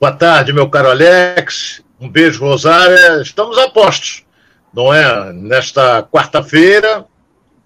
[0.00, 1.82] Boa tarde, meu caro Alex.
[2.00, 3.20] Um beijo, Rosária.
[3.20, 4.24] Estamos a postos,
[4.72, 5.30] não é?
[5.30, 7.04] Nesta quarta-feira,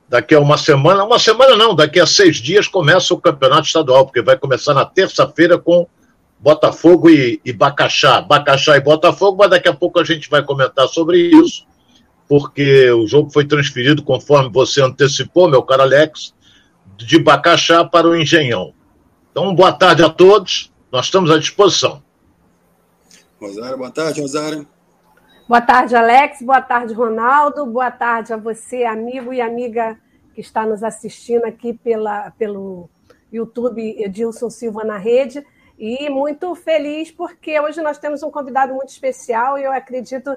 [0.08, 4.04] daqui a uma semana, uma semana não, daqui a seis dias começa o campeonato estadual,
[4.04, 5.86] porque vai começar na terça-feira com
[6.40, 8.20] Botafogo e, e Bacaxá.
[8.20, 11.64] Bacaxá e Botafogo, mas daqui a pouco a gente vai comentar sobre isso,
[12.28, 16.34] porque o jogo foi transferido, conforme você antecipou, meu caro Alex,
[16.96, 18.74] de Bacaxá para o Engenhão.
[19.30, 22.02] Então, boa tarde a todos, nós estamos à disposição.
[23.44, 24.66] Rosário, boa tarde, Rosário.
[25.46, 26.40] Boa tarde, Alex.
[26.40, 27.66] Boa tarde, Ronaldo.
[27.66, 29.98] Boa tarde a você, amigo e amiga
[30.34, 32.88] que está nos assistindo aqui pela, pelo
[33.30, 35.46] YouTube Edilson Silva na Rede.
[35.78, 40.34] E muito feliz porque hoje nós temos um convidado muito especial e eu acredito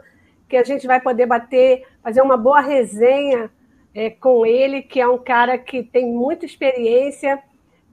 [0.49, 3.49] que a gente vai poder bater, fazer uma boa resenha
[3.95, 7.41] é, com ele, que é um cara que tem muita experiência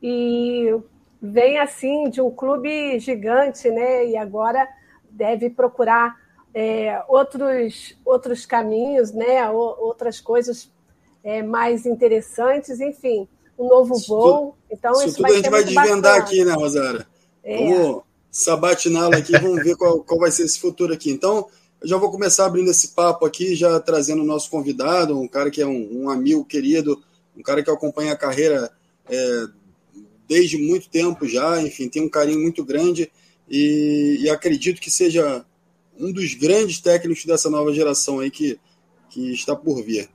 [0.03, 0.75] e
[1.23, 4.07] vem assim de um clube gigante, né?
[4.07, 4.69] E agora
[5.17, 6.17] deve procurar
[6.53, 9.49] é, outros, outros caminhos, né?
[9.51, 10.71] outras coisas
[11.23, 13.27] é, mais interessantes, enfim,
[13.59, 14.57] um novo voo.
[14.71, 17.07] Então, isso, isso tudo a gente vai desvendar aqui, né, Rosária?
[17.43, 17.59] É.
[17.59, 21.11] Vamos sabatiná-la aqui, vamos ver qual, qual vai ser esse futuro aqui.
[21.11, 21.47] Então,
[21.81, 25.51] eu já vou começar abrindo esse papo aqui, já trazendo o nosso convidado, um cara
[25.51, 27.01] que é um, um amigo querido,
[27.37, 28.71] um cara que acompanha a carreira
[29.09, 29.47] é,
[30.27, 33.11] desde muito tempo já, enfim, tem um carinho muito grande
[33.49, 35.45] e, e, acredito que seja
[35.99, 38.59] um dos grandes técnicos dessa nova geração aí que,
[39.11, 40.09] que está por vir.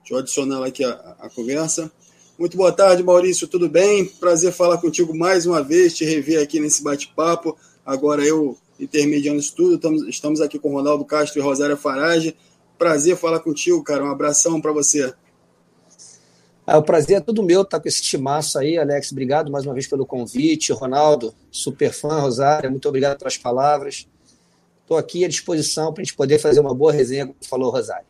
[0.00, 1.90] Deixa eu adicionar aqui a, a conversa.
[2.38, 4.04] Muito boa tarde, Maurício, tudo bem?
[4.04, 7.56] Prazer falar contigo mais uma vez, te rever aqui nesse bate-papo.
[7.86, 12.36] Agora eu intermediando isso tudo, estamos, estamos aqui com Ronaldo Castro e Rosária Farage.
[12.76, 14.04] Prazer falar contigo, cara.
[14.04, 15.14] Um abração para você.
[16.66, 19.12] Ah, o prazer é todo meu estar com esse timaço aí, Alex.
[19.12, 20.72] Obrigado mais uma vez pelo convite.
[20.72, 24.08] Ronaldo, super fã, Rosária, muito obrigado pelas palavras.
[24.80, 28.06] Estou aqui à disposição para a gente poder fazer uma boa resenha, como falou Rosária.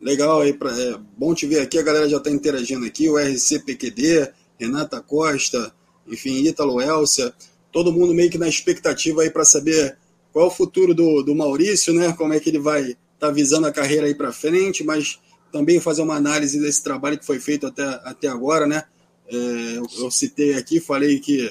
[0.00, 1.78] Legal aí, pra, é bom te ver aqui.
[1.78, 3.08] A galera já está interagindo aqui.
[3.08, 5.72] O RCPQD, Renata Costa,
[6.08, 7.32] enfim, Ítalo Elcia,
[7.70, 9.96] todo mundo meio que na expectativa aí para saber
[10.32, 12.12] qual é o futuro do, do Maurício, né?
[12.12, 15.20] Como é que ele vai estar tá visando a carreira aí para frente, mas
[15.56, 18.84] também fazer uma análise desse trabalho que foi feito até, até agora, né?
[19.26, 19.34] É,
[19.78, 21.50] eu, eu, citei aqui, falei que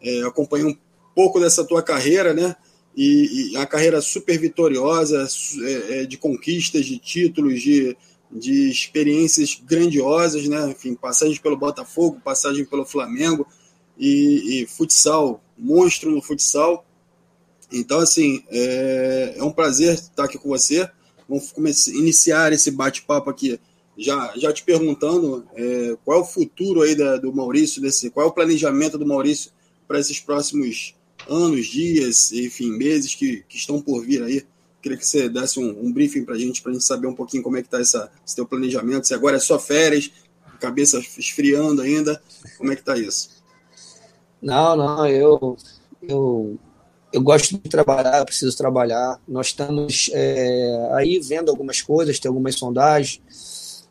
[0.00, 0.76] é, acompanhei um
[1.16, 2.54] pouco dessa tua carreira, né?
[2.96, 5.26] E, e a carreira super vitoriosa,
[5.64, 7.96] é, é, de conquistas, de títulos, de,
[8.30, 10.70] de experiências grandiosas, né?
[10.70, 13.44] Enfim, passagem pelo Botafogo, passagem pelo Flamengo
[13.98, 16.86] e, e futsal, monstro no futsal.
[17.72, 20.88] Então, assim, é, é um prazer estar aqui com você.
[21.30, 23.60] Vamos começar, iniciar esse bate-papo aqui
[23.96, 28.26] já, já te perguntando é, qual é o futuro aí da, do Maurício, desse, qual
[28.26, 29.52] é o planejamento do Maurício
[29.86, 30.96] para esses próximos
[31.28, 34.44] anos, dias, enfim, meses que, que estão por vir aí.
[34.82, 37.14] Queria que você desse um, um briefing para a gente, para a gente saber um
[37.14, 40.10] pouquinho como é que está esse teu planejamento, se agora é só férias,
[40.58, 42.20] cabeça esfriando ainda,
[42.58, 43.30] como é que está isso?
[44.42, 45.56] Não, não, eu,
[46.02, 46.58] eu
[47.12, 49.20] eu gosto de trabalhar, preciso trabalhar.
[49.26, 53.20] Nós estamos é, aí vendo algumas coisas, tem algumas sondagens,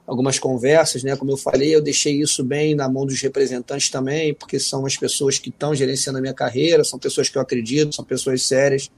[0.07, 1.15] algumas conversas, né?
[1.15, 4.97] Como eu falei, eu deixei isso bem na mão dos representantes também, porque são as
[4.97, 8.89] pessoas que estão gerenciando a minha carreira, são pessoas que eu acredito, são pessoas sérias,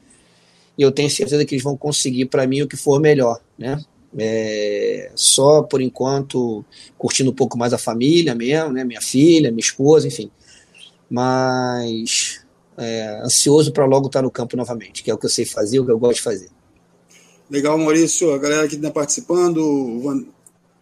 [0.77, 3.83] e eu tenho certeza que eles vão conseguir para mim o que for melhor, né?
[4.17, 6.65] É, só por enquanto
[6.97, 8.83] curtindo um pouco mais a família mesmo, né?
[8.83, 10.29] Minha filha, minha esposa, enfim.
[11.09, 12.40] Mas
[12.77, 15.79] é, ansioso para logo estar no campo novamente, que é o que eu sei fazer,
[15.79, 16.49] o que eu gosto de fazer.
[17.49, 18.33] Legal, Maurício.
[18.33, 20.25] A galera que está participando, Van,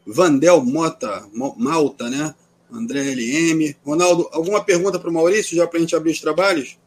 [0.06, 1.26] Vandel Mota,
[1.58, 2.36] Malta, né?
[2.72, 3.76] André LM.
[3.84, 6.78] Ronaldo, alguma pergunta para o Maurício, já para a gente abrir os trabalhos?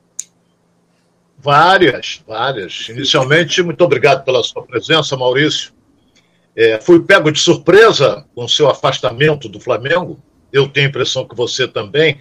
[1.37, 2.89] Várias, várias.
[2.89, 5.73] Inicialmente, muito obrigado pela sua presença, Maurício.
[6.55, 10.21] É, fui pego de surpresa com o seu afastamento do Flamengo.
[10.53, 12.21] Eu tenho a impressão que você também.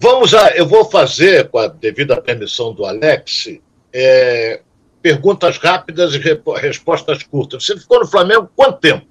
[0.00, 0.56] Vamos a.
[0.56, 3.48] Eu vou fazer, com a devida permissão do Alex,
[3.92, 4.62] é,
[5.02, 6.18] perguntas rápidas e
[6.58, 7.66] respostas curtas.
[7.66, 9.06] Você ficou no Flamengo quanto tempo?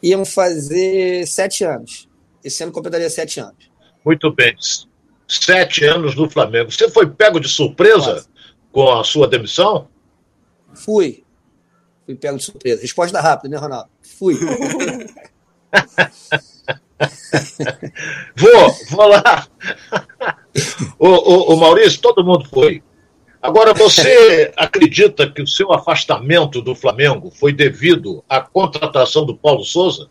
[0.00, 2.08] Iam fazer sete anos.
[2.44, 3.68] Esse ano completaria sete anos.
[4.04, 4.54] Muito bem.
[5.26, 6.70] Sete anos no Flamengo.
[6.70, 8.24] Você foi pego de surpresa
[8.70, 9.88] com a sua demissão?
[10.74, 11.24] Fui.
[12.06, 12.82] Fui pego de surpresa.
[12.82, 13.90] Resposta rápida, né, Ronaldo?
[14.00, 14.36] Fui.
[18.36, 19.46] vou, vou lá.
[20.98, 22.82] o, o, o Maurício, todo mundo foi.
[23.40, 29.64] Agora, você acredita que o seu afastamento do Flamengo foi devido à contratação do Paulo
[29.64, 30.08] Souza?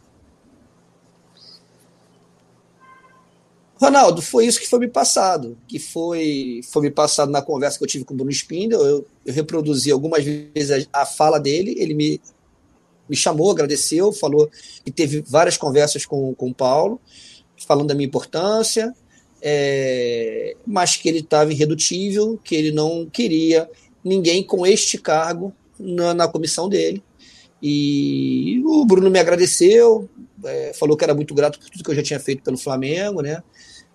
[3.84, 7.84] Ronaldo, foi isso que foi me passado, que foi, foi me passado na conversa que
[7.84, 8.80] eu tive com o Bruno Spindel.
[8.82, 12.22] Eu, eu reproduzi algumas vezes a, a, fala dele, ele me,
[13.10, 14.50] me chamou, agradeceu, falou
[14.84, 17.00] que teve várias conversas com, com o Paulo,
[17.68, 18.94] falando da minha importância,
[19.42, 23.70] é, mas que ele estava irredutível, que ele não queria
[24.04, 27.04] ninguém com este cargo na, na comissão dele.
[27.62, 30.10] E o Bruno me agradeceu,
[30.44, 33.22] é, falou que era muito grato por tudo que eu já tinha feito pelo Flamengo,
[33.22, 33.42] né?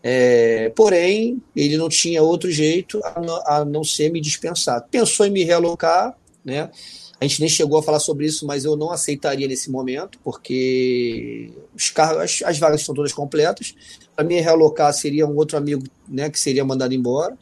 [0.03, 4.87] É, porém, ele não tinha outro jeito a a não, ser me dispensar.
[4.91, 6.71] Pensou em me realocar, né?
[7.21, 11.51] A gente nem chegou a falar sobre isso, mas eu não aceitaria nesse momento, porque
[11.75, 13.75] os cargos, as, as vagas estão todas completas.
[14.15, 17.37] Para mim, realocar seria um outro amigo né, que seria mandado embora.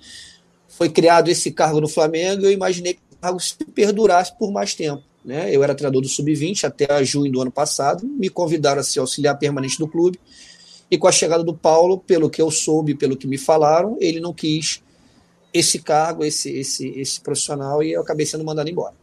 [0.69, 4.51] Foi criado esse cargo no Flamengo e eu imaginei que o cargo se perdurasse por
[4.51, 5.03] mais tempo.
[5.23, 5.55] Né?
[5.55, 9.39] Eu era treinador do Sub-20 até junho do ano passado, me convidaram a ser auxiliar
[9.39, 10.19] permanente do clube
[10.91, 14.21] e com a chegada do Paulo, pelo que eu soube, pelo que me falaram, ele
[14.21, 14.83] não quis
[15.53, 18.95] esse cargo, esse, esse, esse profissional, e eu acabei sendo mandado embora.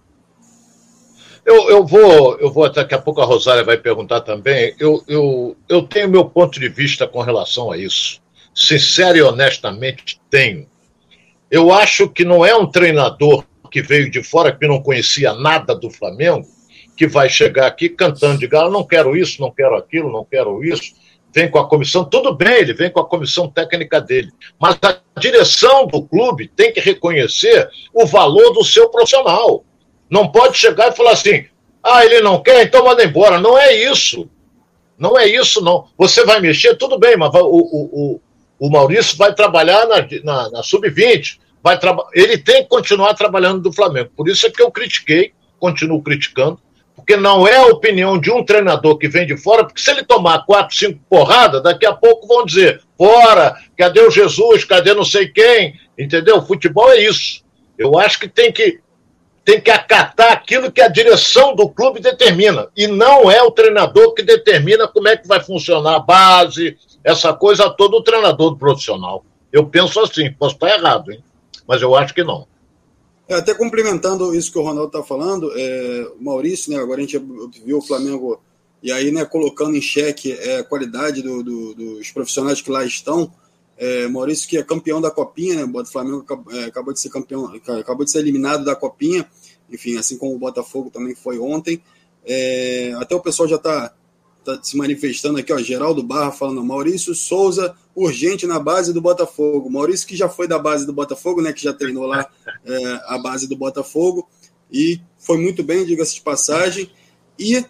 [1.46, 4.74] Eu, eu, vou, eu vou, daqui a pouco a Rosária vai perguntar também.
[4.80, 8.22] Eu, eu, eu tenho meu ponto de vista com relação a isso.
[8.56, 10.68] Sincero e honestamente, tenho.
[11.52, 15.76] Eu acho que não é um treinador que veio de fora, que não conhecia nada
[15.76, 16.48] do Flamengo,
[16.96, 20.64] que vai chegar aqui cantando de galo, não quero isso, não quero aquilo, não quero
[20.64, 20.94] isso
[21.34, 25.00] vem com a comissão, tudo bem, ele vem com a comissão técnica dele, mas a
[25.20, 29.66] direção do clube tem que reconhecer o valor do seu profissional.
[30.14, 31.48] Não pode chegar e falar assim:
[31.82, 33.40] ah, ele não quer, então manda embora.
[33.40, 34.30] Não é isso.
[34.96, 35.88] Não é isso, não.
[35.98, 38.22] Você vai mexer, tudo bem, mas o, o,
[38.60, 41.40] o, Maurício vai trabalhar na, na, na sub-20.
[41.64, 41.80] Vai
[42.14, 44.12] ele tem que continuar trabalhando do Flamengo.
[44.16, 46.60] Por isso é que eu critiquei, continuo criticando,
[46.96, 50.04] porque não é a opinião de um treinador que vem de fora, porque se ele
[50.04, 55.06] tomar quatro, cinco porradas, daqui a pouco vão dizer, fora, cadê o Jesus, cadê não
[55.06, 56.40] sei quem, entendeu?
[56.46, 57.44] Futebol é isso.
[57.80, 58.84] Eu acho que tem que
[59.46, 62.70] tem que acatar aquilo que a direção do clube determina.
[62.76, 67.34] E não é o treinador que determina como é que vai funcionar a base, essa
[67.34, 69.26] coisa toda, o treinador profissional.
[69.52, 71.24] Eu penso assim, posso estar errado, hein?
[71.68, 72.48] mas eu acho que não.
[73.28, 77.02] É, até complementando isso que o Ronaldo está falando, é, o Maurício, né, agora a
[77.02, 77.18] gente
[77.66, 78.42] viu o Flamengo
[78.82, 82.84] e aí, né, colocando em xeque é, a qualidade do, do, dos profissionais que lá
[82.84, 83.32] estão.
[83.84, 87.54] É, Maurício, que é campeão da Copinha, né, o Flamengo é, acabou de ser campeão,
[87.78, 89.28] acabou de ser eliminado da Copinha,
[89.70, 91.84] enfim, assim como o Botafogo também foi ontem.
[92.26, 93.94] É, até o pessoal já está
[94.46, 99.70] tá se manifestando aqui, ó, Geraldo Barra falando, Maurício Souza, urgente na base do Botafogo.
[99.70, 102.26] Maurício que já foi da base do Botafogo, né, que já treinou lá
[102.64, 104.30] é, a base do Botafogo,
[104.72, 106.90] e foi muito bem, diga-se de passagem,
[107.38, 107.66] e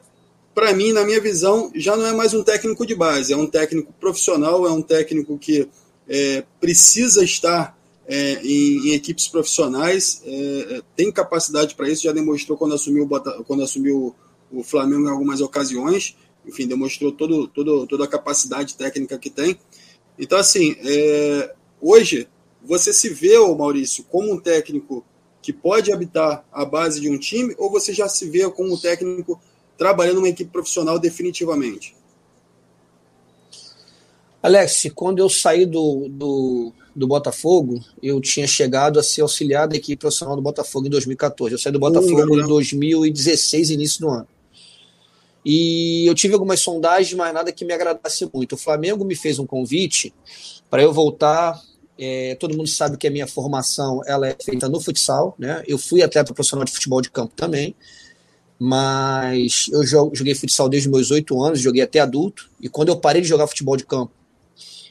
[0.53, 3.47] para mim, na minha visão, já não é mais um técnico de base, é um
[3.47, 5.67] técnico profissional, é um técnico que
[6.07, 7.77] é, precisa estar
[8.07, 13.07] é, em, em, equipes profissionais, é, tem capacidade para isso, já demonstrou quando assumiu,
[13.47, 14.15] quando assumiu
[14.51, 16.15] o Flamengo em algumas ocasiões,
[16.45, 19.57] enfim, demonstrou todo, todo, toda a capacidade técnica que tem.
[20.19, 22.27] Então, assim, é, hoje
[22.61, 25.03] você se vê, Maurício, como um técnico
[25.41, 28.77] que pode habitar a base de um time, ou você já se vê como um
[28.77, 29.41] técnico
[29.77, 31.95] trabalhando numa equipe profissional definitivamente?
[34.43, 39.77] Alex, quando eu saí do, do, do, Botafogo, eu tinha chegado a ser auxiliar da
[39.77, 41.53] equipe profissional do Botafogo em 2014.
[41.53, 44.27] Eu saí do Botafogo em 2016, início do ano.
[45.45, 48.55] E eu tive algumas sondagens, mas nada que me agradasse muito.
[48.55, 50.13] O Flamengo me fez um convite
[50.69, 51.57] para eu voltar.
[51.97, 55.63] É, todo mundo sabe que a minha formação ela é feita no futsal, né?
[55.65, 57.73] Eu fui atleta profissional de futebol de campo também,
[58.59, 62.49] mas eu joguei futsal desde meus oito anos, joguei até adulto.
[62.59, 64.11] E quando eu parei de jogar futebol de campo,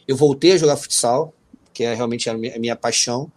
[0.07, 1.33] eu voltei a jogar futsal,
[1.73, 3.31] que é realmente a minha, a minha paixão.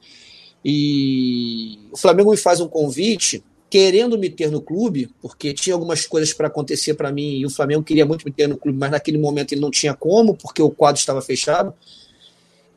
[0.63, 6.07] E o Flamengo me faz um convite querendo me ter no clube, porque tinha algumas
[6.07, 8.91] coisas para acontecer para mim e o Flamengo queria muito me ter no clube, mas
[8.91, 11.73] naquele momento ele não tinha como, porque o quadro estava fechado.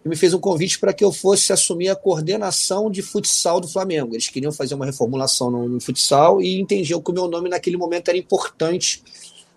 [0.05, 3.69] E me fez um convite para que eu fosse assumir a coordenação de futsal do
[3.69, 4.15] Flamengo.
[4.15, 7.77] Eles queriam fazer uma reformulação no, no futsal e entendiam que o meu nome naquele
[7.77, 9.03] momento era importante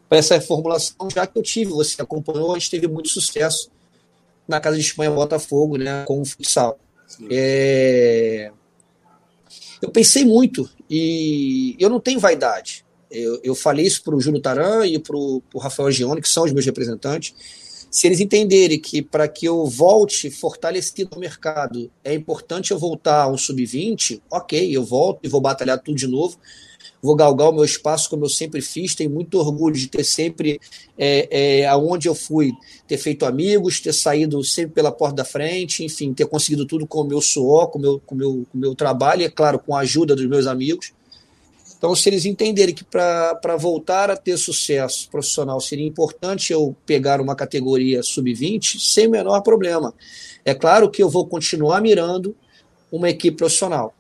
[0.08, 3.72] para essa reformulação, já que eu tive, você acompanhou, a gente teve muito sucesso
[4.52, 6.78] na Casa de Espanha Botafogo, né, com o futsal.
[7.30, 8.52] É...
[9.82, 12.86] Eu pensei muito e eu não tenho vaidade.
[13.10, 16.44] Eu, eu falei isso para o Júlio Taran e para o Rafael Gione, que são
[16.44, 17.34] os meus representantes.
[17.90, 23.24] se eles entenderem que para que eu volte fortalecido no mercado, é importante eu voltar
[23.24, 26.38] a um sub-20, ok, eu volto e vou batalhar tudo de novo,
[27.02, 30.60] vou galgar o meu espaço como eu sempre fiz, tenho muito orgulho de ter sempre,
[30.98, 32.52] é, é, aonde eu fui,
[32.88, 37.02] ter feito amigos, ter saído sempre pela porta da frente, enfim, ter conseguido tudo com
[37.02, 39.76] o meu suor, com o meu, com meu, com meu trabalho, e é claro, com
[39.76, 40.94] a ajuda dos meus amigos.
[41.82, 47.20] Então, se eles entenderem que para voltar a ter sucesso profissional seria importante eu pegar
[47.20, 49.92] uma categoria sub-20, sem o menor problema.
[50.46, 52.36] É claro que eu vou continuar mirando
[52.92, 53.96] uma equipe profissional.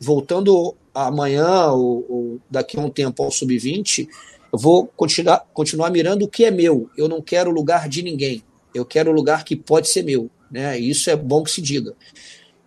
[0.00, 4.08] Voltando amanhã ou, ou daqui a um tempo ao sub-20,
[4.52, 6.90] eu vou continuar, continuar mirando o que é meu.
[6.96, 8.42] Eu não quero lugar de ninguém.
[8.74, 10.30] Eu quero o lugar que pode ser meu.
[10.50, 10.78] Né?
[10.78, 11.94] Isso é bom que se diga.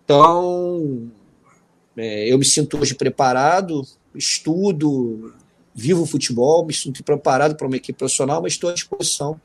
[0.04, 1.10] Então,
[1.96, 3.82] é, eu me sinto hoje preparado,
[4.14, 5.34] estudo,
[5.74, 9.40] vivo futebol, me sinto preparado para uma equipe profissional, mas estou à disposição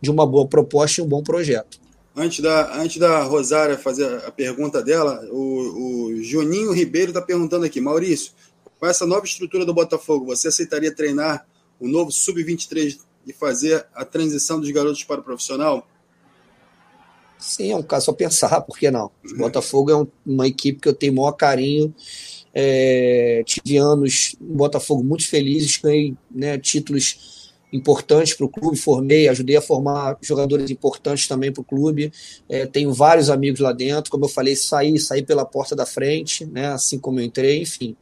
[0.00, 1.83] de uma boa proposta e um bom projeto.
[2.16, 7.64] Antes da, antes da Rosária fazer a pergunta dela, o, o Juninho Ribeiro está perguntando
[7.64, 8.32] aqui, Maurício,
[8.78, 11.44] com essa nova estrutura do Botafogo, você aceitaria treinar
[11.80, 15.88] o novo Sub-23 e fazer a transição dos garotos para o profissional?
[17.36, 19.10] Sim, é um caso a pensar, por que não?
[19.32, 21.92] O Botafogo é um, uma equipe que eu tenho maior carinho,
[22.54, 27.43] é, tive anos no Botafogo muito felizes, ganhei né, títulos
[27.74, 32.12] importantes para o clube, formei, ajudei a formar jogadores importantes também para o clube.
[32.48, 36.46] É, tenho vários amigos lá dentro, como eu falei, saí, saí pela porta da frente,
[36.46, 37.96] né, assim como eu entrei, enfim.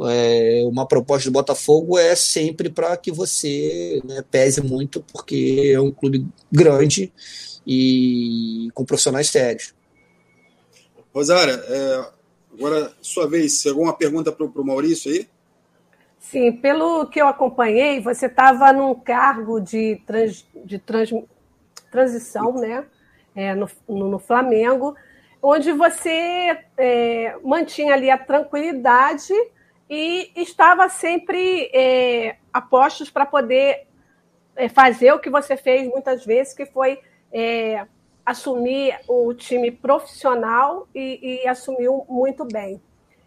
[0.00, 5.80] É, uma proposta do Botafogo é sempre para que você né, pese muito, porque é
[5.80, 7.12] um clube grande
[7.66, 9.74] e com profissionais sérios.
[11.12, 12.06] Rosária, é,
[12.56, 15.26] Agora, sua vez, alguma pergunta para o Maurício aí?
[16.34, 21.14] Sim, pelo que eu acompanhei, você estava num cargo de, trans, de trans,
[21.92, 22.84] transição né?
[23.36, 24.96] É, no, no, Flamengo,
[25.40, 29.32] onde você é, mantinha ali a tranquilidade
[29.88, 33.86] e estava sempre é, a postos para poder
[34.56, 36.98] é, fazer o que você fez muitas vezes, que foi
[37.32, 37.86] é,
[38.26, 42.82] assumir o time profissional e, e, assumiu muito bem.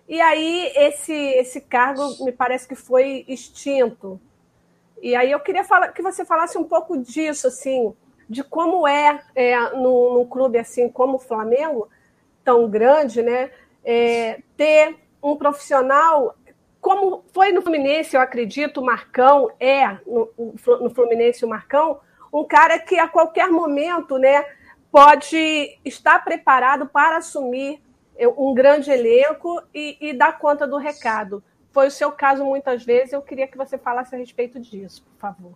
[0.08, 4.20] E aí esse esse cargo me parece que foi extinto.
[5.02, 7.94] E aí eu queria falar, que você falasse um pouco disso, assim,
[8.30, 11.90] de como é, é num, num clube assim como o Flamengo,
[12.44, 13.52] tão grande, né,
[13.84, 16.36] é, ter um profissional
[16.80, 22.00] como foi no Fluminense, eu acredito, o Marcão é no, no Fluminense o Marcão,
[22.32, 24.46] um cara que a qualquer momento, né,
[24.92, 27.82] pode estar preparado para assumir
[28.26, 31.44] um grande elenco e, e dar conta do recado.
[31.72, 35.20] Foi o seu caso muitas vezes, eu queria que você falasse a respeito disso, por
[35.20, 35.54] favor.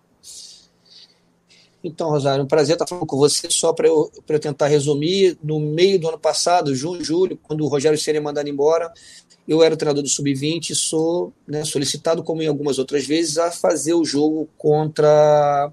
[1.83, 3.49] Então, Rosário, um prazer estar falando com você.
[3.49, 7.67] Só para eu, eu tentar resumir, no meio do ano passado, junho, julho, quando o
[7.67, 8.93] Rogério seria mandado embora,
[9.47, 13.37] eu era o treinador do Sub-20 e sou né, solicitado, como em algumas outras vezes,
[13.37, 15.71] a fazer o jogo contra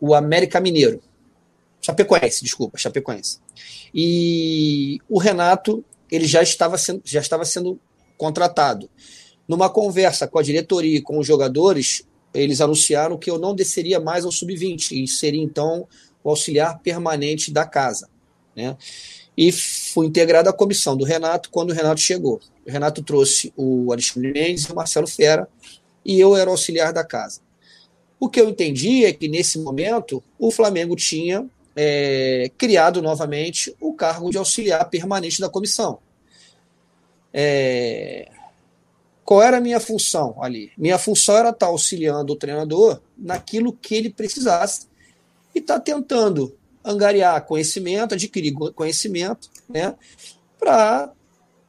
[0.00, 1.00] o América Mineiro.
[1.80, 3.38] Chapecoense, desculpa, Chapecoense.
[3.94, 7.80] E o Renato, ele já estava sendo, já estava sendo
[8.18, 8.88] contratado.
[9.48, 13.98] Numa conversa com a diretoria e com os jogadores, eles anunciaram que eu não desceria
[13.98, 15.88] mais ao sub-20 e seria então
[16.22, 18.08] o auxiliar permanente da casa,
[18.54, 18.76] né?
[19.34, 22.38] E fui integrado à comissão do Renato quando o Renato chegou.
[22.66, 25.48] O Renato trouxe o Alexandre Mendes e o Marcelo Fera
[26.04, 27.40] e eu era auxiliar da casa.
[28.20, 33.94] O que eu entendi é que nesse momento o Flamengo tinha é, criado novamente o
[33.94, 35.98] cargo de auxiliar permanente da comissão.
[37.32, 38.30] É,
[39.24, 40.72] qual era a minha função ali?
[40.76, 44.86] Minha função era estar auxiliando o treinador naquilo que ele precisasse
[45.54, 49.94] e estar tá tentando angariar conhecimento, adquirir conhecimento, né,
[50.58, 51.12] para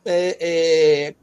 [0.03, 1.15] é, é,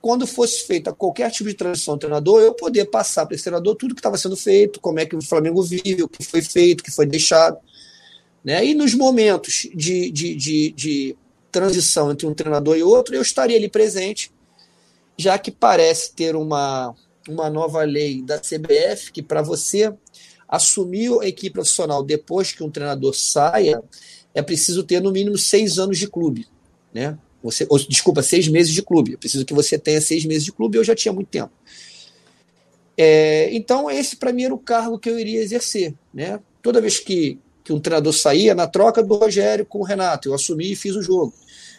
[0.00, 3.76] quando fosse feita qualquer tipo de transição do treinador, eu poder passar para esse treinador
[3.76, 6.80] tudo que estava sendo feito, como é que o Flamengo vive, o que foi feito,
[6.80, 7.58] o que foi deixado.
[8.44, 8.64] Né?
[8.66, 11.16] E nos momentos de, de, de, de
[11.50, 14.32] transição entre um treinador e outro, eu estaria ali presente,
[15.16, 16.94] já que parece ter uma,
[17.28, 19.92] uma nova lei da CBF que para você
[20.48, 23.82] assumir a equipe profissional depois que um treinador saia,
[24.34, 26.46] é preciso ter no mínimo seis anos de clube.
[26.92, 27.16] Né?
[27.42, 29.14] Você, ou, desculpa, seis meses de clube.
[29.14, 31.50] É preciso que você tenha seis meses de clube, eu já tinha muito tempo.
[32.96, 35.94] É, então, esse para mim era o cargo que eu iria exercer.
[36.12, 36.38] Né?
[36.62, 40.28] Toda vez que, que um treinador saía na troca do Rogério com o Renato.
[40.28, 41.32] Eu assumi e fiz o jogo.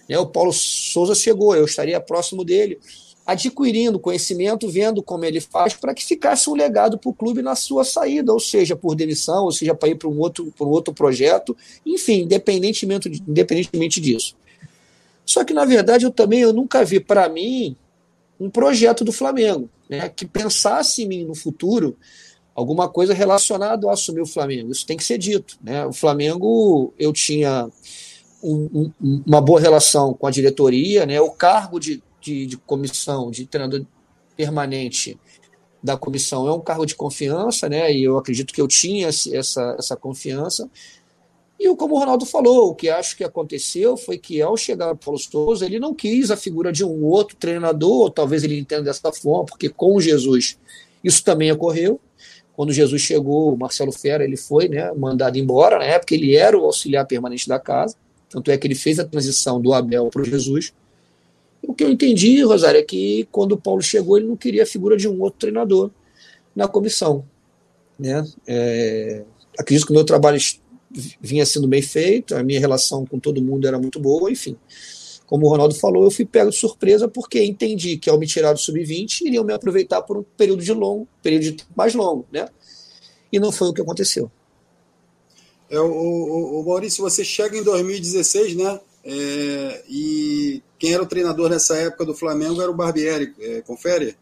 [0.07, 2.79] Né, o Paulo Souza chegou, eu estaria próximo dele.
[3.25, 7.55] adquirindo conhecimento, vendo como ele faz, para que ficasse um legado para o clube na
[7.55, 10.69] sua saída, ou seja, por demissão, ou seja, para ir para um outro, para um
[10.69, 14.35] outro projeto, enfim, independentemente, independentemente disso.
[15.25, 17.77] Só que, na verdade, eu também eu nunca vi para mim
[18.37, 21.95] um projeto do Flamengo, né, que pensasse em mim no futuro
[22.55, 24.71] alguma coisa relacionada ao assumir o Flamengo.
[24.71, 25.57] Isso tem que ser dito.
[25.61, 25.85] Né?
[25.85, 27.67] O Flamengo, eu tinha
[28.43, 31.19] um, um, uma boa relação com a diretoria, né?
[31.19, 33.85] o cargo de de, de comissão, de treinador
[34.35, 35.17] permanente
[35.83, 37.93] da comissão é um cargo de confiança, né?
[37.93, 40.69] E eu acredito que eu tinha essa, essa confiança.
[41.59, 44.97] E como o Ronaldo falou, o que acho que aconteceu foi que ao chegar o
[44.97, 48.83] Paulo Souza, ele não quis a figura de um outro treinador, ou talvez ele entenda
[48.83, 50.57] dessa forma, porque com Jesus
[51.03, 51.99] isso também ocorreu.
[52.55, 56.57] Quando Jesus chegou, o Marcelo Fera ele foi né, mandado embora, na época ele era
[56.57, 57.95] o auxiliar permanente da casa,
[58.29, 60.73] tanto é que ele fez a transição do Abel para o Jesus.
[61.61, 64.65] O que eu entendi, Rosário, é que quando o Paulo chegou, ele não queria a
[64.65, 65.89] figura de um outro treinador
[66.55, 67.25] na comissão.
[67.97, 68.23] Né?
[68.45, 69.23] É,
[69.57, 70.37] acredito que o meu trabalho
[71.21, 74.55] vinha sendo bem feito, a minha relação com todo mundo era muito boa, enfim.
[75.33, 78.53] Como o Ronaldo falou, eu fui pego de surpresa porque entendi que ao me tirar
[78.53, 82.47] do sub-20 iriam me aproveitar por um período de longo, período de mais longo, né?
[83.31, 84.31] E não foi o que aconteceu.
[85.71, 88.79] É, o, o, o Maurício, você chega em 2016, né?
[89.03, 94.15] É, e quem era o treinador nessa época do Flamengo era o Barbieri, é, confere?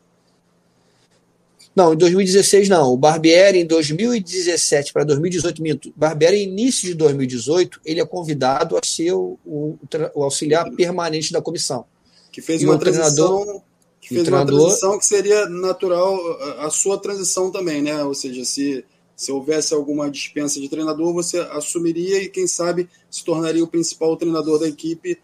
[1.76, 2.92] Não, em 2016 não.
[2.92, 5.94] O Barbieri em 2017 para 2018, minto.
[5.96, 9.78] Barbieri início de 2018, ele é convidado a ser o, o,
[10.14, 11.86] o auxiliar permanente da comissão.
[12.32, 13.64] Que fez e uma transição
[14.00, 18.04] que fez uma transição que seria natural a, a sua transição também, né?
[18.04, 18.84] Ou seja, se
[19.22, 24.18] se houvesse alguma dispensa de treinador, você assumiria e, quem sabe, se tornaria o principal
[24.18, 25.16] treinador da equipe,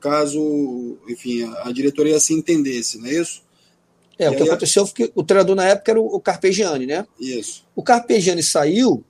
[0.00, 3.42] caso, enfim, a, a diretoria assim entendesse, não é isso?
[4.18, 7.06] É, o que aconteceu foi que o treinador na época era o Carpegiani, né?
[7.18, 7.64] Isso.
[7.74, 9.04] O Carpegiani saiu,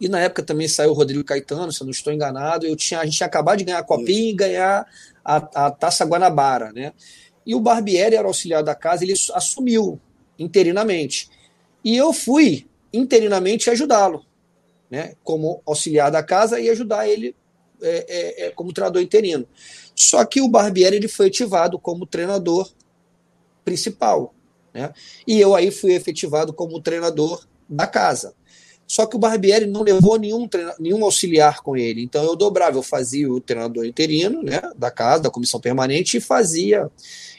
[0.00, 2.66] e na época também saiu o Rodrigo Caetano, se eu não estou enganado.
[2.66, 4.30] Eu tinha, a gente tinha acabado de ganhar a Copinha isso.
[4.30, 4.86] e ganhar
[5.24, 5.36] a,
[5.66, 6.92] a Taça Guanabara, né?
[7.46, 10.00] E o Barbieri era auxiliar da casa, ele assumiu
[10.38, 11.28] interinamente.
[11.84, 14.24] E eu fui interinamente ajudá-lo,
[14.90, 17.34] né, como auxiliar da casa e ajudar ele
[17.82, 19.46] é, é, é, como treinador interino.
[19.94, 22.70] Só que o Barbieri ele foi ativado como treinador
[23.64, 24.34] principal,
[24.72, 24.92] né?
[25.26, 28.34] E eu aí fui efetivado como treinador da casa.
[28.86, 30.48] Só que o Barbieri não levou nenhum,
[30.80, 32.02] nenhum auxiliar com ele.
[32.02, 36.20] Então eu dobrava, eu fazia o treinador interino, né, da casa, da comissão permanente, e
[36.20, 36.90] fazia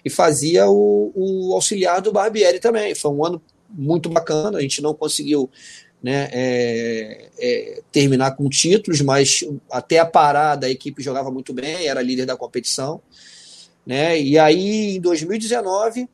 [0.04, 2.96] e fazia o, o auxiliar do Barbieri também.
[2.96, 4.60] Foi um ano muito bacana.
[4.60, 5.50] A gente não conseguiu
[6.02, 11.86] né, é, é, terminar com títulos, mas até a parada a equipe jogava muito bem,
[11.86, 13.02] era líder da competição.
[13.86, 16.08] Né, e aí, em 2019,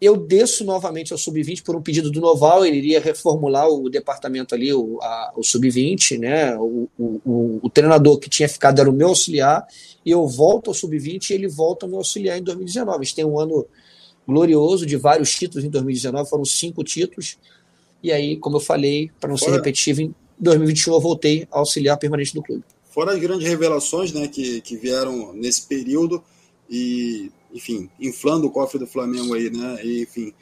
[0.00, 4.54] eu desço novamente ao Sub-20 por um pedido do Noval, ele iria reformular o departamento
[4.54, 4.98] ali, o,
[5.34, 6.56] o Sub-20, né?
[6.56, 9.66] O, o, o, treinador que tinha ficado era o meu auxiliar,
[10.04, 12.98] e eu volto ao Sub-20 e ele volta ao meu auxiliar em 2019.
[12.98, 13.66] A gente tem um ano
[14.28, 17.38] glorioso de vários títulos em 2019, foram cinco títulos.
[18.02, 19.52] E aí, como eu falei, para não Fora...
[19.52, 22.62] ser repetitivo, em 2021 eu voltei a auxiliar permanente do clube.
[22.90, 26.22] Fora as grandes revelações né, que, que vieram nesse período
[26.68, 29.84] e, enfim, inflando o cofre do Flamengo aí, né?
[29.84, 30.32] E, enfim,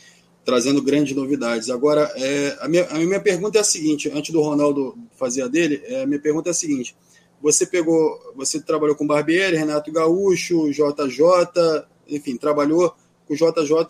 [0.44, 1.70] trazendo grandes novidades.
[1.70, 5.48] Agora, é, a, minha, a minha pergunta é a seguinte, antes do Ronaldo fazer a
[5.48, 6.94] dele, é, a minha pergunta é a seguinte.
[7.40, 12.94] Você pegou, você trabalhou com Barbieri, Renato Gaúcho, JJ, enfim, trabalhou
[13.26, 13.86] com o JJ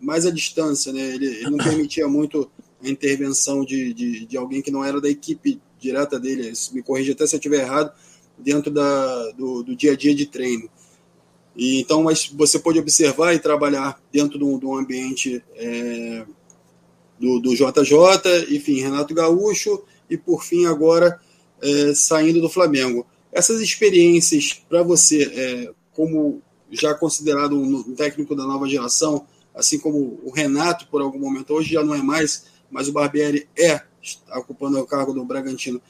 [0.00, 1.14] mais à distância, né?
[1.14, 2.50] Ele, ele não permitia muito
[2.82, 6.52] a intervenção de, de, de, alguém que não era da equipe direta dele.
[6.72, 7.92] Me corrija até se eu estiver errado,
[8.36, 10.68] dentro da, do, do dia a dia de treino.
[11.58, 16.24] E, então, mas você pode observar e trabalhar dentro do, do ambiente é,
[17.18, 21.20] do, do JJ, enfim, Renato Gaúcho, e por fim agora
[21.60, 23.04] é, saindo do Flamengo.
[23.32, 26.40] Essas experiências para você, é, como
[26.70, 31.72] já considerado um técnico da nova geração, assim como o Renato por algum momento, hoje
[31.72, 33.82] já não é mais, mas o Barbieri é,
[34.36, 35.82] ocupando o cargo do Bragantino.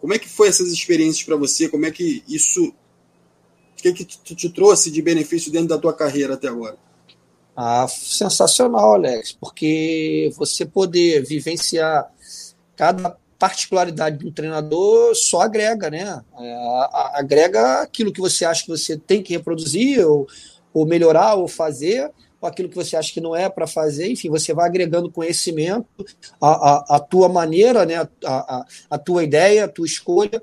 [0.00, 1.68] Como é que foi essas experiências para você?
[1.68, 2.72] Como é que isso,
[3.82, 6.76] que, que te, te trouxe de benefício dentro da tua carreira até agora?
[7.56, 12.10] Ah, sensacional, Alex, porque você poder vivenciar
[12.76, 16.22] cada particularidade do treinador só agrega, né?
[16.38, 20.26] É, agrega aquilo que você acha que você tem que reproduzir, ou,
[20.72, 24.28] ou melhorar, ou fazer, ou aquilo que você acha que não é para fazer, enfim,
[24.28, 25.86] você vai agregando conhecimento,
[26.40, 27.96] a, a, a tua maneira, né?
[27.96, 30.42] A, a, a tua ideia, a tua escolha,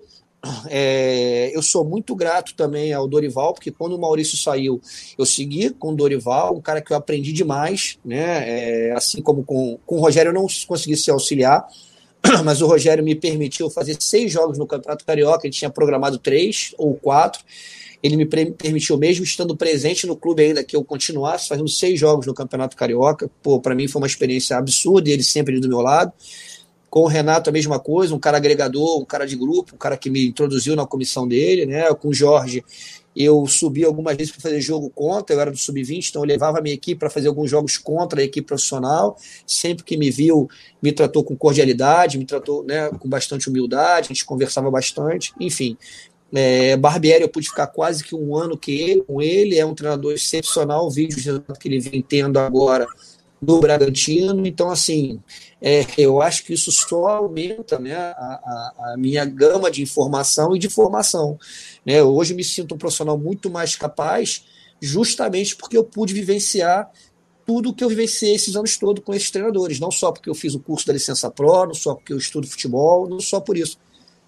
[0.69, 4.81] é, eu sou muito grato também ao Dorival, porque quando o Maurício saiu,
[5.17, 8.89] eu segui com o Dorival, um cara que eu aprendi demais, né?
[8.89, 11.67] É, assim como com, com o Rogério eu não consegui se auxiliar,
[12.43, 16.73] mas o Rogério me permitiu fazer seis jogos no Campeonato Carioca, ele tinha programado três
[16.77, 17.43] ou quatro.
[18.01, 22.27] Ele me permitiu, mesmo estando presente no clube ainda, que eu continuasse fazendo seis jogos
[22.27, 23.29] no Campeonato Carioca.
[23.41, 26.13] Pô, para mim foi uma experiência absurda e ele sempre ali do meu lado.
[26.89, 29.97] Com o Renato, a mesma coisa, um cara agregador, um cara de grupo, um cara
[29.97, 31.93] que me introduziu na comissão dele, né?
[31.93, 32.63] Com o Jorge,
[33.15, 36.59] eu subi algumas vezes para fazer jogo contra, eu era do sub-20, então eu levava
[36.59, 39.17] a minha equipe para fazer alguns jogos contra a equipe profissional.
[39.45, 40.47] Sempre que me viu,
[40.81, 45.75] me tratou com cordialidade, me tratou né, com bastante humildade, a gente conversava bastante, enfim.
[46.31, 49.73] É, Barbieri, eu pude ficar quase que um ano que ele, com ele, é um
[49.73, 51.17] treinador excepcional, o vídeo
[51.59, 52.85] que ele vem tendo agora
[53.41, 54.45] no Bragantino.
[54.45, 55.19] Então, assim,
[55.61, 60.59] é, eu acho que isso só aumenta né, a, a, minha gama de informação e
[60.59, 61.37] de formação.
[61.85, 62.01] Né?
[62.03, 64.45] Hoje me sinto um profissional muito mais capaz,
[64.79, 66.91] justamente porque eu pude vivenciar
[67.45, 69.79] tudo que eu vivenciei esses anos todos com esses treinadores.
[69.79, 72.45] Não só porque eu fiz o curso da licença Pro, não só porque eu estudo
[72.45, 73.79] futebol, não só por isso,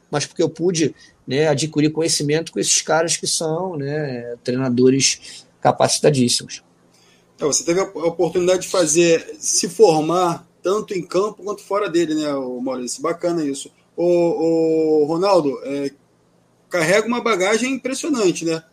[0.10, 0.96] mas porque eu pude
[1.28, 6.64] né, adquirir conhecimento com esses caras que são né, treinadores capacitadíssimos.
[7.40, 12.16] É, você teve a oportunidade de fazer, se formar tanto em campo quanto fora dele,
[12.16, 13.02] né, o Maurício?
[13.02, 13.72] Bacana isso.
[13.96, 15.92] O, o Ronaldo, é,
[16.70, 18.64] carrega uma bagagem impressionante, né?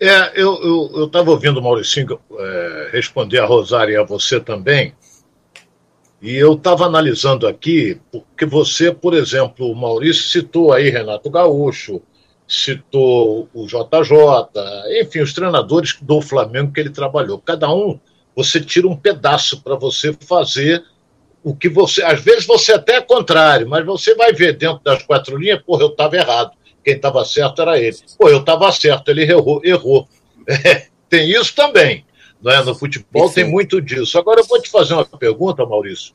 [0.00, 4.94] É, eu estava ouvindo o Mauricinho é, responder a Rosário e a você também,
[6.20, 12.02] e eu estava analisando aqui, porque você, por exemplo, o Maurício citou aí Renato Gaúcho,
[12.46, 17.38] citou o JJ, enfim, os treinadores do Flamengo que ele trabalhou.
[17.38, 17.98] Cada um,
[18.34, 20.82] você tira um pedaço para você fazer
[21.42, 22.02] o que você.
[22.02, 25.82] Às vezes você até é contrário, mas você vai ver dentro das quatro linhas, porra,
[25.82, 26.52] eu estava errado.
[26.84, 27.96] Quem estava certo era ele.
[28.18, 29.60] Pô, eu estava certo, ele errou.
[29.64, 30.08] errou.
[30.48, 32.04] É, tem isso também.
[32.42, 32.64] Não é?
[32.64, 34.18] No futebol tem muito disso.
[34.18, 36.12] Agora eu vou te fazer uma pergunta, Maurício,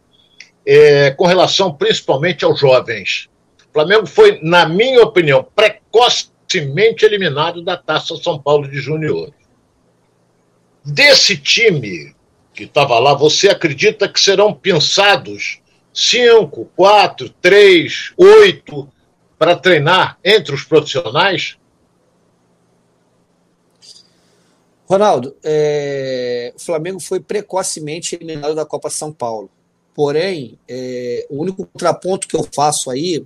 [0.66, 3.30] é, com relação principalmente aos jovens.
[3.78, 9.34] Flamengo foi, na minha opinião, precocemente eliminado da Taça São Paulo de Juniores.
[10.90, 12.16] Desse time
[12.54, 15.60] que estava lá, você acredita que serão pensados
[15.94, 18.90] cinco, quatro, três, oito
[19.38, 21.58] para treinar entre os profissionais?
[24.86, 26.54] Ronaldo, é...
[26.56, 29.52] o Flamengo foi precocemente eliminado da Copa São Paulo.
[29.94, 31.28] Porém, é...
[31.30, 33.26] o único contraponto que eu faço aí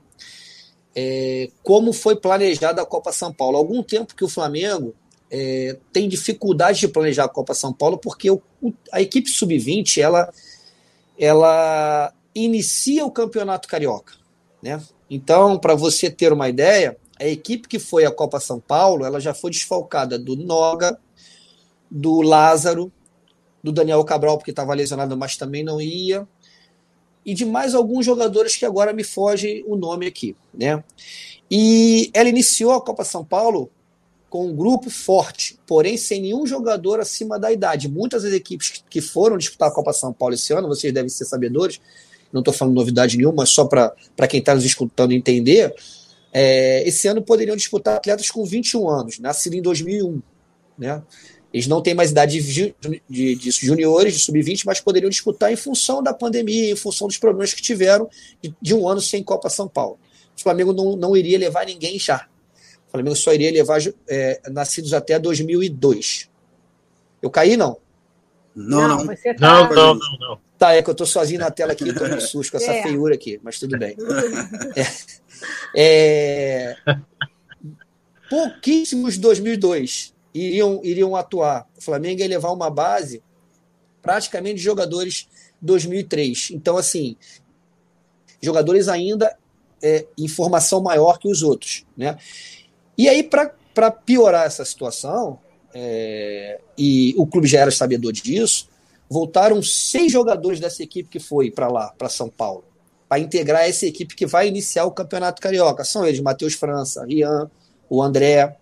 [0.95, 3.55] é, como foi planejada a Copa São Paulo.
[3.55, 4.95] Há algum tempo que o Flamengo
[5.31, 8.41] é, tem dificuldade de planejar a Copa São Paulo, porque o,
[8.91, 10.31] a equipe sub-20 ela,
[11.17, 14.13] ela inicia o campeonato carioca.
[14.61, 14.81] Né?
[15.09, 19.21] Então, para você ter uma ideia, a equipe que foi à Copa São Paulo ela
[19.21, 20.99] já foi desfalcada do Noga,
[21.89, 22.91] do Lázaro,
[23.63, 26.27] do Daniel Cabral, porque estava lesionado, mas também não ia,
[27.25, 30.35] e de mais alguns jogadores que agora me foge o nome aqui.
[30.53, 30.83] Né?
[31.49, 33.69] E ela iniciou a Copa São Paulo
[34.31, 37.89] com um grupo forte, porém sem nenhum jogador acima da idade.
[37.89, 41.25] Muitas das equipes que foram disputar a Copa São Paulo esse ano, vocês devem ser
[41.25, 41.81] sabedores,
[42.31, 43.93] não estou falando novidade nenhuma, mas só para
[44.29, 45.75] quem está nos escutando entender,
[46.31, 50.21] é, esse ano poderiam disputar atletas com 21 anos, nascidos em 2001.
[50.77, 51.03] Né?
[51.53, 52.73] Eles não têm mais idade de,
[53.09, 57.17] de, de juniores, de sub-20, mas poderiam disputar em função da pandemia, em função dos
[57.17, 58.09] problemas que tiveram
[58.41, 59.99] de, de um ano sem Copa São Paulo.
[60.37, 62.30] O Flamengo não, não iria levar ninguém já.
[62.91, 66.29] O Flamengo só iria levar é, nascidos até 2002.
[67.21, 67.77] Eu caí, não?
[68.53, 69.05] Não, não.
[69.05, 69.33] Não, tá...
[69.39, 70.39] não, não, não, não.
[70.57, 72.83] Tá, é que eu tô sozinho na tela aqui, tô no susto com essa é.
[72.83, 73.95] feiura aqui, mas tudo bem.
[75.75, 76.95] É, é,
[78.29, 81.67] pouquíssimos 2002 iriam, iriam atuar.
[81.75, 83.23] O Flamengo ia levar uma base
[84.03, 85.27] praticamente de jogadores
[85.59, 86.51] 2003.
[86.51, 87.15] Então, assim,
[88.39, 89.35] jogadores ainda
[89.81, 91.85] é, em formação maior que os outros.
[91.97, 92.15] Né?
[93.01, 95.39] E aí, para piorar essa situação,
[95.73, 98.69] é, e o clube já era sabedor disso,
[99.09, 102.63] voltaram seis jogadores dessa equipe que foi para lá, para São Paulo,
[103.09, 105.83] para integrar essa equipe que vai iniciar o Campeonato Carioca.
[105.83, 107.49] São eles, Matheus França, Rian,
[107.89, 108.55] o André,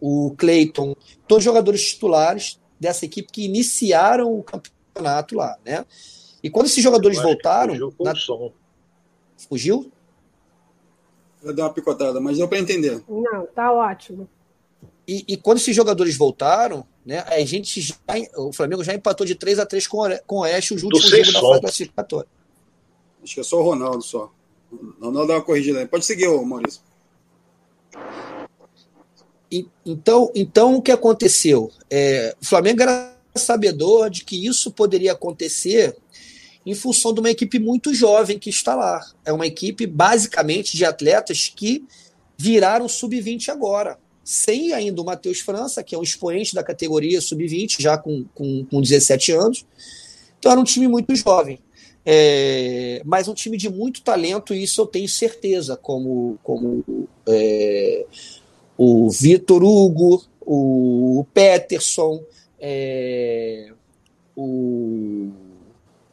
[0.00, 0.96] o Cleiton,
[1.28, 5.84] todos jogadores titulares dessa equipe que iniciaram o campeonato lá, né?
[6.42, 7.74] E quando esses jogadores voltaram.
[7.74, 7.94] Fugiu?
[8.00, 8.14] Na...
[9.36, 9.92] fugiu?
[11.42, 13.02] Vai dar uma picotada, mas deu para entender.
[13.08, 14.28] Não, tá ótimo.
[15.06, 17.94] E, e, quando esses jogadores voltaram, né, a gente já,
[18.36, 21.32] o Flamengo já empatou de 3 a 3 com, com o Oeste, os últimos jogos
[21.32, 22.28] da fase classificatória.
[23.22, 24.30] Acho que é só o Ronaldo só.
[24.70, 25.86] O Ronaldo dá uma corrigida aí.
[25.86, 26.80] Pode seguir, Maurício.
[29.50, 31.70] E, então, então, o que aconteceu?
[31.90, 35.96] É, o Flamengo era sabedor de que isso poderia acontecer
[36.64, 39.04] em função de uma equipe muito jovem que está lá.
[39.24, 41.84] É uma equipe basicamente de atletas que
[42.36, 43.98] viraram sub-20 agora.
[44.24, 48.64] Sem ainda o Matheus França, que é um expoente da categoria sub-20, já com, com,
[48.64, 49.66] com 17 anos.
[50.38, 51.58] Então era um time muito jovem.
[52.04, 56.84] É, mas um time de muito talento, e isso eu tenho certeza, como, como
[57.28, 58.04] é,
[58.76, 62.22] o Vitor Hugo, o Peterson,
[62.58, 63.72] é,
[64.36, 65.30] o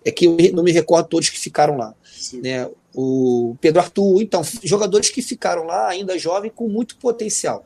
[0.10, 1.94] é que eu não me recordo todos que ficaram lá.
[2.34, 2.70] Né?
[2.94, 7.66] O Pedro Arthur, então, jogadores que ficaram lá ainda jovem com muito potencial.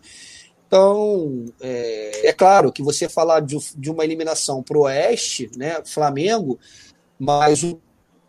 [0.67, 5.77] Então, é, é claro que você falar de, de uma eliminação para o Oeste, né,
[5.86, 6.60] Flamengo,
[7.19, 7.79] mas o,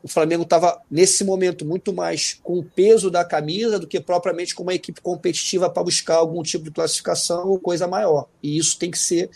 [0.02, 4.54] o Flamengo estava, nesse momento, muito mais com o peso da camisa do que propriamente
[4.54, 8.28] com uma equipe competitiva para buscar algum tipo de classificação ou coisa maior.
[8.42, 9.30] E isso tem que ser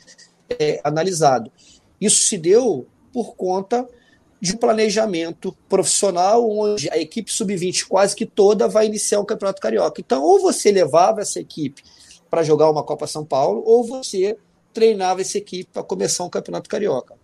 [0.50, 1.50] é, analisado.
[1.98, 3.88] Isso se deu por conta
[4.40, 9.60] de um planejamento profissional, onde a equipe sub-20 quase que toda vai iniciar o Campeonato
[9.60, 10.00] Carioca.
[10.00, 11.82] Então, ou você levava essa equipe
[12.30, 14.36] para jogar uma Copa São Paulo, ou você
[14.72, 17.14] treinava essa equipe para começar um Campeonato Carioca.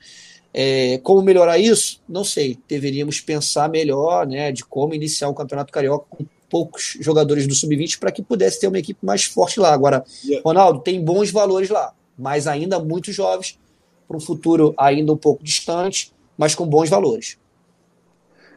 [0.52, 2.00] É, como melhorar isso?
[2.08, 2.58] Não sei.
[2.68, 7.98] Deveríamos pensar melhor né, de como iniciar um Campeonato Carioca com poucos jogadores do Sub-20
[7.98, 9.72] para que pudesse ter uma equipe mais forte lá.
[9.72, 10.04] Agora,
[10.44, 13.58] Ronaldo, tem bons valores lá, mas ainda muito jovens,
[14.06, 17.38] para um futuro ainda um pouco distante mas com bons valores.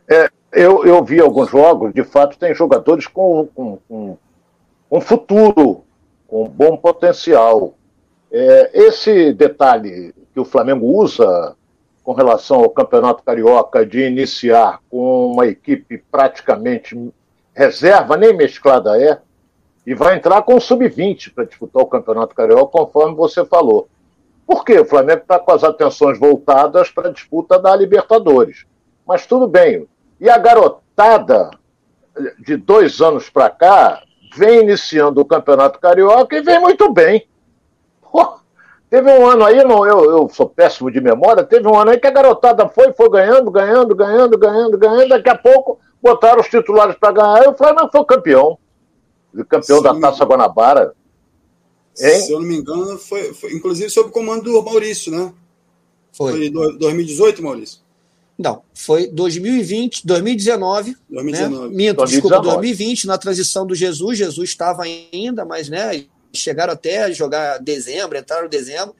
[0.09, 4.17] É, eu, eu vi alguns jogos, de fato, tem jogadores com, com, com
[4.89, 5.83] um futuro,
[6.27, 7.73] com bom potencial.
[8.31, 11.55] É, esse detalhe que o Flamengo usa
[12.03, 16.97] com relação ao Campeonato Carioca de iniciar com uma equipe praticamente
[17.53, 19.19] reserva, nem mesclada é,
[19.85, 23.89] e vai entrar com o sub-20 para disputar o Campeonato Carioca, conforme você falou.
[24.47, 24.79] Por quê?
[24.79, 28.65] O Flamengo está com as atenções voltadas para a disputa da Libertadores.
[29.05, 29.85] Mas tudo bem.
[30.21, 31.51] E a garotada
[32.39, 34.01] de dois anos para cá
[34.35, 37.27] vem iniciando o Campeonato Carioca e vem muito bem.
[38.01, 38.39] Pô,
[38.89, 41.99] teve um ano aí, não, eu, eu sou péssimo de memória, teve um ano aí
[41.99, 46.47] que a garotada foi, foi ganhando, ganhando, ganhando, ganhando, ganhando, daqui a pouco botaram os
[46.47, 48.57] titulares para ganhar e o Flamengo foi campeão.
[49.49, 49.83] Campeão Sim.
[49.83, 50.93] da Taça Guanabara.
[51.99, 52.21] Hein?
[52.21, 55.33] Se eu não me engano, foi, foi inclusive sob o comando do Maurício, né?
[56.11, 56.31] Foi.
[56.31, 57.79] Foi 2018, Maurício?
[58.37, 60.95] Não, foi 2020, 2019.
[61.09, 61.69] 2019.
[61.69, 61.75] Né?
[61.75, 62.11] Minto, 2019.
[62.11, 64.17] desculpa, 2020, na transição do Jesus.
[64.17, 68.95] Jesus estava ainda, mas né, chegaram até a jogar dezembro, entraram em dezembro.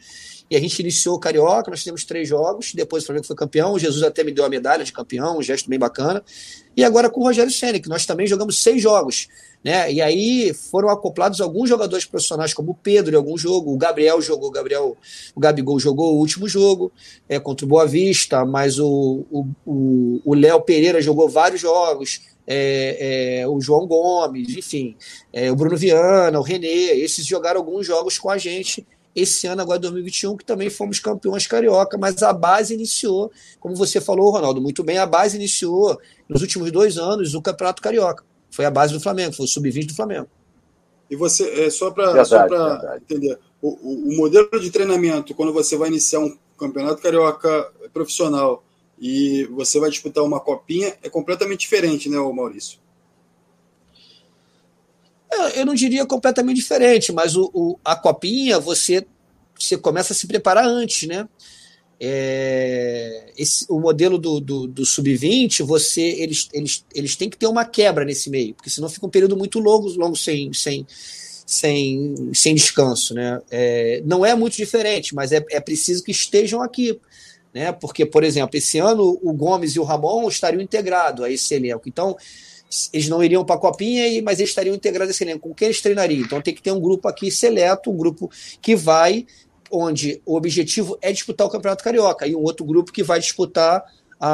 [0.49, 3.73] E a gente iniciou o Carioca, nós temos três jogos, depois o Flamengo foi campeão,
[3.73, 6.23] o Jesus até me deu a medalha de campeão, um gesto bem bacana.
[6.75, 9.27] E agora com o Rogério Senna, que nós também jogamos seis jogos.
[9.63, 9.91] Né?
[9.91, 14.21] E aí foram acoplados alguns jogadores profissionais, como o Pedro em algum jogo, o Gabriel
[14.21, 14.97] jogou, o Gabriel,
[15.35, 16.91] o Gabigol jogou o último jogo
[17.27, 19.25] é, contra o Boa Vista, mas o
[20.25, 24.95] Léo Pereira jogou vários jogos, é, é, o João Gomes, enfim,
[25.33, 29.63] é, o Bruno Viana, o Renê, esses jogaram alguns jogos com a gente esse ano,
[29.63, 34.61] agora 2021, que também fomos campeões carioca, mas a base iniciou, como você falou, Ronaldo,
[34.61, 35.99] muito bem, a base iniciou
[36.29, 38.23] nos últimos dois anos o Campeonato Carioca.
[38.51, 40.27] Foi a base do Flamengo, foi o sub-20 do Flamengo.
[41.09, 45.89] E você, é, só para entender, o, o, o, modelo de treinamento, quando você vai
[45.89, 48.63] iniciar um campeonato carioca profissional
[48.99, 52.77] e você vai disputar uma copinha, é completamente diferente, né, Maurício?
[55.55, 59.05] Eu não diria completamente diferente, mas o, o, a copinha você,
[59.57, 61.27] você começa a se preparar antes, né?
[61.99, 67.47] É, esse, o modelo do, do, do sub-20, você eles, eles, eles têm que ter
[67.47, 70.85] uma quebra nesse meio, porque senão fica um período muito longo, longo sem, sem,
[71.45, 73.15] sem, sem descanso.
[73.15, 73.41] Né?
[73.49, 76.99] É, não é muito diferente, mas é, é preciso que estejam aqui.
[77.53, 77.71] Né?
[77.71, 81.89] Porque, por exemplo, esse ano o Gomes e o Ramon estariam integrados a esse elenco.
[81.89, 82.15] Então,
[82.91, 85.47] eles não iriam para a copinha, mas eles estariam integrados a elenco.
[85.47, 86.21] Com quem eles treinariam?
[86.21, 88.29] Então tem que ter um grupo aqui seleto, um grupo
[88.61, 89.25] que vai
[89.71, 93.83] onde o objetivo é disputar o Campeonato Carioca, e um outro grupo que vai disputar
[94.19, 94.29] a,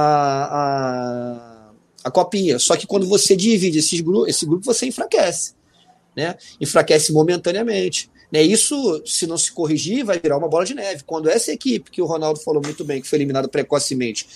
[0.45, 1.71] a,
[2.03, 2.59] a Copinha.
[2.59, 5.55] Só que quando você divide esses gru esse grupo, você enfraquece.
[6.15, 6.35] Né?
[6.61, 8.11] Enfraquece momentaneamente.
[8.31, 8.41] Né?
[8.41, 11.03] Isso, se não se corrigir, vai virar uma bola de neve.
[11.05, 14.27] Quando essa equipe, que o Ronaldo falou muito bem, que foi eliminada precocemente,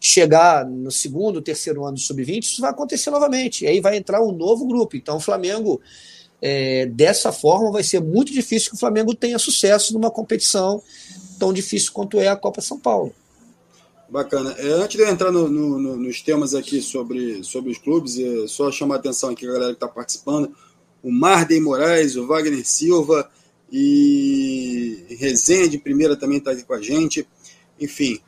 [0.00, 3.64] chegar no segundo, terceiro ano do sub-20, isso vai acontecer novamente.
[3.64, 4.96] E aí vai entrar um novo grupo.
[4.96, 5.80] Então o Flamengo
[6.40, 10.82] é, dessa forma, vai ser muito difícil que o Flamengo tenha sucesso numa competição
[11.38, 13.14] tão difícil quanto é a Copa São Paulo.
[14.08, 14.52] Bacana.
[14.58, 18.46] É, antes de eu entrar no, no, nos temas aqui sobre, sobre os clubes, é
[18.48, 20.54] só chamar a atenção aqui a galera que está participando.
[21.02, 23.30] o Marden Moraes, o Wagner Silva
[23.70, 27.26] e Rezende Primeira também está aqui com a gente.
[27.78, 28.18] Enfim,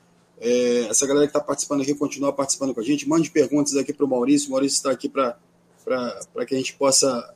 [0.44, 3.08] é, essa galera que está participando aqui, continua participando com a gente.
[3.08, 4.48] Mande perguntas aqui para o Maurício.
[4.48, 5.36] O Maurício está aqui para
[6.44, 7.32] que a gente possa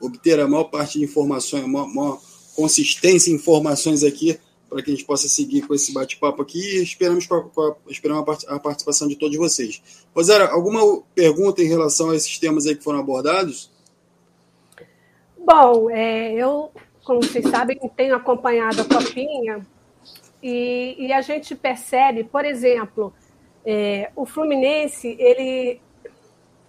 [0.00, 2.20] obter a maior parte de informações, a maior, maior
[2.56, 6.82] consistência em informações aqui, para que a gente possa seguir com esse bate-papo aqui e
[6.82, 9.82] esperamos, pra, pra, esperamos a participação de todos vocês.
[10.16, 13.70] Rosara, alguma pergunta em relação a esses temas aí que foram abordados?
[15.36, 16.70] Bom, é, eu,
[17.04, 19.66] como vocês sabem, tenho acompanhado a Copinha
[20.42, 23.12] e, e a gente percebe, por exemplo,
[23.64, 25.80] é, o Fluminense, ele,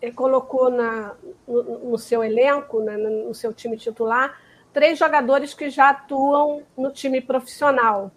[0.02, 1.16] ele colocou na,
[1.48, 4.40] no, no, seu elenco, né, no seu time titular,
[4.74, 8.12] três jogadores que já atuam no time profissional.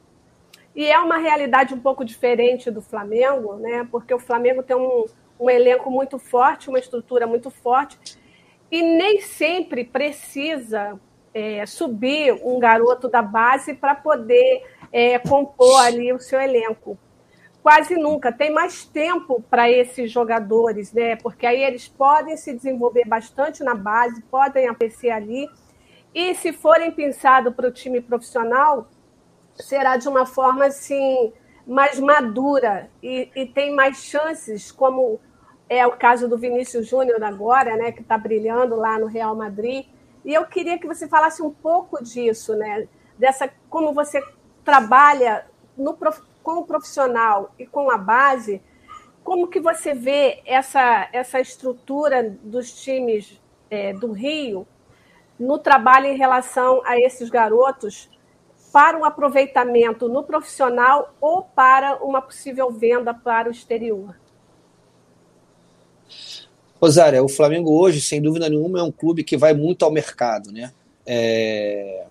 [0.75, 3.87] E é uma realidade um pouco diferente do Flamengo, né?
[3.91, 5.05] porque o Flamengo tem um,
[5.38, 7.99] um elenco muito forte, uma estrutura muito forte,
[8.71, 10.99] e nem sempre precisa
[11.35, 16.98] é, subir um garoto da base para poder é, compor ali o seu elenco.
[17.62, 18.33] Quase nunca.
[18.33, 21.16] Tem mais tempo para esses jogadores, né?
[21.16, 25.48] Porque aí eles podem se desenvolver bastante na base, podem aparecer ali.
[26.14, 28.88] E se forem pensados para o time profissional,
[29.55, 31.33] será de uma forma assim
[31.66, 35.20] mais madura e, e tem mais chances, como
[35.68, 39.87] é o caso do Vinícius Júnior agora, né, que está brilhando lá no Real Madrid.
[40.24, 44.22] E eu queria que você falasse um pouco disso, né, dessa como você
[44.64, 45.46] trabalha
[45.77, 45.96] no,
[46.42, 48.61] com o profissional e com a base,
[49.25, 54.66] como que você vê essa, essa estrutura dos times é, do Rio
[55.38, 58.11] no trabalho em relação a esses garotos
[58.72, 64.16] para um aproveitamento no profissional ou para uma possível venda para o exterior?
[66.81, 70.51] Rosário, o Flamengo hoje, sem dúvida nenhuma, é um clube que vai muito ao mercado,
[70.51, 70.72] né?
[71.07, 72.07] É...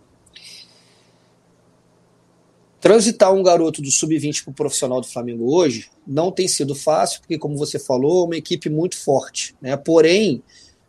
[2.81, 7.21] Transitar um garoto do sub-20 para o profissional do Flamengo hoje não tem sido fácil,
[7.21, 9.55] porque, como você falou, é uma equipe muito forte.
[9.61, 9.77] Né?
[9.77, 10.41] Porém,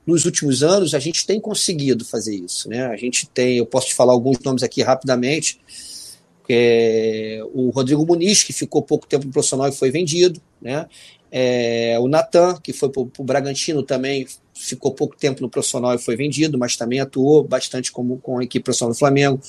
[0.07, 2.67] nos últimos anos, a gente tem conseguido fazer isso.
[2.67, 2.87] Né?
[2.87, 5.61] A gente tem, eu posso te falar alguns nomes aqui rapidamente.
[6.49, 10.41] É, o Rodrigo Muniz, que ficou pouco tempo no profissional e foi vendido.
[10.63, 10.87] Né?
[11.31, 15.99] É, o Natan, que foi para o Bragantino também, ficou pouco tempo no profissional e
[15.99, 19.41] foi vendido, mas também atuou bastante como, com a equipe profissional do Flamengo.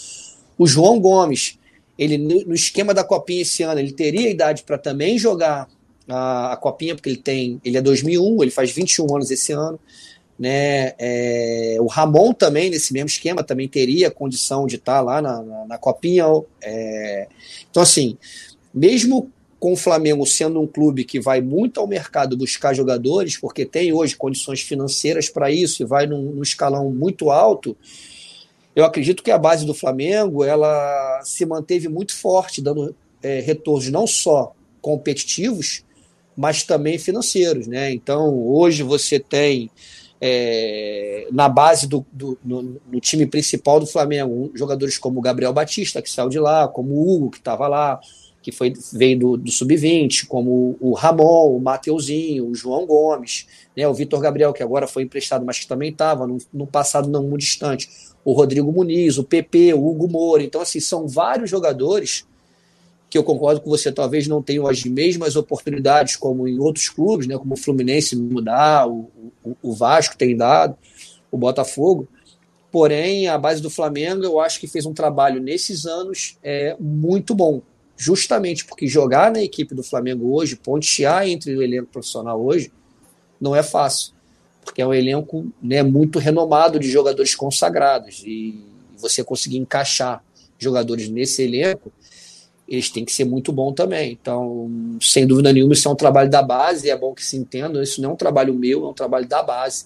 [0.58, 1.58] O João Gomes,
[1.97, 5.67] ele no esquema da Copinha esse ano, ele teria idade para também jogar
[6.08, 9.79] a, a, Copinha, porque ele tem, ele é 2001, ele faz 21 anos esse ano,
[10.38, 10.93] né?
[10.97, 15.41] É, o Ramon também nesse mesmo esquema também teria condição de estar tá lá na,
[15.41, 16.25] na, na Copinha.
[16.62, 17.27] É,
[17.69, 18.17] então assim,
[18.73, 23.65] mesmo com o Flamengo sendo um clube que vai muito ao mercado buscar jogadores, porque
[23.65, 27.77] tem hoje condições financeiras para isso e vai num, num escalão muito alto,
[28.75, 33.89] eu acredito que a base do Flamengo ela se manteve muito forte, dando é, retornos
[33.89, 35.83] não só competitivos,
[36.36, 37.67] mas também financeiros.
[37.67, 37.91] Né?
[37.91, 39.69] Então, hoje você tem
[40.19, 45.53] é, na base do, do no, no, time principal do Flamengo jogadores como o Gabriel
[45.53, 47.99] Batista, que saiu de lá, como o Hugo, que estava lá,
[48.41, 53.88] que foi, veio do, do Sub-20, como o Ramon, o Mateuzinho, o João Gomes, né,
[53.88, 57.41] o Vitor Gabriel, que agora foi emprestado, mas que também estava no, passado não muito
[57.41, 57.89] distante
[58.25, 60.43] o Rodrigo Muniz, o PP, o Hugo Moura.
[60.43, 62.25] Então, assim, são vários jogadores
[63.09, 67.27] que eu concordo com você, talvez não tenham as mesmas oportunidades como em outros clubes,
[67.27, 69.07] né, como o Fluminense mudar, o,
[69.43, 70.75] o, o Vasco tem dado,
[71.29, 72.07] o Botafogo.
[72.71, 77.36] Porém, a base do Flamengo, eu acho que fez um trabalho nesses anos é, muito
[77.36, 77.62] bom.
[77.95, 82.71] Justamente porque jogar na equipe do Flamengo hoje, pontear entre o elenco profissional hoje,
[83.39, 84.12] não é fácil
[84.63, 88.23] porque é um elenco né, muito renomado de jogadores consagrados.
[88.26, 88.63] E
[88.97, 90.23] você conseguir encaixar
[90.58, 91.91] jogadores nesse elenco,
[92.67, 94.12] eles têm que ser muito bom também.
[94.19, 97.84] Então, sem dúvida nenhuma, isso é um trabalho da base, é bom que se entenda,
[97.84, 99.86] isso não é um trabalho meu, é um trabalho da base.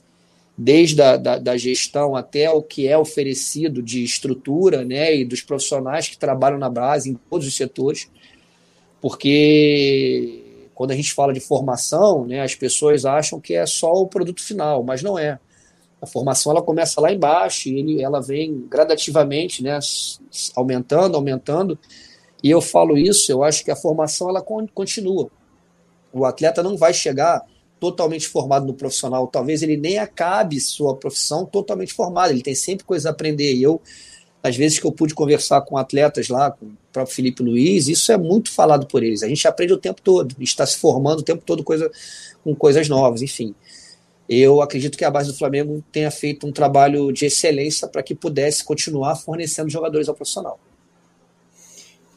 [0.58, 5.42] Desde a da, da gestão até o que é oferecido de estrutura né, e dos
[5.42, 8.10] profissionais que trabalham na base, em todos os setores,
[9.00, 10.47] porque
[10.78, 14.44] quando a gente fala de formação, né, as pessoas acham que é só o produto
[14.44, 15.40] final, mas não é.
[16.00, 19.80] A formação ela começa lá embaixo e ele, ela vem gradativamente, né,
[20.56, 21.80] aumentando, aumentando.
[22.44, 25.32] E eu falo isso, eu acho que a formação ela continua.
[26.14, 27.44] O atleta não vai chegar
[27.80, 32.86] totalmente formado no profissional, talvez ele nem acabe sua profissão totalmente formado, ele tem sempre
[32.86, 33.56] coisa a aprender.
[33.56, 33.82] E eu
[34.44, 38.18] às vezes que eu pude conversar com atletas lá, com próprio Felipe Luiz, isso é
[38.18, 39.22] muito falado por eles.
[39.22, 41.92] A gente aprende o tempo todo, está se formando o tempo todo coisa,
[42.44, 43.54] com coisas novas, enfim.
[44.28, 48.16] eu acredito que a base do Flamengo tenha feito um trabalho de excelência para que
[48.16, 50.60] pudesse continuar fornecendo jogadores ao profissional.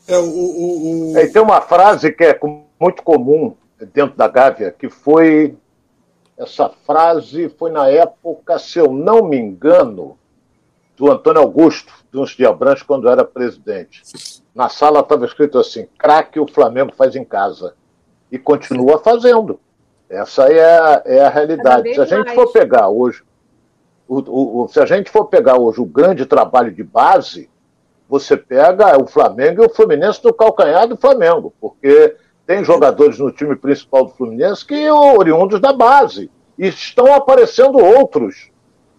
[0.09, 1.19] É, o, o, o...
[1.19, 2.41] É, tem uma frase que é
[2.81, 3.55] muito comum
[3.93, 5.55] dentro da Gávea, que foi.
[6.37, 10.19] Essa frase foi na época, se eu não me engano,
[10.97, 14.03] do Antônio Augusto, de uns Diabranches, quando era presidente.
[14.61, 17.73] Na sala estava escrito assim: craque o Flamengo faz em casa.
[18.31, 19.59] E continua fazendo.
[20.07, 21.95] Essa é a, é a realidade.
[21.95, 23.23] Se a gente for pegar hoje,
[24.07, 27.49] o, o, se a gente for pegar hoje o grande trabalho de base,
[28.07, 32.15] você pega o Flamengo e o Fluminense no calcanhar do Flamengo, porque
[32.47, 36.31] tem jogadores no time principal do Fluminense que oriundos da base.
[36.59, 38.51] E estão aparecendo outros,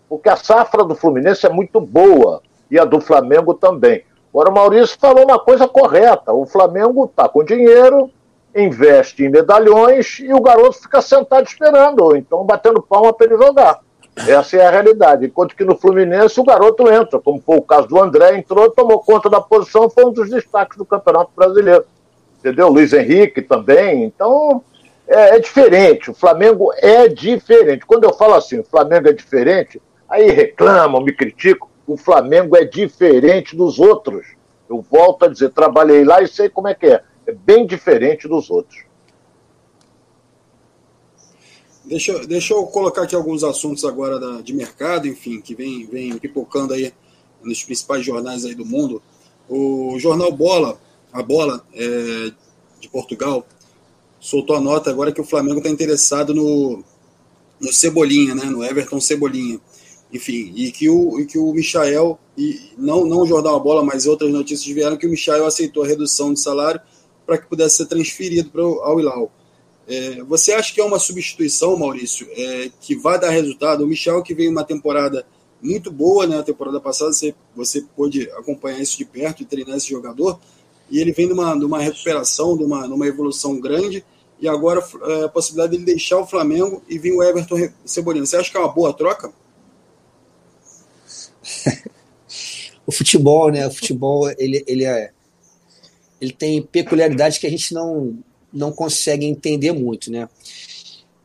[0.10, 2.42] porque a safra do Fluminense é muito boa
[2.72, 4.04] e a do Flamengo também.
[4.34, 8.10] Agora, o Maurício falou uma coisa correta: o Flamengo está com dinheiro,
[8.56, 13.38] investe em medalhões e o garoto fica sentado esperando, ou então batendo palma para ele
[13.38, 13.80] jogar.
[14.16, 15.26] Essa é a realidade.
[15.26, 19.00] Enquanto que no Fluminense o garoto entra, como foi o caso do André, entrou, tomou
[19.00, 21.86] conta da posição, foi um dos destaques do Campeonato Brasileiro.
[22.40, 22.70] Entendeu?
[22.70, 24.04] Luiz Henrique também.
[24.04, 24.62] Então,
[25.08, 26.12] é, é diferente.
[26.12, 27.86] O Flamengo é diferente.
[27.86, 31.71] Quando eu falo assim, o Flamengo é diferente, aí reclamam, me criticam.
[31.86, 34.26] O Flamengo é diferente dos outros.
[34.70, 38.28] Eu volto a dizer, trabalhei lá e sei como é que é é bem diferente
[38.28, 38.84] dos outros.
[41.86, 46.18] Deixa, deixa eu colocar aqui alguns assuntos agora da, de mercado, enfim, que vem, vem
[46.18, 46.94] pipocando aí
[47.44, 49.02] nos principais jornais aí do mundo.
[49.50, 50.80] O jornal Bola,
[51.12, 52.32] a Bola é,
[52.80, 53.46] de Portugal,
[54.20, 56.84] soltou a nota agora que o Flamengo está interessado no,
[57.60, 59.60] no Cebolinha, né, no Everton Cebolinha.
[60.14, 63.84] Enfim, e que o, e que o Michael, e não, não o jornal a Bola,
[63.84, 66.82] mas outras notícias vieram que o Michael aceitou a redução de salário
[67.26, 69.32] para que pudesse ser transferido para o, Hilal.
[69.88, 73.84] É, você acha que é uma substituição, Maurício, é, que vai dar resultado?
[73.84, 75.26] O Michel, que veio uma temporada
[75.62, 76.40] muito boa, né?
[76.40, 80.40] A temporada passada você, você pôde acompanhar isso de perto e treinar esse jogador,
[80.90, 84.04] e ele vem numa, numa recuperação, numa, numa evolução grande,
[84.42, 88.26] e agora é, a possibilidade de ele deixar o Flamengo e vir o Everton Cebolinha.
[88.26, 89.32] Você acha que é uma boa troca?
[92.86, 93.68] o futebol, né?
[93.68, 95.12] O futebol, ele, ele é
[96.22, 98.20] ele tem peculiaridades que a gente não,
[98.54, 100.30] não consegue entender muito, né?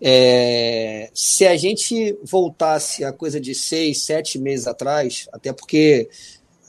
[0.01, 6.09] É, se a gente voltasse a coisa de seis, sete meses atrás, até porque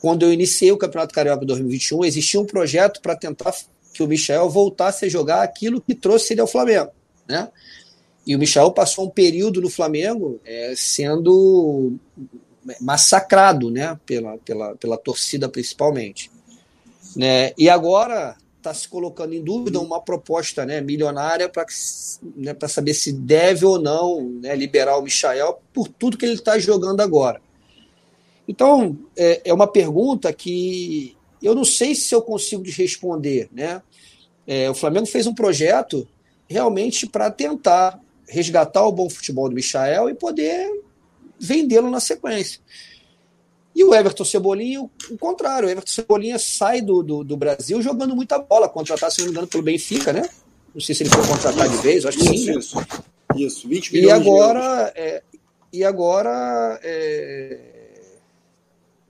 [0.02, 3.54] quando eu iniciei o Campeonato Carioca 2021, existia um projeto para tentar
[3.94, 6.92] que o Michel voltasse a jogar aquilo que trouxe ele ao Flamengo,
[7.28, 7.50] né?
[8.26, 11.94] E o Michel passou um período no Flamengo é, sendo
[12.82, 16.32] massacrado, né, pela, pela, pela torcida principalmente.
[17.16, 17.54] Né?
[17.58, 21.66] E agora está se colocando em dúvida uma proposta né, milionária para
[22.36, 26.60] né, saber se deve ou não né, liberar o Michael por tudo que ele está
[26.60, 27.42] jogando agora.
[28.48, 33.50] Então, é, é, uma pergunta que eu não sei se eu consigo responder.
[33.52, 33.82] Né?
[34.46, 36.08] É, o Flamengo fez um projeto
[36.48, 40.70] realmente para tentar resgatar o bom futebol do Michael e poder
[41.40, 42.60] vendê-lo na sequência.
[43.76, 45.68] E o Everton Cebolinha, o contrário.
[45.68, 49.32] O Everton Cebolinha sai do, do, do Brasil jogando muita bola, contratado, se não me
[49.32, 50.28] engano, pelo Benfica, né?
[50.74, 52.46] Não sei se ele foi contratado de vez, acho que sim.
[52.46, 52.58] Né?
[52.58, 52.78] Isso,
[53.36, 55.24] isso 20 milhões e agora, é,
[55.72, 57.60] e agora é,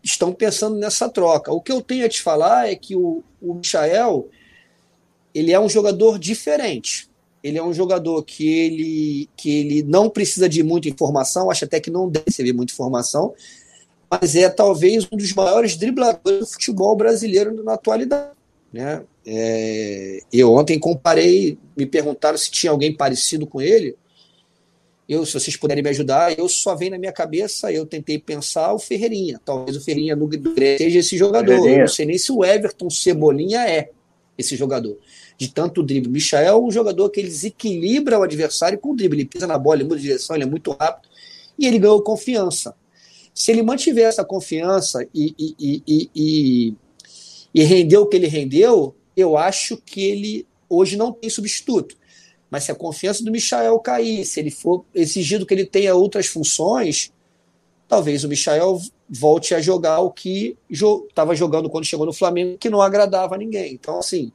[0.03, 1.51] estão pensando nessa troca.
[1.51, 4.29] O que eu tenho a te falar é que o, o Michael
[5.33, 7.06] ele é um jogador diferente.
[7.47, 11.79] Ele é um jogador que ele, que ele não precisa de muita informação, acho até
[11.79, 13.33] que não deve receber muita informação,
[14.11, 18.31] mas é talvez um dos maiores dribladores do futebol brasileiro na atualidade.
[18.73, 19.01] Né?
[19.25, 23.95] É, eu ontem comparei, me perguntaram se tinha alguém parecido com ele.
[25.07, 28.73] Eu, se vocês puderem me ajudar, eu só vem na minha cabeça, eu tentei pensar
[28.73, 29.39] o Ferreirinha.
[29.45, 30.29] Talvez o Ferreirinha no
[30.77, 31.65] seja esse jogador.
[31.65, 33.89] Eu não sei nem se o Everton Cebolinha é
[34.37, 34.97] esse jogador.
[35.37, 36.11] De tanto drible.
[36.11, 39.19] Michael é um jogador que ele desequilibra o adversário com o drible.
[39.19, 41.09] Ele pisa na bola, ele muda de direção, ele é muito rápido.
[41.57, 42.75] E ele ganhou confiança.
[43.33, 45.55] Se ele mantiver essa confiança e, e,
[45.87, 46.73] e, e,
[47.53, 51.95] e render o que ele rendeu, eu acho que ele hoje não tem substituto.
[52.49, 56.27] Mas se a confiança do Michael cair, se ele for exigido que ele tenha outras
[56.27, 57.11] funções,
[57.87, 62.69] talvez o Michael volte a jogar o que estava jogando quando chegou no Flamengo, que
[62.69, 63.73] não agradava a ninguém.
[63.73, 64.31] Então, assim,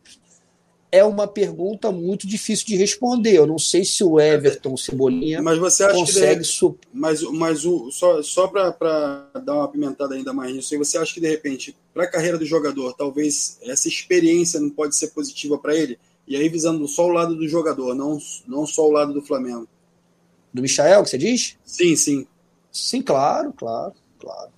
[0.93, 3.33] é uma pergunta muito difícil de responder.
[3.33, 6.43] Eu não sei se o Everton Cebolinha mas você acha consegue.
[6.43, 6.75] Que.
[6.93, 11.21] Mas, mas o, só, só para dar uma pimentada ainda mais nisso, você acha que
[11.21, 15.75] de repente, para a carreira do jogador, talvez essa experiência não pode ser positiva para
[15.75, 15.99] ele?
[16.29, 19.67] E aí visando só o lado do jogador, não, não só o lado do Flamengo.
[20.53, 21.57] Do Michael, que você diz?
[21.65, 22.27] Sim, sim.
[22.71, 24.51] Sim, claro, claro, claro.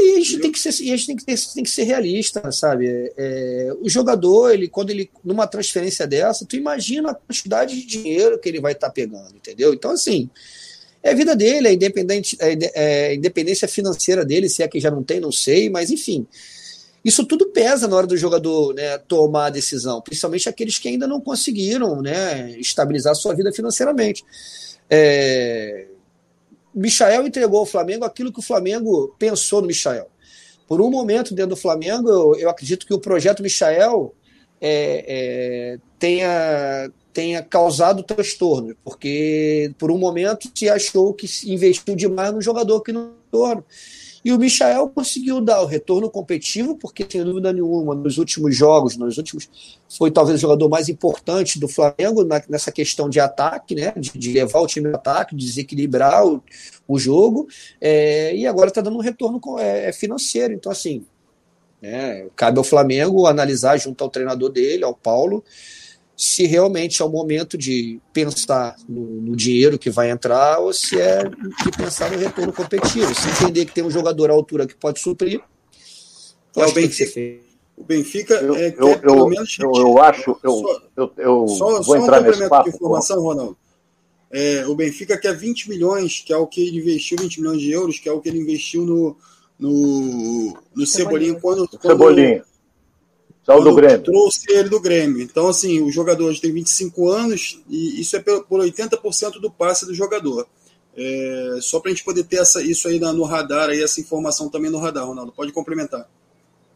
[0.00, 2.50] E a gente tem que ser, a gente tem que, ter, tem que ser realista,
[2.50, 2.88] sabe?
[2.88, 7.86] É, é, o jogador, ele, quando ele, numa transferência dessa, tu imagina a quantidade de
[7.86, 9.74] dinheiro que ele vai estar tá pegando, entendeu?
[9.74, 10.30] Então, assim,
[11.02, 14.90] é a vida dele, é, independente, é, é independência financeira dele, se é que já
[14.90, 16.26] não tem, não sei, mas enfim.
[17.04, 21.06] Isso tudo pesa na hora do jogador né, tomar a decisão, principalmente aqueles que ainda
[21.06, 24.24] não conseguiram né, estabilizar sua vida financeiramente.
[24.88, 25.86] É,
[26.74, 30.08] Michael entregou ao Flamengo aquilo que o Flamengo pensou no Michael.
[30.66, 34.14] Por um momento dentro do Flamengo, eu, eu acredito que o projeto Michael
[34.60, 42.32] é, é, tenha, tenha causado transtorno, porque por um momento se achou que investiu demais
[42.32, 43.64] no jogador que não torno.
[44.24, 48.96] E o Michael conseguiu dar o retorno competitivo, porque, sem dúvida nenhuma, nos últimos jogos,
[48.96, 49.48] nos últimos.
[49.88, 53.92] Foi talvez o jogador mais importante do Flamengo na, nessa questão de ataque, né?
[53.96, 56.42] De, de, levar o time ao ataque, de desequilibrar o,
[56.86, 57.48] o jogo.
[57.80, 60.52] É, e agora está dando um retorno é, é, financeiro.
[60.52, 61.04] Então, assim,
[61.82, 65.42] é, cabe ao Flamengo analisar junto ao treinador dele, ao Paulo,
[66.20, 71.00] se realmente é o momento de pensar no, no, dinheiro que vai entrar ou se
[71.00, 73.14] é de pensar no retorno competitivo.
[73.14, 75.40] Se entender que tem um jogador à altura que pode suprir,
[76.54, 77.40] é o Benfica.
[77.74, 79.56] O Benfica eu, é, eu, eu, pelo menos.
[79.58, 80.38] Eu, eu acho.
[80.42, 82.68] Eu, só, eu, eu só, vou só entrar um nesse papo.
[82.68, 83.56] de informação, Ronaldo.
[84.30, 87.70] É, o Benfica quer 20 milhões, que é o que ele investiu, 20 milhões de
[87.70, 89.16] euros, que é o que ele investiu no,
[89.58, 92.44] no, no Cebolinha quando, quando, Cebolinha.
[93.50, 94.02] Saiu do Grêmio.
[94.02, 95.22] Trouxe ele do Grêmio.
[95.22, 99.94] Então, assim, o jogador tem 25 anos e isso é por 80% do passe do
[99.94, 100.46] jogador.
[100.96, 104.48] É, só para a gente poder ter essa, isso aí no radar, aí, essa informação
[104.48, 105.32] também no radar, Ronaldo.
[105.32, 106.08] Pode complementar.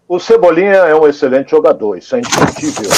[0.08, 2.90] O Cebolinha é um excelente jogador, isso é indiscutível.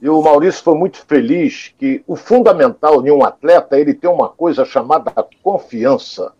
[0.00, 4.08] E o Maurício foi muito feliz que o fundamental de um atleta é ele ter
[4.08, 6.32] uma coisa chamada confiança.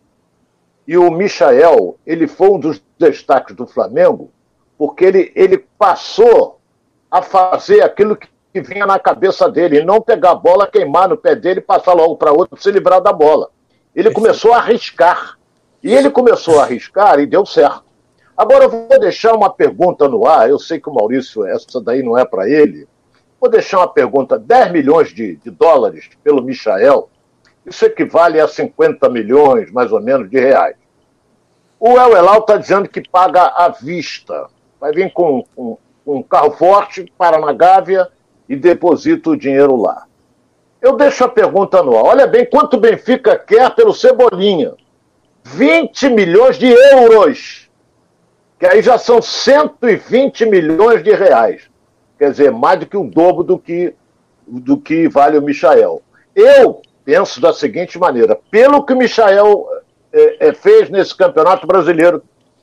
[0.86, 4.30] E o Michael, ele foi um dos destaques do Flamengo
[4.78, 6.60] porque ele, ele passou
[7.10, 8.28] a fazer aquilo que,
[8.60, 12.16] vinha na cabeça dele, e não pegar a bola, queimar no pé dele, passar logo
[12.16, 13.50] para outro, se livrar da bola.
[13.94, 15.38] Ele começou a arriscar.
[15.80, 17.84] E ele começou a arriscar e deu certo.
[18.36, 20.50] Agora eu vou deixar uma pergunta no ar.
[20.50, 22.88] Eu sei que o Maurício, essa daí não é para ele.
[23.40, 27.08] Vou deixar uma pergunta: 10 milhões de, de dólares pelo Michael,
[27.64, 30.74] isso equivale a 50 milhões, mais ou menos, de reais.
[31.78, 34.48] O El Elal está dizendo que paga à vista
[34.80, 38.08] vai vir com, com, um carro forte, para na Gávea
[38.48, 40.06] e deposita o dinheiro lá.
[40.80, 42.04] Eu deixo a pergunta no ar.
[42.04, 44.74] Olha bem quanto o Benfica quer pelo Cebolinha.
[45.44, 47.68] 20 milhões de euros.
[48.58, 51.68] Que aí já são 120 milhões de reais.
[52.18, 53.94] Quer dizer, mais do que o dobro do que,
[54.46, 56.02] do que vale o Michael.
[56.34, 59.66] Eu penso da seguinte maneira: pelo que o Michael
[60.12, 62.22] é, é, fez nesse campeonato brasileiro,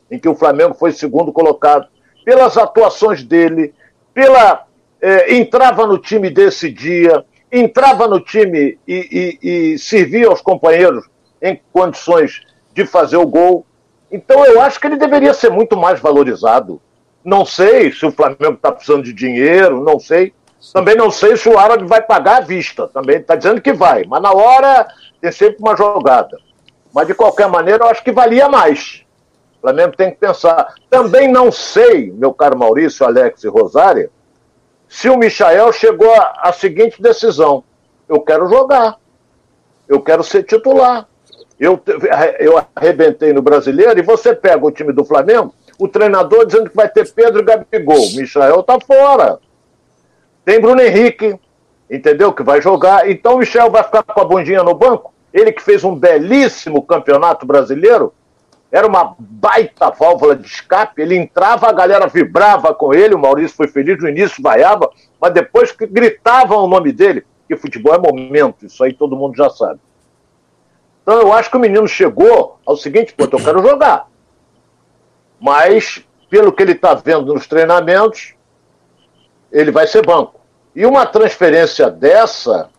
[0.09, 1.88] em que o Flamengo foi segundo colocado,
[2.26, 3.73] pelas atuações dele,
[4.13, 4.65] pela
[4.99, 11.05] é, entrava no time desse dia, entrava no time e, e, e servia aos companheiros
[11.39, 12.41] em condições
[12.73, 13.65] de fazer o gol.
[14.11, 16.82] Então eu acho que ele deveria ser muito mais valorizado.
[17.23, 20.34] Não sei se o Flamengo está precisando de dinheiro, não sei.
[20.73, 22.88] Também não sei se o árabe vai pagar à vista.
[22.88, 24.88] Também está dizendo que vai, mas na hora
[25.21, 26.38] tem sempre uma jogada.
[26.93, 29.04] Mas de qualquer maneira, eu acho que valia mais.
[29.66, 30.76] Flamengo tem que pensar.
[30.91, 34.11] Também não sei, meu caro Maurício, Alex e Rosária,
[34.88, 37.63] se o Michael chegou à seguinte decisão:
[38.07, 38.97] eu quero jogar,
[39.89, 41.07] eu quero ser titular.
[41.59, 41.82] Eu,
[42.38, 46.76] eu arrebentei no brasileiro e você pega o time do Flamengo, o treinador dizendo que
[46.76, 48.11] vai ter Pedro e Gabigol.
[48.13, 49.39] Michael tá fora.
[50.43, 51.39] Tem Bruno Henrique,
[51.89, 52.32] entendeu?
[52.32, 53.09] Que vai jogar.
[53.09, 55.11] Então o Michel vai ficar com a bundinha no banco.
[55.34, 58.13] Ele que fez um belíssimo campeonato brasileiro,
[58.76, 61.01] era uma baita válvula de escape.
[61.01, 63.15] Ele entrava, a galera vibrava com ele.
[63.15, 67.55] O Maurício foi feliz no início, vaiava, mas depois que gritavam o nome dele, que
[67.55, 69.80] futebol é momento, isso aí todo mundo já sabe.
[71.01, 74.07] Então eu acho que o menino chegou ao seguinte ponto: eu quero jogar.
[75.39, 78.34] Mas, pelo que ele está vendo nos treinamentos,
[79.53, 80.41] ele vai ser banco.
[80.76, 82.69] E uma transferência dessa,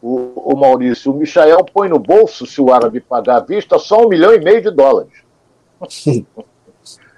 [0.00, 4.04] o, o Maurício, o Michael põe no bolso, se o árabe pagar à vista, só
[4.04, 5.12] um milhão e meio de dólares.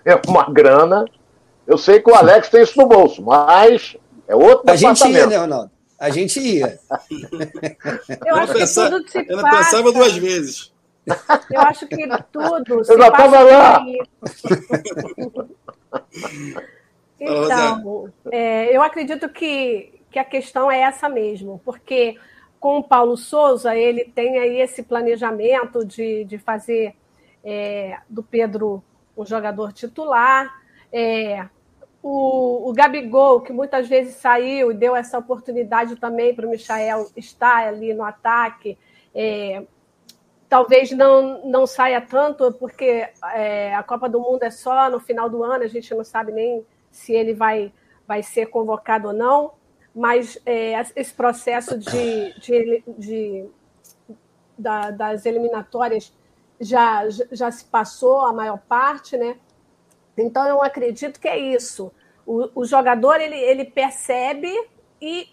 [0.04, 1.04] é uma grana.
[1.66, 5.26] Eu sei que o Alex tem isso no bolso, mas é outro A gente ia,
[5.26, 5.70] né, Ronaldo?
[5.98, 6.78] A gente ia.
[8.24, 9.56] Eu acho que tudo se Ela passa.
[9.56, 10.72] pensava duas vezes.
[11.50, 12.84] Eu acho que tudo.
[12.88, 13.84] Eu já estava lá.
[17.18, 22.16] então, é, eu acredito que, que a questão é essa mesmo, porque
[22.60, 26.94] com o Paulo Souza, ele tem aí esse planejamento de, de fazer
[27.44, 28.82] é, do Pedro
[29.16, 30.62] um jogador titular.
[30.92, 31.46] É,
[32.02, 37.08] o, o Gabigol, que muitas vezes saiu e deu essa oportunidade também para o Michael
[37.16, 38.78] estar ali no ataque,
[39.14, 39.64] é,
[40.48, 45.28] talvez não, não saia tanto, porque é, a Copa do Mundo é só no final
[45.28, 47.72] do ano, a gente não sabe nem se ele vai,
[48.06, 49.52] vai ser convocado ou não,
[49.98, 53.46] mas é, esse processo de, de, de
[54.56, 56.16] da, das eliminatórias
[56.60, 59.36] já, já se passou a maior parte, né?
[60.16, 61.90] Então, eu acredito que é isso.
[62.24, 64.48] O, o jogador ele, ele percebe
[65.02, 65.28] e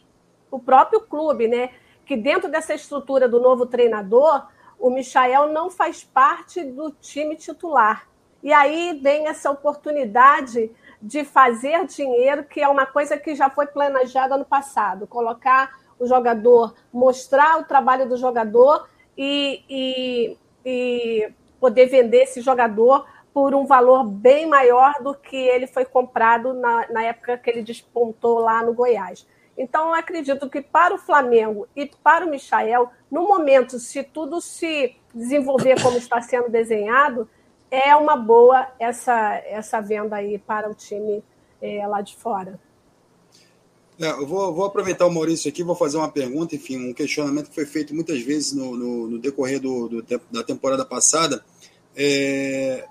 [0.50, 1.70] o próprio clube, né?
[2.04, 4.48] Que dentro dessa estrutura do novo treinador,
[4.80, 8.10] o Michael não faz parte do time titular.
[8.42, 10.72] E aí vem essa oportunidade
[11.06, 15.06] de fazer dinheiro, que é uma coisa que já foi planejada no passado.
[15.06, 23.06] Colocar o jogador, mostrar o trabalho do jogador e, e, e poder vender esse jogador
[23.32, 27.62] por um valor bem maior do que ele foi comprado na, na época que ele
[27.62, 29.28] despontou lá no Goiás.
[29.56, 34.42] Então, eu acredito que para o Flamengo e para o Michael, no momento, se tudo
[34.42, 37.30] se desenvolver como está sendo desenhado,
[37.72, 41.24] é uma boa essa, essa venda aí para o time
[41.62, 42.60] é, lá de fora.
[44.00, 47.50] É, eu vou, vou, aproveitar o Maurício aqui, vou fazer uma pergunta, enfim, um questionamento
[47.50, 51.44] que foi feito muitas vezes no, no, no decorrer do, do, da temporada passada.
[51.96, 52.86] É,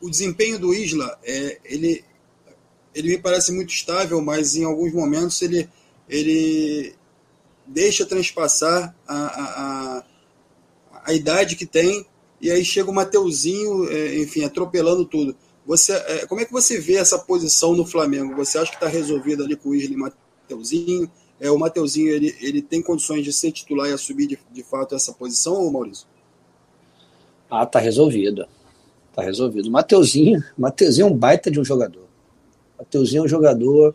[0.00, 2.04] o desempenho do Isla, é, ele,
[2.92, 5.68] ele me parece muito estável, mas em alguns momentos ele,
[6.08, 6.96] ele
[7.64, 10.04] deixa transpassar a, a, a,
[11.04, 12.04] a idade que tem,
[12.40, 15.36] e aí chega o Mateuzinho, é, enfim, atropelando tudo.
[15.66, 18.34] Você, é, como é que você vê essa posição no Flamengo?
[18.36, 21.10] Você acha que está resolvido ali com o Isla e Mateuzinho?
[21.38, 24.94] É, o Mateuzinho ele, ele tem condições de ser titular e assumir de, de fato
[24.94, 26.06] essa posição, ou Maurício?
[27.50, 28.46] Ah, tá resolvido.
[29.14, 29.70] Tá resolvido.
[29.70, 32.08] Mateuzinho, Mateuzinho é um baita de um jogador.
[32.78, 33.94] Mateuzinho é um jogador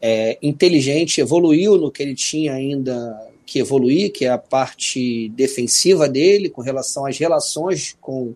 [0.00, 6.08] é, inteligente, evoluiu no que ele tinha ainda que evoluir, que é a parte defensiva
[6.08, 8.32] dele, com relação às relações com,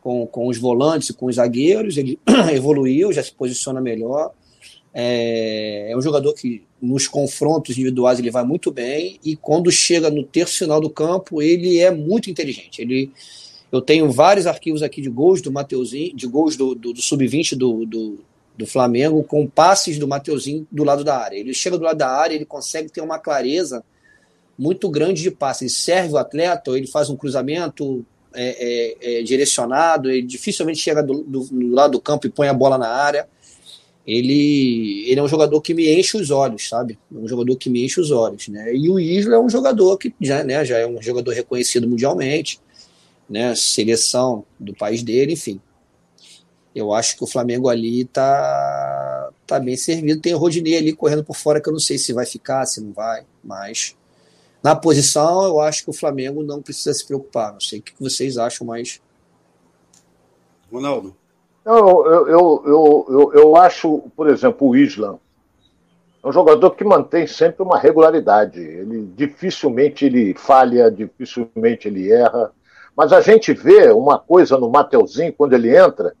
[0.00, 1.96] com, com os volantes e com os zagueiros.
[1.96, 2.18] Ele
[2.52, 4.32] evoluiu, já se posiciona melhor.
[4.92, 10.10] É, é, um jogador que nos confrontos individuais ele vai muito bem e quando chega
[10.10, 12.82] no terço final do campo ele é muito inteligente.
[12.82, 13.12] Ele
[13.70, 17.56] eu tenho vários arquivos aqui de gols do Mateuzinho, de gols do, do, do sub-20
[17.56, 18.18] do, do,
[18.58, 21.36] do, Flamengo, com passes do Mateuzinho do lado da área.
[21.36, 23.84] Ele chega do lado da área, ele consegue ter uma clareza
[24.60, 25.64] muito grande de passe.
[25.64, 28.04] Ele serve o atleta, ele faz um cruzamento
[28.34, 32.46] é, é, é, direcionado, ele dificilmente chega do, do, do, lado do campo e põe
[32.46, 33.26] a bola na área.
[34.06, 36.98] Ele, ele é um jogador que me enche os olhos, sabe?
[37.14, 38.74] É um jogador que me enche os olhos, né?
[38.74, 42.60] E o Isla é um jogador que já, né, já é um jogador reconhecido mundialmente
[43.28, 45.58] né, seleção do país dele, enfim.
[46.74, 50.20] Eu acho que o Flamengo ali tá, tá bem servido.
[50.20, 52.80] Tem o Rodinei ali correndo por fora, que eu não sei se vai ficar, se
[52.80, 53.96] não vai, mas
[54.62, 57.52] na posição eu acho que o Flamengo não precisa se preocupar.
[57.52, 59.00] Não sei o que vocês acham, mas.
[60.70, 61.16] Ronaldo.
[61.64, 65.18] Eu, eu, eu, eu, eu acho, por exemplo, o Isla
[66.22, 68.60] é um jogador que mantém sempre uma regularidade.
[68.60, 72.52] Ele dificilmente ele falha, dificilmente ele erra.
[72.94, 76.14] Mas a gente vê uma coisa no Mateuzinho, quando ele entra,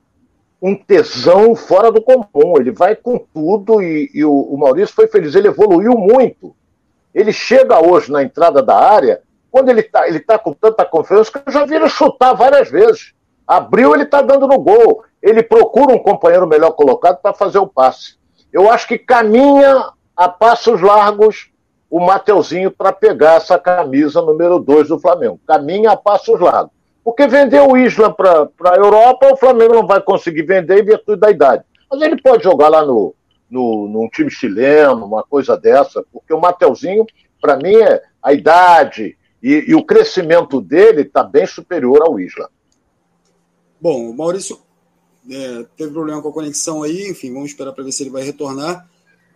[0.62, 2.56] um tesão fora do comum.
[2.58, 5.34] Ele vai com tudo e, e o, o, Maurício foi feliz.
[5.34, 6.54] Ele evoluiu muito.
[7.14, 11.30] Ele chega hoje na entrada da área, quando ele está ele tá com tanta confiança
[11.32, 13.12] que eu já vi ele chutar várias vezes.
[13.46, 15.02] Abriu, ele está dando no gol.
[15.20, 18.14] Ele procura um companheiro melhor colocado para fazer o passe.
[18.52, 21.50] Eu acho que caminha a passos largos
[21.90, 25.40] o Mateuzinho para pegar essa camisa número 2 do Flamengo.
[25.46, 26.72] Caminha a passos largos.
[27.02, 31.20] Porque vender o Isla para a Europa, o Flamengo não vai conseguir vender em virtude
[31.20, 31.64] da idade.
[31.90, 33.14] Mas ele pode jogar lá no,
[33.50, 37.04] no, num time chileno, uma coisa dessa, porque o Mateuzinho,
[37.40, 42.50] para mim, é a idade e, e o crescimento dele está bem superior ao Isla.
[43.80, 44.60] Bom, o Maurício
[45.30, 48.22] é, teve problema com a conexão aí, enfim, vamos esperar para ver se ele vai
[48.22, 48.88] retornar.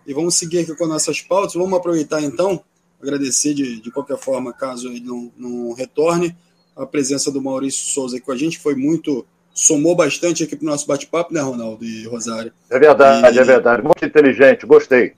[0.06, 1.54] E vamos seguir aqui com nossas pautas.
[1.54, 2.62] Vamos aproveitar então,
[3.00, 6.36] agradecer de, de qualquer forma, caso ele não, não retorne,
[6.76, 8.58] a presença do Maurício Souza aqui com a gente.
[8.58, 9.26] Foi muito.
[9.54, 12.52] Somou bastante aqui para o nosso bate-papo, né, Ronaldo e Rosário?
[12.68, 13.82] É verdade, e, é verdade.
[13.82, 15.12] Muito inteligente, gostei.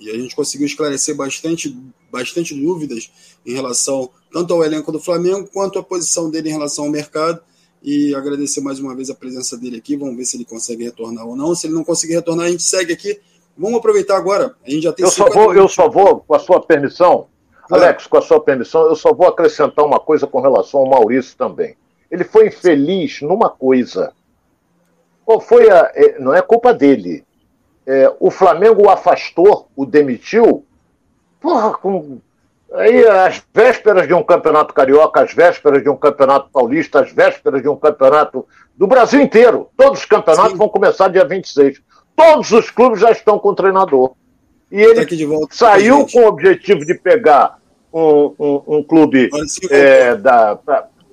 [0.00, 1.76] E a gente conseguiu esclarecer bastante,
[2.10, 3.10] bastante dúvidas
[3.44, 7.40] em relação tanto ao elenco do Flamengo quanto à posição dele em relação ao mercado.
[7.82, 9.96] E agradecer mais uma vez a presença dele aqui.
[9.96, 11.54] Vamos ver se ele consegue retornar ou não.
[11.54, 13.20] Se ele não conseguir retornar, a gente segue aqui
[13.56, 14.54] Vamos aproveitar agora.
[14.64, 17.26] A gente já tem eu só vou, Eu só vou, com a sua permissão,
[17.70, 21.36] Alex, com a sua permissão, eu só vou acrescentar uma coisa com relação ao Maurício
[21.36, 21.74] também.
[22.10, 24.12] Ele foi infeliz numa coisa.
[25.24, 25.90] Qual foi a.
[25.94, 27.24] É, não é culpa dele.
[27.86, 30.64] É, o Flamengo o afastou, o demitiu.
[31.40, 32.20] Porra, com
[32.72, 37.62] Aí, às vésperas de um campeonato carioca, às vésperas de um campeonato paulista, às vésperas
[37.62, 38.46] de um campeonato
[38.76, 39.70] do Brasil inteiro.
[39.76, 40.58] Todos os campeonatos Sim.
[40.58, 41.80] vão começar dia 26.
[42.14, 44.14] Todos os clubes já estão com o treinador.
[44.70, 45.06] E ele
[45.50, 47.58] saiu com o objetivo de pegar
[47.92, 49.30] um, um, um clube
[49.70, 50.16] é,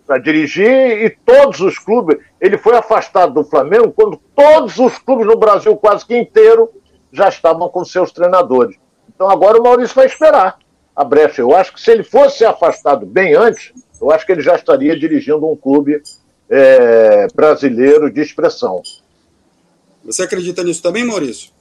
[0.05, 2.17] para dirigir e todos os clubes.
[2.39, 6.69] Ele foi afastado do Flamengo quando todos os clubes no Brasil, quase que inteiro,
[7.11, 8.75] já estavam com seus treinadores.
[9.13, 10.57] Então agora o Maurício vai esperar
[10.95, 11.41] a brecha.
[11.41, 14.97] Eu acho que se ele fosse afastado bem antes, eu acho que ele já estaria
[14.97, 16.01] dirigindo um clube
[16.49, 18.81] é, brasileiro de expressão.
[20.03, 21.51] Você acredita nisso também, Maurício?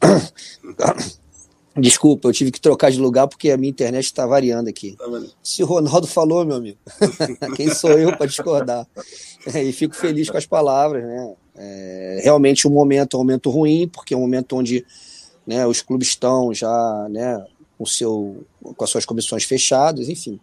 [1.78, 4.96] Desculpa, eu tive que trocar de lugar porque a minha internet está variando aqui.
[4.96, 5.04] Tá
[5.42, 6.78] Se o Ronaldo falou, meu amigo,
[7.54, 8.86] quem sou eu para discordar?
[9.52, 11.34] É, e fico feliz com as palavras, né?
[11.54, 14.84] É, realmente um momento é um momento ruim, porque é um momento onde
[15.46, 17.44] né, os clubes estão já né,
[17.78, 20.40] com, seu, com as suas comissões fechadas, enfim.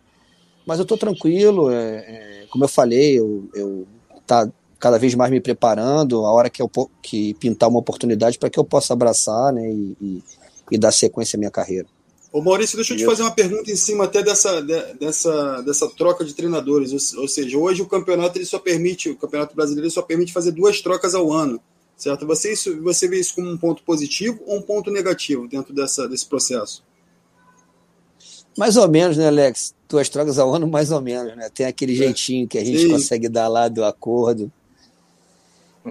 [0.66, 3.88] Mas eu estou tranquilo, é, é, como eu falei, eu, eu
[4.26, 6.70] tá cada vez mais me preparando, a hora que eu
[7.02, 10.24] que pintar uma oportunidade para que eu possa abraçar né, e, e,
[10.72, 11.88] e, dar sequência à minha carreira.
[12.32, 14.60] Ô Maurício, deixa eu te fazer uma pergunta em cima até dessa,
[15.00, 16.92] dessa, dessa troca de treinadores.
[16.92, 20.52] Ou, ou seja, hoje o campeonato ele só permite, o Campeonato Brasileiro só permite fazer
[20.52, 21.62] duas trocas ao ano.
[21.96, 22.26] Certo?
[22.26, 26.08] Você, isso, você vê isso como um ponto positivo ou um ponto negativo dentro dessa,
[26.08, 26.84] desse processo?
[28.58, 29.76] Mais ou menos, né, Alex?
[29.88, 31.50] Duas trocas ao ano, mais ou menos, né?
[31.54, 31.98] Tem aquele é.
[31.98, 32.90] jeitinho que a gente Sim.
[32.90, 34.52] consegue dar lá do acordo.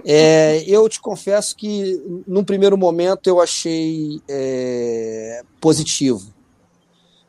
[0.05, 6.33] É, eu te confesso que, num primeiro momento, eu achei é, positivo.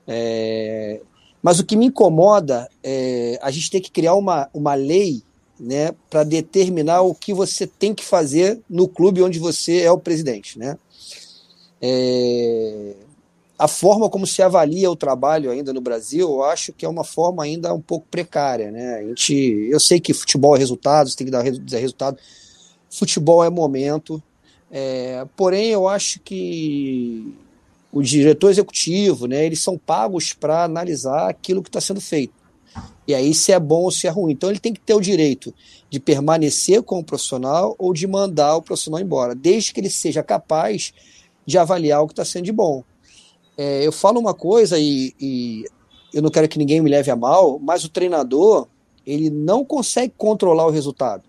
[0.07, 1.01] É,
[1.43, 5.23] mas o que me incomoda é a gente ter que criar uma, uma lei
[5.61, 9.99] né, para determinar o que você tem que fazer no clube onde você é o
[9.99, 10.59] presidente.
[10.59, 10.79] Né?
[11.83, 12.95] É,
[13.59, 17.05] a forma como se avalia o trabalho ainda no Brasil, eu acho que é uma
[17.05, 18.71] forma ainda um pouco precária.
[18.71, 18.95] Né?
[18.97, 22.19] A gente, eu sei que futebol é resultado, você tem que dar resultado.
[22.95, 24.23] Futebol é momento.
[24.71, 27.35] É, porém, eu acho que
[27.93, 32.35] o diretor executivo, né, eles são pagos para analisar aquilo que está sendo feito.
[33.07, 34.33] E aí se é bom ou se é ruim.
[34.33, 35.55] Então ele tem que ter o direito
[35.91, 40.23] de permanecer com o profissional ou de mandar o profissional embora, desde que ele seja
[40.23, 40.93] capaz
[41.47, 42.83] de avaliar o que está sendo de bom.
[43.57, 45.65] É, eu falo uma coisa e, e,
[46.13, 48.67] eu não quero que ninguém me leve a mal, mas o treinador
[49.07, 51.23] ele não consegue controlar o resultado.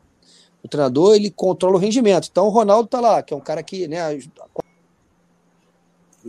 [0.65, 2.27] O treinador ele controla o rendimento.
[2.29, 3.99] Então o Ronaldo está lá, que é um cara que, né?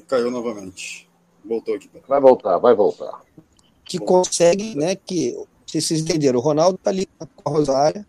[0.06, 1.08] Caiu novamente.
[1.44, 1.90] Voltou aqui.
[2.06, 3.20] Vai voltar, vai voltar
[3.86, 8.06] que consegue, né, que vocês entenderam, o Ronaldo está ali com a Rosária,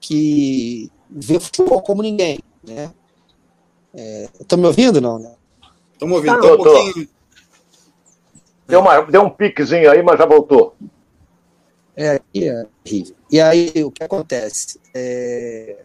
[0.00, 2.92] que vê futebol como ninguém, né?
[4.40, 5.34] Estão é, me ouvindo, não, né?
[5.92, 7.08] Estão me ouvindo, tá, um pouquinho...
[8.68, 10.74] Deu, uma, deu um piquezinho aí, mas já voltou.
[11.96, 13.16] É, é horrível.
[13.30, 14.78] E aí, o que acontece?
[14.94, 15.84] É...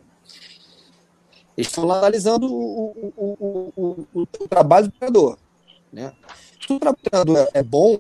[1.58, 5.38] Eles estão analisando o, o, o, o, trabalho do treinador.
[5.92, 6.14] Né?
[6.60, 7.98] Se o trabalho do treinador é bom,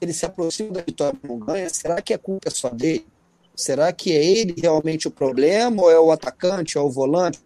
[0.00, 3.06] ele se aproxima da vitória e não ganha, será que a culpa é só dele?
[3.54, 7.40] Será que é ele realmente o problema, ou é o atacante, ou é o volante?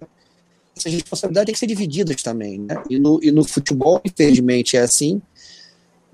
[0.77, 2.83] Essa responsabilidade tem que ser dividida também, né?
[2.89, 5.21] E no, e no futebol, infelizmente, é assim.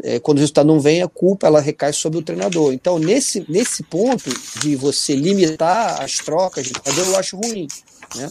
[0.02, 2.72] É, quando o resultado não vem, a culpa ela recai sobre o treinador.
[2.72, 4.30] Então, nesse, nesse ponto
[4.60, 7.68] de você limitar as trocas de treinador, eu acho ruim.
[8.16, 8.28] Né?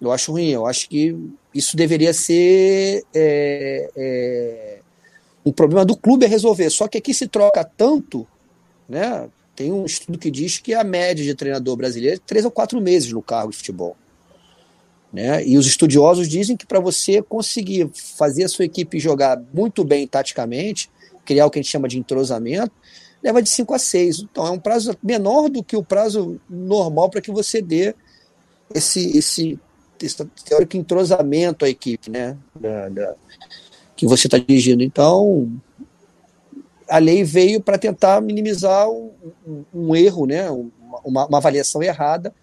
[0.00, 0.48] Eu acho ruim.
[0.48, 1.14] Eu acho que
[1.54, 4.78] isso deveria ser é, é,
[5.44, 6.70] o problema do clube é resolver.
[6.70, 8.26] Só que aqui se troca tanto,
[8.88, 9.28] né?
[9.54, 12.80] Tem um estudo que diz que a média de treinador brasileiro é três ou quatro
[12.80, 13.94] meses no cargo de futebol.
[15.12, 15.44] Né?
[15.44, 20.06] E os estudiosos dizem que para você conseguir fazer a sua equipe jogar muito bem
[20.06, 20.90] taticamente,
[21.24, 22.72] criar o que a gente chama de entrosamento,
[23.22, 24.20] leva de 5 a 6.
[24.20, 27.94] Então é um prazo menor do que o prazo normal para que você dê
[28.74, 29.58] esse, esse,
[30.00, 32.36] esse teórico entrosamento à equipe, né?
[32.54, 33.14] Da, da,
[33.96, 34.82] que você está dirigindo.
[34.82, 35.52] Então,
[36.88, 39.10] a lei veio para tentar minimizar um,
[39.46, 40.50] um, um erro, né?
[41.04, 42.34] Uma, uma, avaliação errada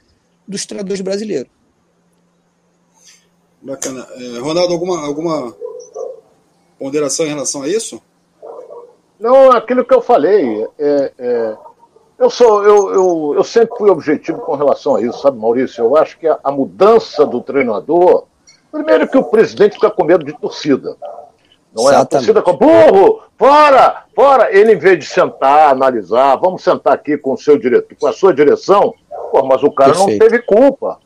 [0.47, 1.51] dos treinadores brasileiros.
[3.61, 4.07] Bacana.
[4.15, 5.55] É, Ronaldo, alguma, alguma
[6.79, 8.01] ponderação em relação a isso?
[9.19, 10.65] Não, aquilo que eu falei.
[10.77, 11.57] É, é,
[12.19, 15.83] eu, sou, eu, eu, eu sempre fui objetivo com relação a isso, sabe, Maurício?
[15.83, 18.25] Eu acho que a, a mudança do treinador.
[18.71, 20.95] Primeiro, que o presidente fica com medo de torcida.
[21.73, 21.95] Não é?
[21.95, 24.55] A torcida com burro, fora, fora.
[24.55, 28.13] Ele, em vez de sentar, analisar, vamos sentar aqui com o seu diretor, com a
[28.13, 28.93] sua direção,
[29.31, 30.11] pô, mas o cara Perfeito.
[30.11, 30.99] não teve culpa.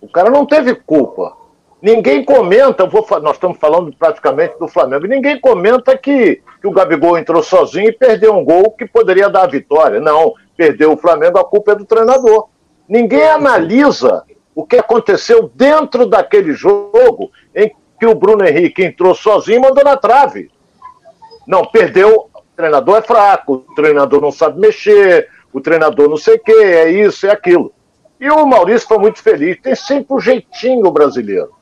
[0.00, 1.36] O cara não teve culpa.
[1.82, 7.16] Ninguém comenta, vou, nós estamos falando praticamente do Flamengo, ninguém comenta que, que o Gabigol
[7.16, 9.98] entrou sozinho e perdeu um gol que poderia dar a vitória.
[9.98, 12.48] Não, perdeu o Flamengo, a culpa é do treinador.
[12.86, 14.24] Ninguém analisa
[14.54, 19.82] o que aconteceu dentro daquele jogo em que o Bruno Henrique entrou sozinho e mandou
[19.82, 20.50] na trave.
[21.46, 26.34] Não, perdeu, o treinador é fraco, o treinador não sabe mexer, o treinador não sei
[26.34, 27.72] o que, é isso, é aquilo.
[28.20, 31.59] E o Maurício foi muito feliz, tem sempre o um jeitinho brasileiro.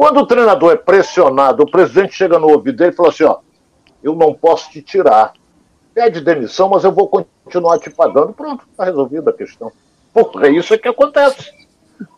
[0.00, 3.36] Quando o treinador é pressionado, o presidente chega no ouvido dele e fala assim: ó,
[4.02, 5.34] eu não posso te tirar.
[5.92, 8.32] Pede demissão, mas eu vou continuar te pagando.
[8.32, 9.70] Pronto, está resolvida a questão.
[10.10, 11.52] Porque é isso que acontece.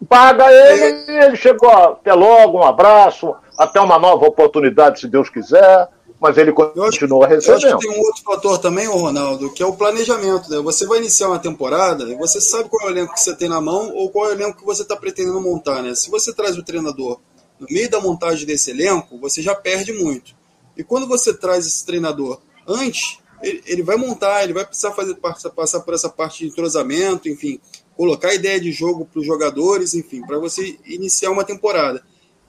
[0.08, 5.88] Paga ele ele chegou, até logo, um abraço, até uma nova oportunidade, se Deus quiser
[6.20, 7.64] mas ele continua recebendo.
[7.64, 10.48] Eu acho que tem um outro fator também, Ronaldo, que é o planejamento.
[10.48, 10.60] Né?
[10.60, 13.48] Você vai iniciar uma temporada e você sabe qual é o elenco que você tem
[13.48, 15.82] na mão ou qual é o elenco que você está pretendendo montar.
[15.82, 15.96] Né?
[15.96, 17.18] Se você traz o treinador
[17.62, 20.34] no meio da montagem desse elenco, você já perde muito.
[20.76, 25.14] E quando você traz esse treinador antes, ele, ele vai montar, ele vai precisar fazer
[25.14, 27.60] passar por essa parte de entrosamento, enfim,
[27.96, 32.02] colocar ideia de jogo para os jogadores, enfim, para você iniciar uma temporada.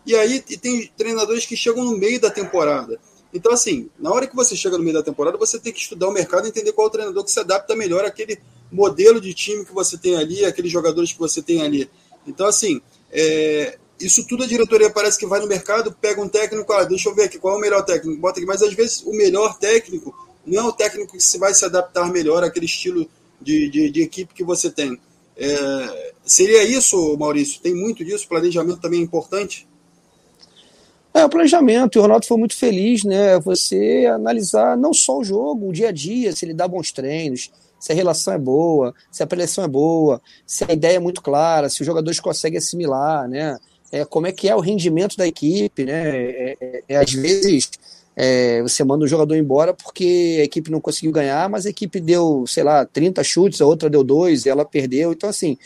[0.06, 3.00] E aí e tem treinadores que chegam no meio da temporada.
[3.34, 6.08] Então, assim, na hora que você chega no meio da temporada, você tem que estudar
[6.08, 8.40] o mercado e entender qual é o treinador que se adapta melhor àquele
[8.72, 11.90] modelo de time que você tem ali, aqueles jogadores que você tem ali.
[12.28, 16.72] Então, assim, é, isso tudo a diretoria parece que vai no mercado, pega um técnico,
[16.74, 18.48] ah, deixa eu ver aqui qual é o melhor técnico, bota aqui.
[18.48, 20.14] Mas às vezes o melhor técnico
[20.46, 23.08] não é o técnico que vai se adaptar melhor àquele estilo
[23.42, 25.00] de, de, de equipe que você tem.
[25.36, 27.62] É, seria isso, Maurício?
[27.62, 28.28] Tem muito disso?
[28.28, 29.68] Planejamento também é importante?
[31.14, 33.40] É, o planejamento, e o Ronaldo foi muito feliz, né?
[33.40, 37.52] Você analisar não só o jogo, o dia a dia, se ele dá bons treinos,
[37.80, 41.22] se a relação é boa, se a preleção é boa, se a ideia é muito
[41.22, 43.60] clara, se os jogadores conseguem assimilar, né?
[43.94, 46.18] É, como é que é o rendimento da equipe, né?
[46.18, 47.70] É, é, é às vezes
[48.16, 52.00] é, você manda um jogador embora porque a equipe não conseguiu ganhar, mas a equipe
[52.00, 55.14] deu, sei lá, 30 chutes, a outra deu dois, ela perdeu.
[55.14, 55.60] Então, assim,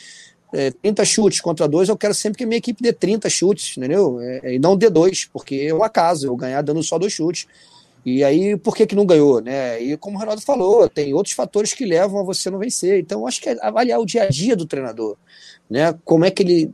[0.54, 3.78] é, 30 chutes contra dois, eu quero sempre que a minha equipe dê 30 chutes,
[3.78, 4.20] entendeu?
[4.44, 7.48] E não dê dois, porque é um acaso eu ganhar dando só dois chutes.
[8.06, 9.40] E aí, por que, que não ganhou?
[9.40, 9.82] Né?
[9.82, 13.00] E como o Ronaldo falou, tem outros fatores que levam a você não vencer.
[13.00, 15.16] Então, acho que é avaliar o dia a dia do treinador.
[15.70, 15.94] Né?
[16.04, 16.74] Como é que ele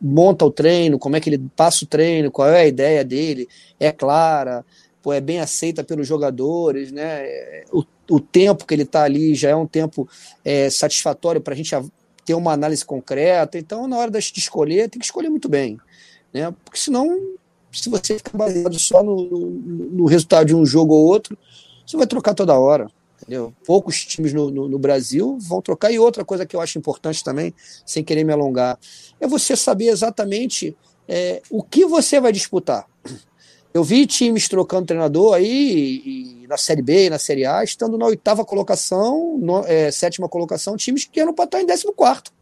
[0.00, 3.48] monta o treino, como é que ele passa o treino, qual é a ideia dele,
[3.78, 4.64] é clara,
[5.02, 7.24] pô, é bem aceita pelos jogadores, né?
[7.72, 10.08] O, o tempo que ele está ali já é um tempo
[10.44, 11.74] é, satisfatório para a gente
[12.24, 13.58] ter uma análise concreta.
[13.58, 15.78] Então, na hora de escolher, tem que escolher muito bem,
[16.32, 16.54] né?
[16.64, 17.18] Porque senão,
[17.72, 19.40] se você ficar baseado só no, no,
[19.90, 21.36] no resultado de um jogo ou outro,
[21.86, 22.88] você vai trocar toda hora.
[23.22, 23.54] Entendeu?
[23.64, 25.92] Poucos times no, no, no, Brasil vão trocar.
[25.92, 27.54] E outra coisa que eu acho importante também,
[27.86, 28.78] sem querer me alongar,
[29.20, 30.76] é você saber exatamente
[31.08, 32.86] é, o que você vai disputar.
[33.72, 38.44] Eu vi times trocando treinador aí na Série B, na Série A, estando na oitava
[38.44, 42.32] colocação, no, é, sétima colocação, times que eram para estar em décimo quarto.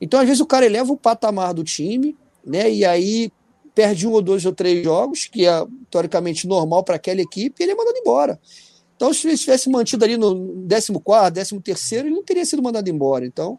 [0.00, 2.70] Então, às vezes, o cara eleva o patamar do time, né?
[2.70, 3.30] E aí
[3.74, 7.62] perde um ou dois ou três jogos, que é teoricamente normal para aquela equipe, e
[7.62, 8.40] ele é mandado embora.
[9.04, 13.26] Então, se ele tivesse mantido ali no 14, 13, ele não teria sido mandado embora.
[13.26, 13.58] Então,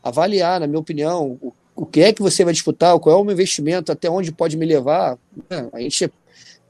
[0.00, 3.24] avaliar, na minha opinião, o, o que é que você vai disputar, qual é o
[3.24, 5.18] meu investimento, até onde pode me levar.
[5.50, 5.68] Né?
[5.72, 6.08] A gente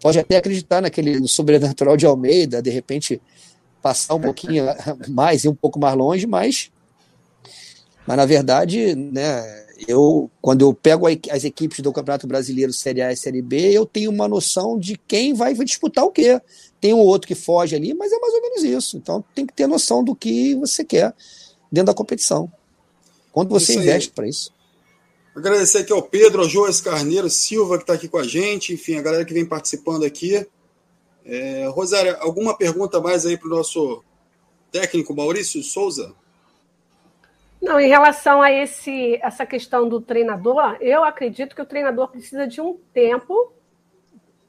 [0.00, 3.20] pode até acreditar naquele sobrenatural de Almeida, de repente
[3.82, 4.64] passar um pouquinho
[5.08, 6.70] mais e um pouco mais longe, mas,
[8.06, 13.12] mas na verdade, né, eu quando eu pego as equipes do Campeonato Brasileiro Série A
[13.12, 16.40] e Série B, eu tenho uma noção de quem vai disputar o quê.
[16.80, 18.96] Tem um outro que foge ali, mas é mais ou menos isso.
[18.96, 21.14] Então tem que ter noção do que você quer
[21.70, 22.50] dentro da competição.
[23.32, 24.50] Quanto você isso investe para isso.
[25.34, 28.96] Agradecer aqui ao Pedro, ao Joas Carneiro Silva, que está aqui com a gente, enfim,
[28.96, 30.46] a galera que vem participando aqui.
[31.22, 34.02] É, Rosária, alguma pergunta mais aí para o nosso
[34.72, 36.14] técnico Maurício Souza?
[37.66, 42.46] Não, em relação a esse, essa questão do treinador, eu acredito que o treinador precisa
[42.46, 43.52] de um tempo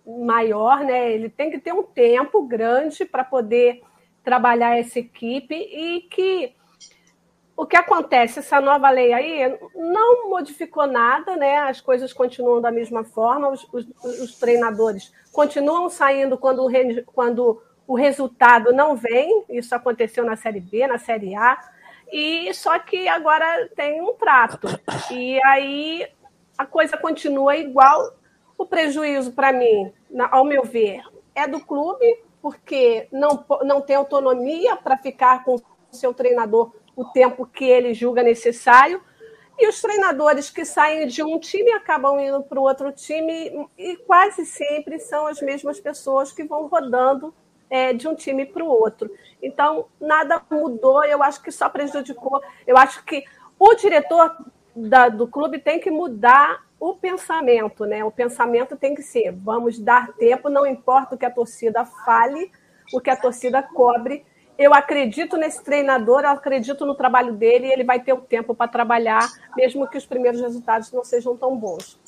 [0.06, 1.14] maior, né?
[1.14, 3.82] Ele tem que ter um tempo grande para poder
[4.24, 6.56] trabalhar essa equipe e que
[7.56, 11.58] o que acontece, essa nova lei aí não modificou nada, né?
[11.58, 17.64] As coisas continuam da mesma forma, os, os, os treinadores continuam saindo quando o, quando
[17.88, 19.44] o resultado não vem.
[19.50, 21.58] Isso aconteceu na Série B, na Série A,
[22.12, 24.68] e só que agora tem um trato.
[25.12, 26.08] E aí
[26.58, 28.16] a coisa continua igual.
[28.58, 29.94] O prejuízo para mim,
[30.32, 31.04] ao meu ver,
[31.36, 32.06] é do clube,
[32.42, 38.24] porque não, não tem autonomia para ficar com seu treinador o tempo que ele julga
[38.24, 39.02] necessário.
[39.60, 43.96] E os treinadores que saem de um time acabam indo para o outro time, e
[43.98, 47.34] quase sempre são as mesmas pessoas que vão rodando
[47.70, 49.10] é, de um time para o outro.
[49.42, 52.42] Então, nada mudou, eu acho que só prejudicou.
[52.66, 53.24] Eu acho que
[53.60, 54.36] o diretor
[54.76, 58.04] da, do clube tem que mudar o pensamento, né?
[58.04, 62.52] O pensamento tem que ser: vamos dar tempo, não importa o que a torcida fale,
[62.94, 64.26] o que a torcida cobre.
[64.58, 68.56] Eu acredito nesse treinador, eu acredito no trabalho dele e ele vai ter o tempo
[68.56, 72.00] para trabalhar, mesmo que os primeiros resultados não sejam tão bons.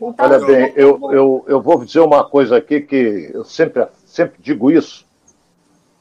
[0.00, 4.36] Então, Olha bem, eu, eu, eu vou dizer uma coisa aqui que eu sempre, sempre
[4.40, 5.06] digo isso.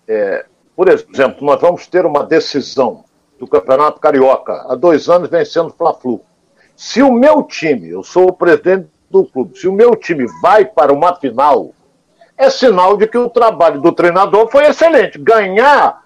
[0.07, 0.45] É,
[0.75, 3.05] por exemplo, nós vamos ter uma decisão
[3.39, 6.21] do Campeonato Carioca há dois anos vencendo o Fla-Flu.
[6.75, 10.65] Se o meu time, eu sou o presidente do clube, se o meu time vai
[10.65, 11.71] para uma final,
[12.37, 15.17] é sinal de que o trabalho do treinador foi excelente.
[15.17, 16.03] Ganhar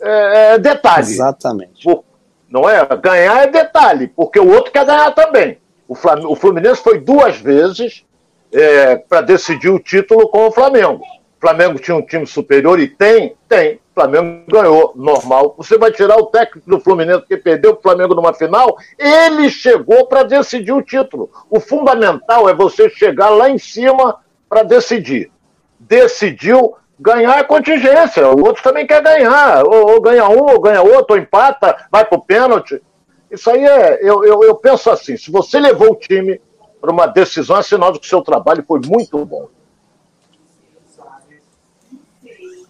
[0.00, 1.12] é, é detalhe.
[1.12, 1.84] Exatamente.
[1.84, 2.04] Por,
[2.48, 2.84] não é?
[2.96, 5.58] Ganhar é detalhe, porque o outro quer ganhar também.
[5.86, 8.04] O, Flam o Fluminense foi duas vezes
[8.52, 11.02] é, para decidir o título com o Flamengo.
[11.42, 13.80] Flamengo tinha um time superior e tem, tem.
[13.92, 15.56] Flamengo ganhou, normal.
[15.58, 18.76] Você vai tirar o técnico do Fluminense que perdeu o Flamengo numa final?
[18.96, 21.28] Ele chegou para decidir o título.
[21.50, 25.32] O fundamental é você chegar lá em cima para decidir.
[25.80, 28.28] Decidiu, ganhar é contingência.
[28.28, 29.64] O outro também quer ganhar.
[29.64, 32.80] Ou, ou ganha um, ou ganha outro, ou empata, vai para o pênalti.
[33.28, 33.98] Isso aí é.
[34.00, 36.40] Eu, eu, eu penso assim: se você levou o time
[36.80, 39.48] para uma decisão, é sinal de que o seu trabalho foi muito bom.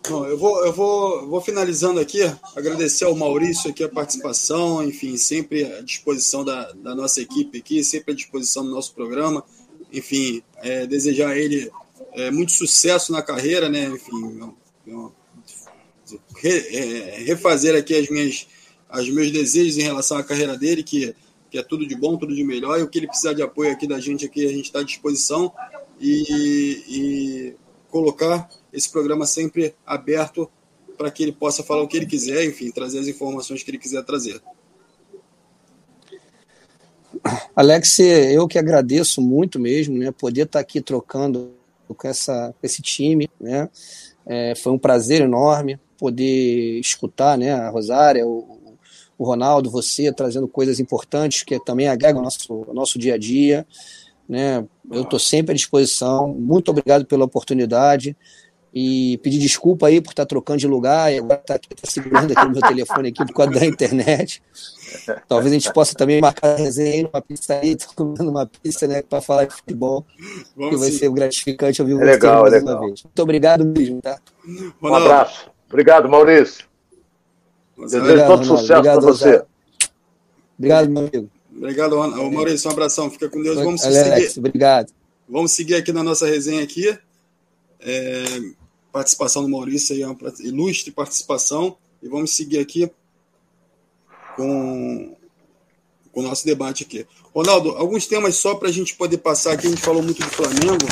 [0.09, 2.21] Bom, eu vou, eu vou, vou finalizando aqui,
[2.57, 7.85] agradecer ao Maurício aqui a participação, enfim, sempre à disposição da, da nossa equipe aqui,
[7.85, 9.45] sempre à disposição do nosso programa.
[9.93, 11.71] Enfim, é, desejar a ele
[12.15, 13.85] é, muito sucesso na carreira, né?
[13.87, 14.53] Enfim,
[16.37, 18.49] re, é, refazer aqui as minhas,
[18.93, 21.15] os meus desejos em relação à carreira dele, que,
[21.49, 23.71] que é tudo de bom, tudo de melhor, e o que ele precisar de apoio
[23.71, 25.53] aqui da gente aqui, a gente está à disposição.
[26.01, 27.62] E, e
[27.93, 30.51] colocar esse programa sempre aberto
[30.97, 33.79] para que ele possa falar o que ele quiser, enfim, trazer as informações que ele
[33.79, 34.41] quiser trazer.
[37.55, 41.53] Alex, eu que agradeço muito mesmo, né, poder estar aqui trocando
[41.87, 43.69] com essa, esse time, né,
[44.25, 48.59] é, foi um prazer enorme poder escutar, né, a Rosária, o,
[49.19, 53.67] o Ronaldo, você trazendo coisas importantes que também agregam o nosso, nosso dia a dia,
[54.33, 58.17] né, eu estou sempre à disposição, muito obrigado pela oportunidade,
[58.75, 61.83] e pedir desculpa aí por estar trocando de lugar e agora estar tá aqui, tá
[61.85, 64.43] segurando aqui o meu telefone aqui por causa da internet.
[65.29, 69.03] Talvez a gente possa também marcar a resenha numa pista aí, comendo uma pista, né,
[69.03, 70.07] para falar de futebol,
[70.57, 70.97] Vamos que vai sim.
[70.97, 72.79] ser gratificante ouvir é legal, mais legal.
[72.79, 73.03] uma vez.
[73.03, 74.19] Muito obrigado mesmo, tá?
[74.83, 75.51] Um abraço.
[75.69, 76.65] Obrigado, Maurício.
[77.77, 79.45] Desejo todo sucesso para você.
[80.57, 81.42] Obrigado, meu amigo.
[81.57, 82.69] Obrigado, Maurício.
[82.69, 83.11] Um abração.
[83.11, 83.57] Fica com Deus.
[83.57, 84.39] Vamos Alex, seguir.
[84.39, 84.93] Obrigado.
[85.29, 86.97] Vamos seguir aqui na nossa resenha aqui.
[87.81, 88.25] É,
[88.93, 91.77] participação do Maurício aí, é uma ilustre participação.
[92.03, 92.91] E vamos seguir aqui
[94.37, 95.15] com,
[96.11, 97.07] com o nosso debate aqui.
[97.35, 99.67] Ronaldo, alguns temas só para a gente poder passar aqui.
[99.67, 100.85] A gente falou muito do Flamengo,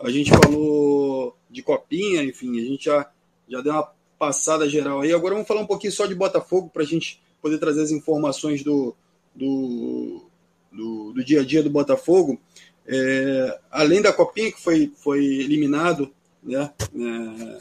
[0.00, 3.08] a gente falou de Copinha, enfim, a gente já,
[3.48, 5.12] já deu uma passada geral aí.
[5.12, 8.62] Agora vamos falar um pouquinho só de Botafogo para a gente poder trazer as informações
[8.62, 8.94] do,
[9.36, 10.26] do,
[10.72, 12.40] do, do dia a dia do Botafogo.
[12.86, 16.12] É, além da Copinha, que foi, foi eliminado
[16.42, 17.60] né, é,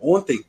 [0.00, 0.44] ontem,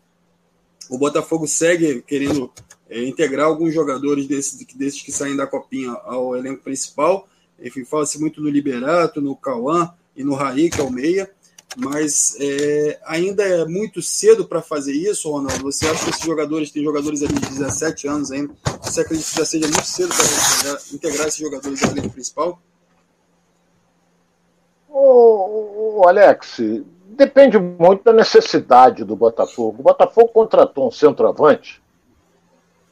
[0.90, 2.52] o Botafogo segue querendo
[2.90, 7.28] é, integrar alguns jogadores desses, desses que saem da Copinha ao elenco principal.
[7.60, 11.30] Enfim, fala-se muito no Liberato, no Cauã e no Raí, que é o meia.
[11.78, 15.64] Mas é, ainda é muito cedo para fazer isso, Ronaldo.
[15.64, 19.38] Você acha que esses jogadores, tem jogadores ali de 17 anos ainda, você acredita que
[19.38, 22.60] já seja muito cedo para integrar, esses jogadores ao elenco principal?
[24.88, 26.60] Ô, Alex,
[27.06, 29.82] depende muito da necessidade do Botafogo.
[29.82, 31.84] O Botafogo contratou um centroavante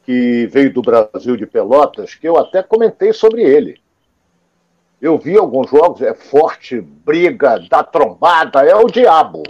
[0.04, 3.80] que veio do Brasil de Pelotas, que eu até comentei sobre ele.
[5.00, 9.42] Eu vi alguns jogos, é forte, briga, dá trombada, é o diabo.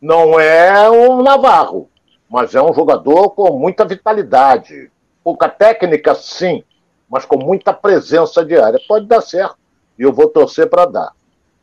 [0.00, 1.88] Não é um Navarro,
[2.28, 4.90] mas é um jogador com muita vitalidade.
[5.22, 6.62] Pouca técnica, sim,
[7.08, 8.80] mas com muita presença diária.
[8.86, 9.56] Pode dar certo,
[9.98, 11.12] e eu vou torcer para dar.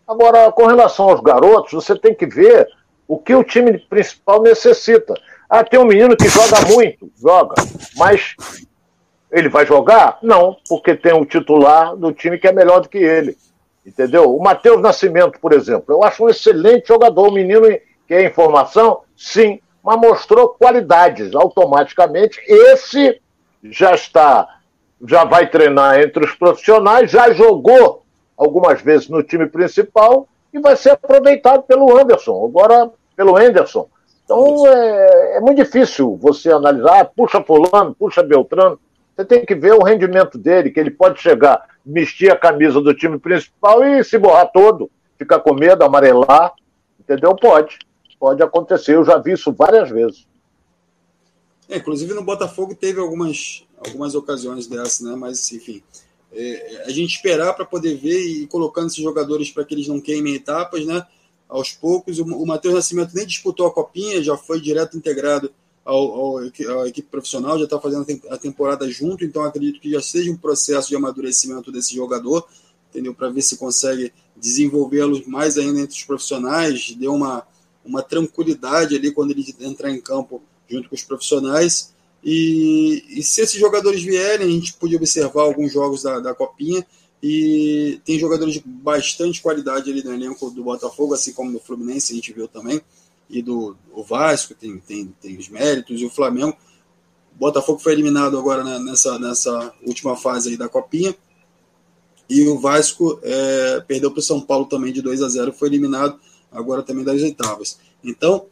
[0.08, 2.68] Agora, com relação aos garotos, você tem que ver
[3.08, 5.14] o que o time principal necessita.
[5.50, 7.56] Ah, tem um menino que joga muito, joga,
[7.98, 8.36] mas
[9.32, 10.20] ele vai jogar?
[10.22, 13.38] Não, porque tem o titular do time que é melhor do que ele.
[13.86, 14.36] Entendeu?
[14.36, 17.66] O Matheus Nascimento, por exemplo, eu acho um excelente jogador, um menino
[18.12, 19.04] Quer informação?
[19.16, 22.42] Sim, mas mostrou qualidades automaticamente.
[22.46, 23.22] Esse
[23.64, 24.60] já está,
[25.08, 28.04] já vai treinar entre os profissionais, já jogou
[28.36, 33.88] algumas vezes no time principal e vai ser aproveitado pelo Anderson, agora pelo Anderson.
[34.26, 38.78] Então é, é muito difícil você analisar, ah, puxa fulano, puxa Beltrano.
[39.22, 42.92] Você tem que ver o rendimento dele, que ele pode chegar, vestir a camisa do
[42.92, 46.54] time principal e se borrar todo, ficar com medo, amarelar,
[47.00, 47.36] entendeu?
[47.36, 47.78] Pode,
[48.20, 48.96] pode acontecer.
[48.96, 50.28] Eu já vi isso várias vezes.
[51.70, 55.16] É, inclusive no Botafogo teve algumas, algumas ocasiões dessas, né?
[55.16, 55.84] Mas enfim,
[56.34, 60.02] é, a gente esperar para poder ver e colocando esses jogadores para que eles não
[60.02, 61.06] queimem etapas, né?
[61.48, 65.54] Aos poucos, o, o Matheus Nascimento nem disputou a copinha, já foi direto integrado
[65.84, 66.46] ao, ao,
[66.88, 70.90] equipe profissional, já está fazendo a temporada junto, então acredito que já seja um processo
[70.90, 72.48] de amadurecimento desse jogador,
[72.90, 73.14] entendeu?
[73.14, 77.46] Para ver se consegue desenvolvê-los mais ainda entre os profissionais, deu uma,
[77.84, 81.94] uma tranquilidade ali quando ele entrar em campo junto com os profissionais.
[82.24, 86.86] E, e, se esses jogadores vierem, a gente pode observar alguns jogos da, da Copinha
[87.22, 92.14] e tem jogadores de bastante qualidade ali no elenco do Botafogo, assim como no Fluminense
[92.14, 92.82] a gente viu também,
[93.32, 96.56] e do o Vasco tem, tem, tem os méritos, e o Flamengo.
[97.34, 101.16] O Botafogo foi eliminado agora né, nessa, nessa última fase aí da Copinha,
[102.30, 105.68] e o Vasco é, perdeu para o São Paulo também de 2 a 0 foi
[105.68, 106.20] eliminado
[106.52, 107.80] agora também das oitavas.
[108.04, 108.46] Então,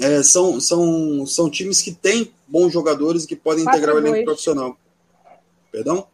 [0.00, 4.24] é, são, são, são times que têm bons jogadores e que podem integrar o elenco
[4.24, 4.76] profissional.
[5.70, 6.06] Perdão?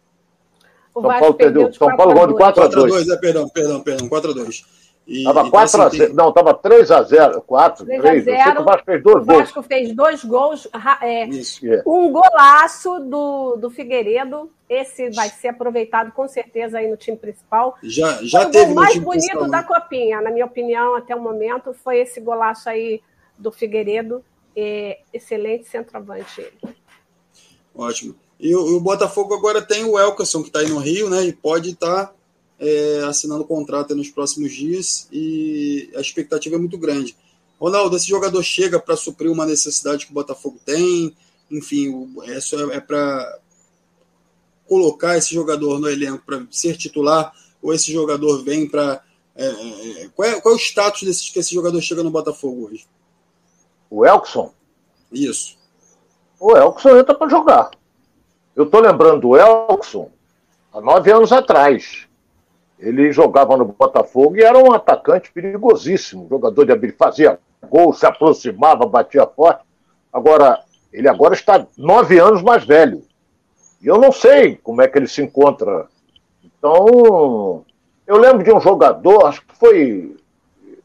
[0.95, 1.73] O São Paulo perdeu.
[1.73, 3.09] São Paulo ganhou de 4 a 2.
[3.09, 4.65] É, perdão, perdão, perdão, 4 a 2.
[5.09, 6.15] Estava 4 então, assim, a 0.
[6.15, 7.41] Não, estava 3 a 0.
[7.41, 8.61] 4, 3, 3 a 0.
[8.61, 9.27] O Vasco fez dois gols.
[9.27, 10.69] O Vasco fez dois gols.
[11.03, 11.29] É,
[11.87, 14.51] um golaço do, do Figueiredo.
[14.69, 17.79] Esse vai ser aproveitado com certeza aí no time principal.
[17.83, 21.73] Já, já foi teve o mais bonito da Copinha, na minha opinião, até o momento,
[21.73, 23.01] foi esse golaço aí
[23.39, 24.23] do Figueiredo.
[24.55, 26.75] É, excelente centroavante ele.
[27.75, 28.15] Ótimo.
[28.39, 31.25] E o, o, Botafogo agora tem o Elkerson, que está aí no Rio, né?
[31.25, 32.15] E pode estar tá,
[32.59, 35.09] é, assinando contrato nos próximos dias.
[35.13, 37.17] E a expectativa é muito grande.
[37.61, 41.15] Ronaldo, esse jogador chega para suprir uma necessidade que o Botafogo tem.
[41.51, 43.39] Enfim, isso é, é para
[44.67, 47.33] colocar esse jogador no elenco para ser titular,
[47.63, 49.03] ou esse jogador vem para.
[49.35, 52.11] É, é, é, qual, é, qual é o status desse, que esse jogador chega no
[52.11, 52.87] Botafogo hoje?
[53.91, 54.53] O Elkson?
[55.11, 55.57] Isso.
[56.39, 57.71] O Elkson entra para jogar.
[58.55, 60.11] Eu estou lembrando do Elkson
[60.73, 62.08] há nove anos atrás.
[62.79, 68.07] Ele jogava no Botafogo e era um atacante perigosíssimo, jogador de habilidade, fazia gol, se
[68.07, 69.65] aproximava, batia forte.
[70.13, 70.61] Agora,
[70.93, 73.03] ele agora está nove anos mais velho.
[73.83, 75.87] E eu não sei como é que ele se encontra.
[76.45, 77.65] Então,
[78.07, 80.17] eu lembro de um jogador, acho que foi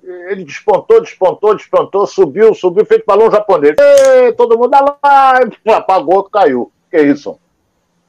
[0.04, 3.76] ele despontou, despontou, despontou, subiu, subiu, fez balão japonês.
[3.80, 5.39] E, todo mundo lá,
[5.78, 6.72] apagou, caiu.
[6.91, 7.39] Que isso?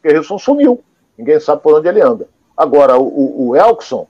[0.03, 0.83] Que isso sumiu.
[1.17, 2.29] Ninguém sabe por onde ele anda.
[2.57, 4.07] Agora, o, o Elkson,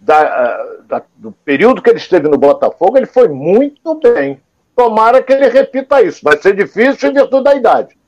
[0.00, 4.40] da, da, do período que ele esteve no Botafogo, ele foi muito bem.
[4.74, 6.20] Tomara que ele repita isso.
[6.22, 7.98] Vai ser difícil em virtude da idade.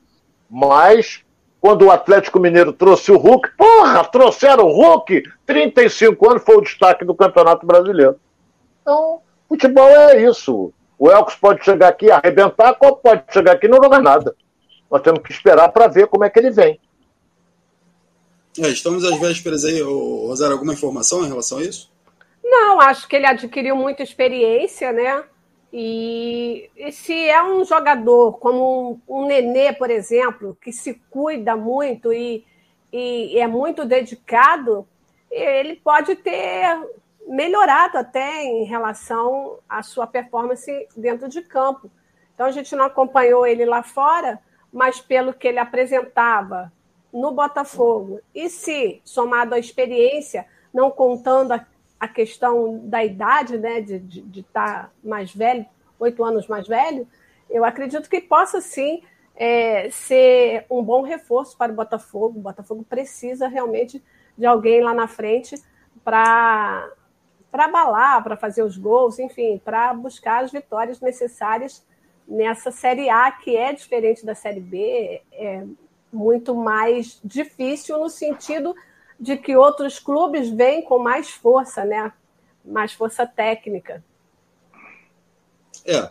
[0.49, 1.21] Mas,
[1.61, 6.61] quando o Atlético Mineiro trouxe o Hulk, porra, trouxeram o Hulk, 35 anos foi o
[6.61, 8.19] destaque do Campeonato Brasileiro.
[8.81, 10.73] Então, futebol é isso.
[10.97, 14.35] O Elks pode chegar aqui e arrebentar, como pode chegar aqui e não jogar nada.
[14.89, 16.79] Nós temos que esperar para ver como é que ele vem.
[18.59, 21.91] É, estamos às vésperas aí, Rosário, alguma informação em relação a isso?
[22.43, 25.23] Não, acho que ele adquiriu muita experiência, né?
[25.71, 31.55] E, e se é um jogador como um, um Nenê, por exemplo, que se cuida
[31.55, 32.45] muito e,
[32.91, 34.87] e é muito dedicado,
[35.31, 36.79] ele pode ter
[37.27, 41.89] melhorado até em relação à sua performance dentro de campo.
[42.35, 44.39] Então a gente não acompanhou ele lá fora,
[44.71, 46.71] mas pelo que ele apresentava
[47.13, 51.65] no Botafogo, e se somado à experiência, não contando a,
[51.99, 55.65] a questão da idade, né, de estar tá mais velho,
[55.99, 57.07] oito anos mais velho,
[57.49, 59.03] eu acredito que possa sim
[59.35, 62.39] é, ser um bom reforço para o Botafogo.
[62.39, 64.03] O Botafogo precisa realmente
[64.37, 65.55] de alguém lá na frente
[66.03, 66.89] para
[67.51, 71.85] para abalar, para fazer os gols, enfim, para buscar as vitórias necessárias
[72.27, 75.63] nessa Série A, que é diferente da Série B, é
[76.13, 78.75] muito mais difícil no sentido
[79.19, 82.13] de que outros clubes vêm com mais força, né?
[82.63, 84.03] Mais força técnica.
[85.85, 86.09] É.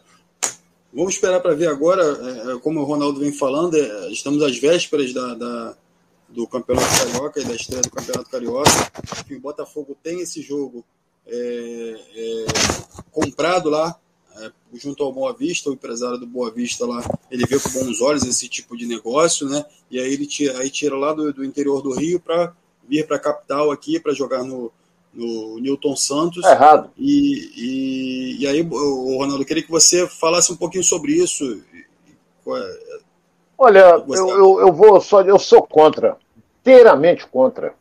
[0.92, 4.58] Vamos esperar para ver agora, é, é, como o Ronaldo vem falando, é, estamos às
[4.58, 5.76] vésperas da, da,
[6.28, 8.70] do Campeonato Carioca e da estreia do Campeonato Carioca.
[9.30, 10.84] o Botafogo tem esse jogo
[11.26, 12.46] é, é,
[13.10, 13.98] comprado lá
[14.38, 18.00] é, junto ao Boa Vista, o empresário do Boa Vista lá, ele vê com bons
[18.00, 19.64] olhos esse tipo de negócio, né?
[19.90, 22.52] E aí ele tira, aí tira lá do, do interior do Rio para
[22.88, 24.72] vir para a capital aqui para jogar no,
[25.12, 26.44] no Newton Santos.
[26.44, 26.90] É errado.
[26.96, 31.62] E, e, e aí, o Ronaldo, eu queria que você falasse um pouquinho sobre isso.
[32.48, 33.02] É,
[33.59, 36.16] Olha, eu, eu, eu, vou só, eu sou contra,
[36.60, 37.74] inteiramente contra.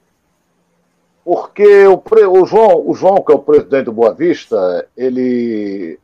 [1.23, 5.99] Porque o, o, João, o João, que é o presidente do Boa Vista, ele,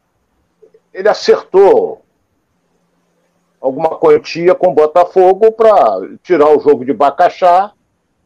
[0.98, 2.02] ele acertou
[3.62, 5.78] alguma quantia com o Botafogo para
[6.24, 7.72] tirar o jogo de Bacaxá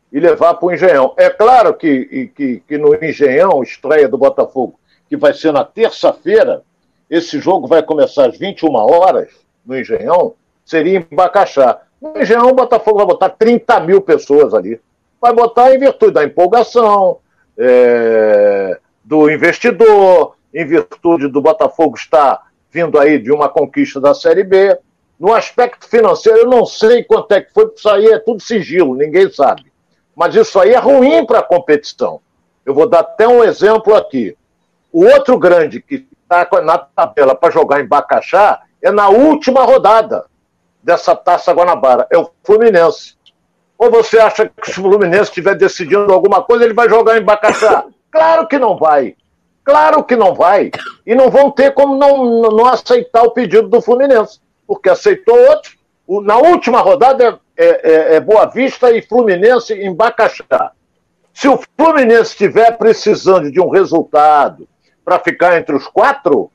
[0.09, 1.13] e levar para o Engenhão.
[1.17, 4.79] É claro que, que, que no Engenhão, estreia do Botafogo,
[5.09, 6.63] que vai ser na terça-feira,
[7.09, 9.29] esse jogo vai começar às 21 horas
[9.65, 10.35] no Engenhão,
[10.65, 11.81] seria em Bacaxá.
[12.01, 14.79] No Engenhão, o Botafogo vai botar 30 mil pessoas ali.
[15.19, 17.17] Vai botar em virtude da empolgação,
[17.57, 24.43] é, do investidor, em virtude do Botafogo estar vindo aí de uma conquista da Série
[24.43, 24.77] B.
[25.19, 28.41] No aspecto financeiro, eu não sei quanto é que foi, porque isso aí é tudo
[28.41, 29.71] sigilo, ninguém sabe.
[30.15, 32.19] Mas isso aí é ruim para a competição.
[32.65, 34.35] Eu vou dar até um exemplo aqui.
[34.91, 40.25] O outro grande que está na tabela para jogar em Bacaxá é na última rodada
[40.81, 43.15] dessa Taça Guanabara, é o Fluminense.
[43.77, 47.23] Ou você acha que se o Fluminense estiver decidindo alguma coisa, ele vai jogar em
[47.23, 47.85] Bacaxá?
[48.11, 49.15] Claro que não vai.
[49.63, 50.71] Claro que não vai.
[51.05, 55.71] E não vão ter como não, não aceitar o pedido do Fluminense, porque aceitou outro.
[56.23, 60.71] Na última rodada é, é, é Boa Vista e Fluminense em Bacaxá.
[61.33, 64.67] Se o Fluminense estiver precisando de um resultado
[65.05, 66.51] para ficar entre os quatro,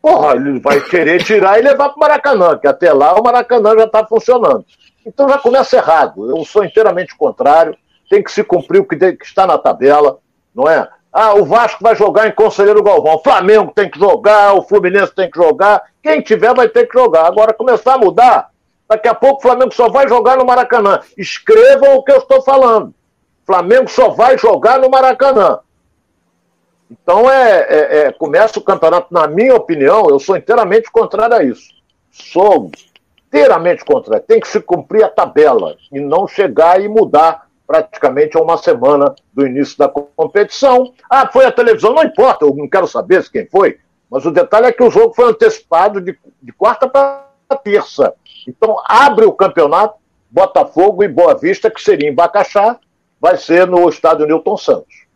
[0.00, 3.74] porra, ele vai querer tirar e levar para o Maracanã, que até lá o Maracanã
[3.76, 4.64] já está funcionando.
[5.04, 6.30] Então já começa errado.
[6.30, 7.76] Eu sou inteiramente contrário.
[8.08, 10.18] Tem que se cumprir o que, que está na tabela,
[10.54, 10.88] não é?
[11.12, 13.16] Ah, o Vasco vai jogar em Conselheiro Galvão.
[13.16, 15.82] O Flamengo tem que jogar, o Fluminense tem que jogar.
[16.02, 17.26] Quem tiver vai ter que jogar.
[17.26, 18.50] Agora começar a mudar.
[18.88, 21.00] Daqui a pouco o Flamengo só vai jogar no Maracanã.
[21.16, 22.94] Escrevam o que eu estou falando.
[23.44, 25.58] Flamengo só vai jogar no Maracanã.
[26.90, 31.42] Então é, é, é, começa o campeonato, na minha opinião, eu sou inteiramente contrário a
[31.42, 31.68] isso.
[32.10, 32.70] Sou
[33.26, 34.24] inteiramente contrário.
[34.26, 39.14] Tem que se cumprir a tabela e não chegar e mudar praticamente a uma semana
[39.32, 40.92] do início da competição.
[41.08, 43.78] Ah, foi a televisão, não importa, eu não quero saber quem foi,
[44.10, 47.28] mas o detalhe é que o jogo foi antecipado de, de quarta para
[47.62, 48.12] terça.
[48.48, 49.94] Então abre o campeonato,
[50.28, 52.76] Botafogo e Boa Vista, que seria em Bacaxá,
[53.20, 55.06] vai ser no estádio Newton Santos.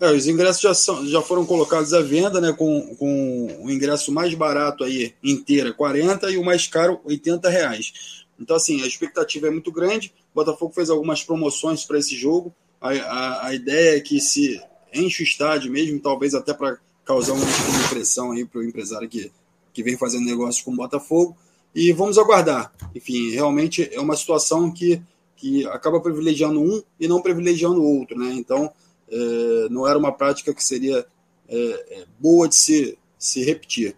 [0.00, 2.52] É, os ingressos já, são, já foram colocados à venda, né?
[2.52, 8.24] Com, com o ingresso mais barato aí, inteira, 40, e o mais caro, 80 reais.
[8.38, 10.12] Então, assim, a expectativa é muito grande.
[10.36, 12.54] Botafogo fez algumas promoções para esse jogo.
[12.78, 14.60] A, a, a, ideia é que se
[14.92, 19.08] enche o estádio mesmo, talvez até para causar um tipo pressão aí para o empresário
[19.08, 19.32] que,
[19.72, 21.34] que vem fazendo negócio com o Botafogo.
[21.74, 22.70] E vamos aguardar.
[22.94, 25.00] Enfim, realmente é uma situação que,
[25.36, 28.32] que acaba privilegiando um e não privilegiando o outro, né?
[28.34, 28.70] Então,
[29.10, 31.06] é, não era uma prática que seria
[31.48, 33.96] é, é boa de se, se repetir.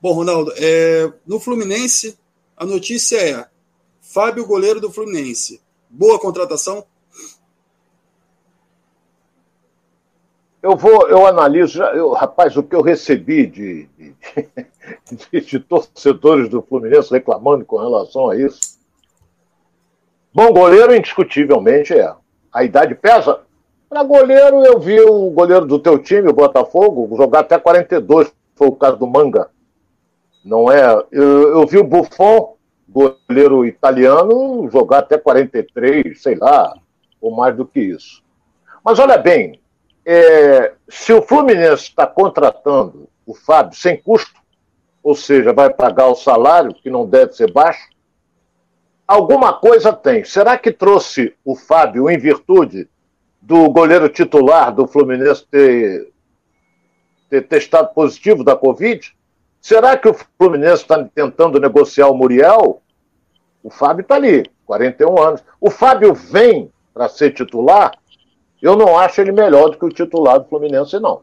[0.00, 2.18] Bom, Ronaldo, é, no Fluminense,
[2.56, 3.46] a notícia é
[4.00, 5.60] Fábio, goleiro do Fluminense.
[5.96, 6.84] Boa contratação?
[10.62, 14.14] Eu vou, eu analiso, eu, rapaz, o que eu recebi de, de,
[15.32, 18.78] de, de, torcedores do Fluminense reclamando com relação a isso.
[20.34, 22.12] Bom goleiro, indiscutivelmente é.
[22.52, 23.40] A idade pesa?
[23.88, 28.68] Para goleiro, eu vi o goleiro do teu time, o Botafogo, jogar até 42, foi
[28.68, 29.48] o caso do Manga.
[30.44, 30.94] Não é?
[31.10, 32.55] Eu, eu vi o Buffon
[32.88, 36.74] goleiro italiano jogar até 43, sei lá,
[37.20, 38.22] ou mais do que isso.
[38.84, 39.60] Mas olha bem,
[40.04, 44.40] é, se o Fluminense está contratando o Fábio sem custo,
[45.02, 47.88] ou seja, vai pagar o salário, que não deve ser baixo,
[49.06, 50.24] alguma coisa tem.
[50.24, 52.88] Será que trouxe o Fábio em virtude
[53.40, 56.12] do goleiro titular do Fluminense ter,
[57.30, 59.15] ter testado positivo da Covid?
[59.60, 62.82] Será que o Fluminense está tentando negociar o Muriel?
[63.62, 65.44] O Fábio está ali, 41 anos.
[65.60, 67.92] O Fábio vem para ser titular,
[68.62, 71.22] eu não acho ele melhor do que o titular do Fluminense, não.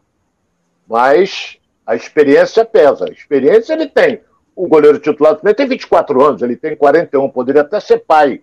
[0.86, 3.06] Mas a experiência pesa.
[3.06, 4.20] A experiência ele tem.
[4.54, 8.42] O goleiro titular Fluminense tem 24 anos, ele tem 41, poderia até ser pai,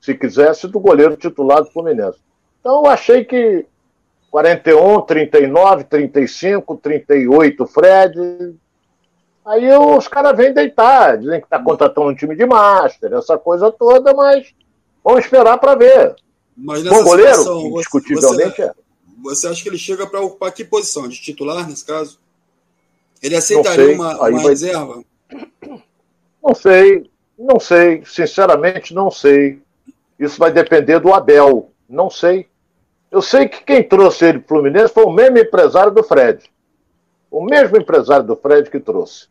[0.00, 2.18] se quisesse, do goleiro titular do Fluminense.
[2.58, 3.64] Então eu achei que
[4.30, 8.54] 41, 39, 35, 38 Fred,
[9.44, 13.72] Aí os caras vêm deitar, dizem que está contratando um time de master, essa coisa
[13.72, 14.54] toda, mas
[15.02, 16.14] vamos esperar para ver.
[16.56, 18.72] Mas Bom goleiro, situação, indiscutivelmente você, é.
[19.22, 21.08] Você acha que ele chega para ocupar que posição?
[21.08, 22.20] De titular, nesse caso?
[23.20, 24.44] Ele aceitaria uma, uma vai...
[24.44, 25.02] reserva?
[26.42, 29.60] Não sei, não sei, sinceramente não sei.
[30.18, 32.46] Isso vai depender do Abel, não sei.
[33.10, 36.42] Eu sei que quem trouxe ele para o Fluminense foi o mesmo empresário do Fred.
[37.32, 39.26] O mesmo empresário do Fred que trouxe.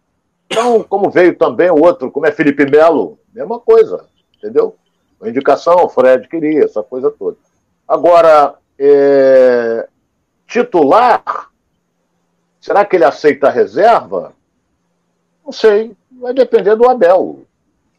[0.48, 4.76] Então, como veio também o outro, como é Felipe Melo, mesma coisa, entendeu?
[5.22, 7.38] A indicação, o Fred queria, essa coisa toda.
[7.88, 9.88] Agora, é...
[10.48, 11.52] titular,
[12.60, 14.34] será que ele aceita a reserva?
[15.46, 17.42] Não sei, vai depender do Abel,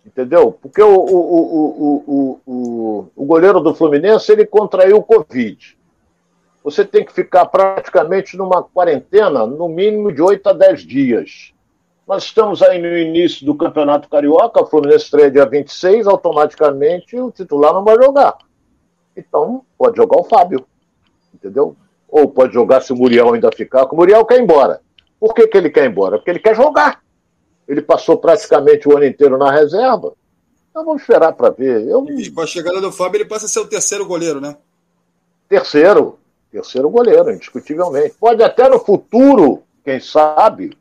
[0.04, 0.50] entendeu?
[0.60, 5.78] Porque o, o, o, o, o goleiro do Fluminense ele contraiu o Covid.
[6.64, 11.52] Você tem que ficar praticamente numa quarentena, no mínimo de 8 a 10 dias.
[12.06, 17.30] Nós estamos aí no início do Campeonato Carioca, o Fluminense estreia dia 26, automaticamente o
[17.30, 18.36] titular não vai jogar.
[19.16, 20.64] Então, pode jogar o Fábio,
[21.34, 21.76] entendeu?
[22.08, 24.80] Ou pode jogar se o Muriel ainda ficar, o Muriel quer ir embora.
[25.18, 26.16] Por que, que ele quer ir embora?
[26.18, 27.02] Porque ele quer jogar.
[27.66, 30.12] Ele passou praticamente o ano inteiro na reserva.
[30.70, 31.86] Então vamos esperar para ver.
[31.86, 32.04] Eu...
[32.08, 34.56] E com a chegada do Fábio, ele passa a ser o terceiro goleiro, né?
[35.48, 36.18] Terceiro.
[36.52, 38.14] Terceiro goleiro, indiscutivelmente.
[38.20, 40.76] Pode até no futuro, quem sabe,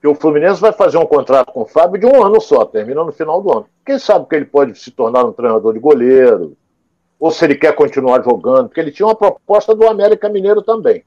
[0.00, 3.04] que o Fluminense vai fazer um contrato com o Fábio de um ano só, termina
[3.04, 3.66] no final do ano.
[3.84, 6.56] Quem sabe que ele pode se tornar um treinador de goleiro,
[7.18, 11.04] ou se ele quer continuar jogando, porque ele tinha uma proposta do América Mineiro também.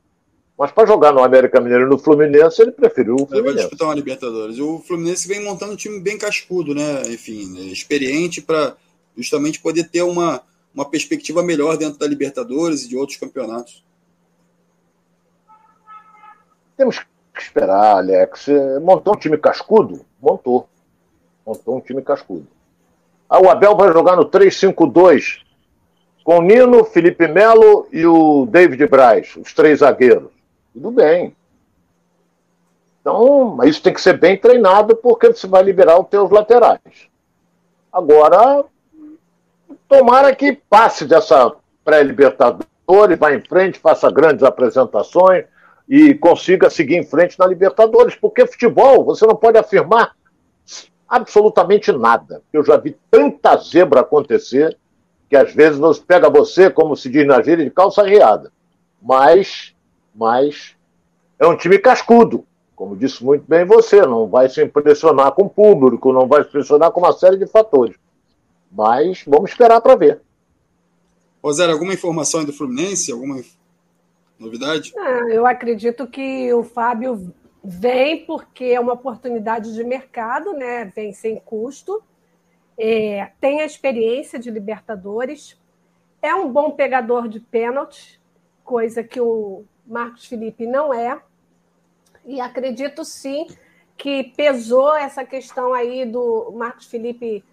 [0.57, 3.39] Mas para jogar no América Mineiro e no Fluminense, ele preferiu o Fluminense.
[3.39, 4.59] Ele vai disputar uma Libertadores.
[4.59, 7.01] O Fluminense vem montando um time bem cascudo, né?
[7.07, 7.61] Enfim, né?
[7.65, 8.75] experiente para
[9.15, 10.41] justamente poder ter uma,
[10.79, 13.83] uma perspectiva melhor dentro da Libertadores e de outros campeonatos.
[16.77, 18.47] Temos que esperar, Alex.
[18.81, 20.05] Montou um time cascudo?
[20.21, 20.69] Montou.
[21.45, 22.47] Montou um time cascudo.
[23.29, 25.41] Ah, o Abel vai jogar no 3-5-2
[26.23, 30.31] com Nino, Felipe Melo e o David Braz, os três zagueiros.
[30.73, 31.35] Tudo bem.
[33.01, 37.09] Então, isso tem que ser bem treinado porque você vai liberar os teus laterais.
[37.91, 38.63] Agora,
[39.89, 41.51] tomara que passe dessa
[41.83, 45.45] pré-libertadores, vá em frente, faça grandes apresentações
[45.89, 50.15] e consiga seguir em frente na Libertadores, porque futebol você não pode afirmar
[51.07, 52.43] absolutamente nada.
[52.53, 54.77] Eu já vi tanta zebra acontecer
[55.27, 58.51] que às vezes nos pega você, como se diz na gíria, de calça riada.
[59.01, 59.73] Mas
[60.13, 60.75] mas
[61.39, 62.45] é um time cascudo.
[62.75, 66.49] Como disse muito bem você, não vai se impressionar com o público, não vai se
[66.49, 67.95] impressionar com uma série de fatores.
[68.71, 70.21] Mas vamos esperar para ver.
[71.43, 73.11] Rosé, alguma informação aí do Fluminense?
[73.11, 73.41] Alguma
[74.37, 74.93] novidade?
[74.97, 77.33] Ah, eu acredito que o Fábio
[77.63, 80.85] vem porque é uma oportunidade de mercado, né?
[80.95, 82.01] Vem sem custo,
[82.77, 85.57] é, tem a experiência de Libertadores,
[86.21, 88.19] é um bom pegador de pênalti,
[88.63, 91.21] coisa que o Marcos Felipe não é.
[92.25, 93.47] E acredito sim
[93.97, 97.43] que pesou essa questão aí do Marcos Felipe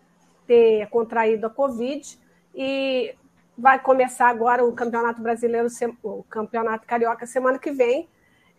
[0.47, 2.19] ter contraído a Covid
[2.55, 3.15] e
[3.57, 5.69] vai começar agora o Campeonato Brasileiro,
[6.03, 8.09] o Campeonato Carioca semana que vem,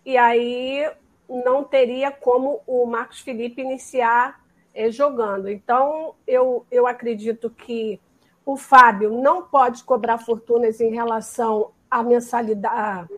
[0.05, 0.89] e aí
[1.29, 4.41] não teria como o Marcos Felipe iniciar
[4.73, 5.49] eh, jogando.
[5.49, 7.99] Então, eu, eu acredito que
[8.45, 13.13] o Fábio não pode cobrar fortunas em relação à mensalidade,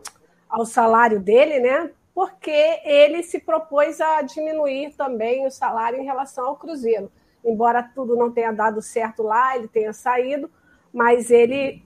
[0.48, 1.90] ao salário dele, né?
[2.12, 7.10] Porque ele se propôs a diminuir também o salário em relação ao Cruzeiro.
[7.44, 10.50] Embora tudo não tenha dado certo lá, ele tenha saído,
[10.92, 11.82] mas ele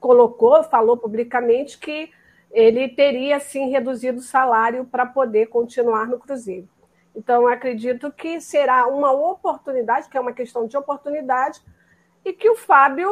[0.00, 2.10] colocou, falou publicamente que
[2.50, 6.68] ele teria sim reduzido o salário para poder continuar no Cruzeiro.
[7.14, 11.62] Então, acredito que será uma oportunidade, que é uma questão de oportunidade,
[12.24, 13.10] e que o Fábio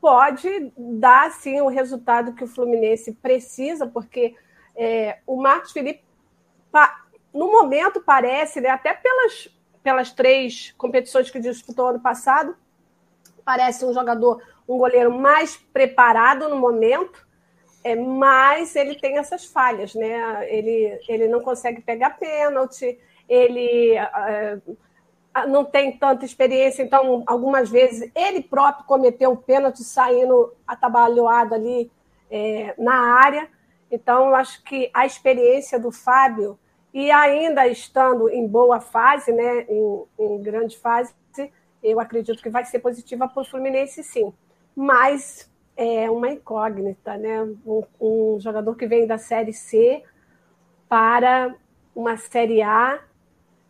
[0.00, 4.34] pode dar sim o resultado que o Fluminense precisa, porque
[4.74, 6.02] é, o Marcos Felipe,
[7.32, 9.48] no momento, parece, né, até pelas,
[9.84, 12.56] pelas três competições que disputou ano passado,
[13.44, 17.24] parece um jogador, um goleiro mais preparado no momento,
[17.84, 20.48] é, mas ele tem essas falhas, né?
[20.50, 22.98] Ele, ele não consegue pegar pênalti,
[23.28, 23.96] ele.
[23.96, 24.58] É,
[25.48, 31.90] não tem tanta experiência, então algumas vezes ele próprio cometeu um pênalti saindo atabalhoado ali
[32.30, 33.48] é, na área.
[33.90, 36.58] Então, eu acho que a experiência do Fábio,
[36.94, 41.12] e ainda estando em boa fase, né, em, em grande fase,
[41.82, 44.32] eu acredito que vai ser positiva para o Fluminense, sim.
[44.74, 47.42] Mas é uma incógnita, né?
[47.66, 50.02] Um, um jogador que vem da Série C
[50.88, 51.54] para
[51.94, 53.02] uma Série A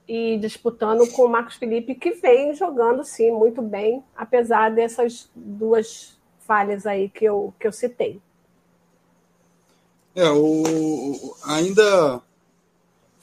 [0.07, 6.21] e disputando com o Marcos Felipe, que vem jogando sim muito bem, apesar dessas duas
[6.41, 8.21] falhas aí que eu, que eu citei.
[10.15, 12.23] É, o, ainda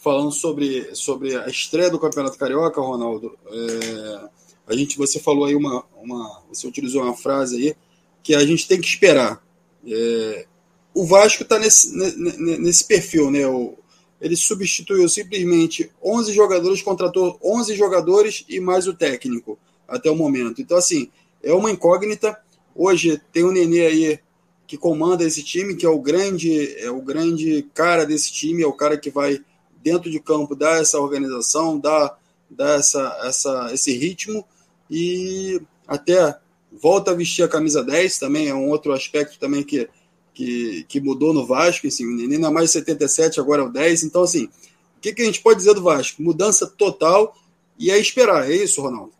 [0.01, 3.37] falando sobre, sobre a estreia do Campeonato Carioca, Ronaldo.
[3.47, 4.29] É,
[4.65, 7.75] a gente, você falou aí uma, uma, você utilizou uma frase aí
[8.23, 9.41] que a gente tem que esperar.
[9.87, 10.47] É,
[10.91, 13.45] o Vasco está nesse, nesse perfil, né?
[13.45, 13.77] O,
[14.19, 19.57] ele substituiu simplesmente 11 jogadores, contratou 11 jogadores e mais o técnico
[19.87, 20.61] até o momento.
[20.61, 21.11] Então, assim,
[21.43, 22.39] é uma incógnita.
[22.75, 24.19] Hoje tem o Nenê aí
[24.65, 28.67] que comanda esse time, que é o grande, é o grande cara desse time, é
[28.67, 29.41] o cara que vai
[29.83, 32.17] dentro de campo dar essa organização, dar,
[32.49, 34.45] dar essa, essa, esse ritmo
[34.89, 36.37] e até
[36.71, 39.89] volta a vestir a camisa 10 também, é um outro aspecto também que,
[40.33, 42.03] que, que mudou no Vasco, assim,
[42.33, 45.59] é mais 77, agora é o 10, então assim, o que, que a gente pode
[45.59, 46.21] dizer do Vasco?
[46.21, 47.35] Mudança total
[47.77, 49.13] e é esperar, é isso, Ronaldo?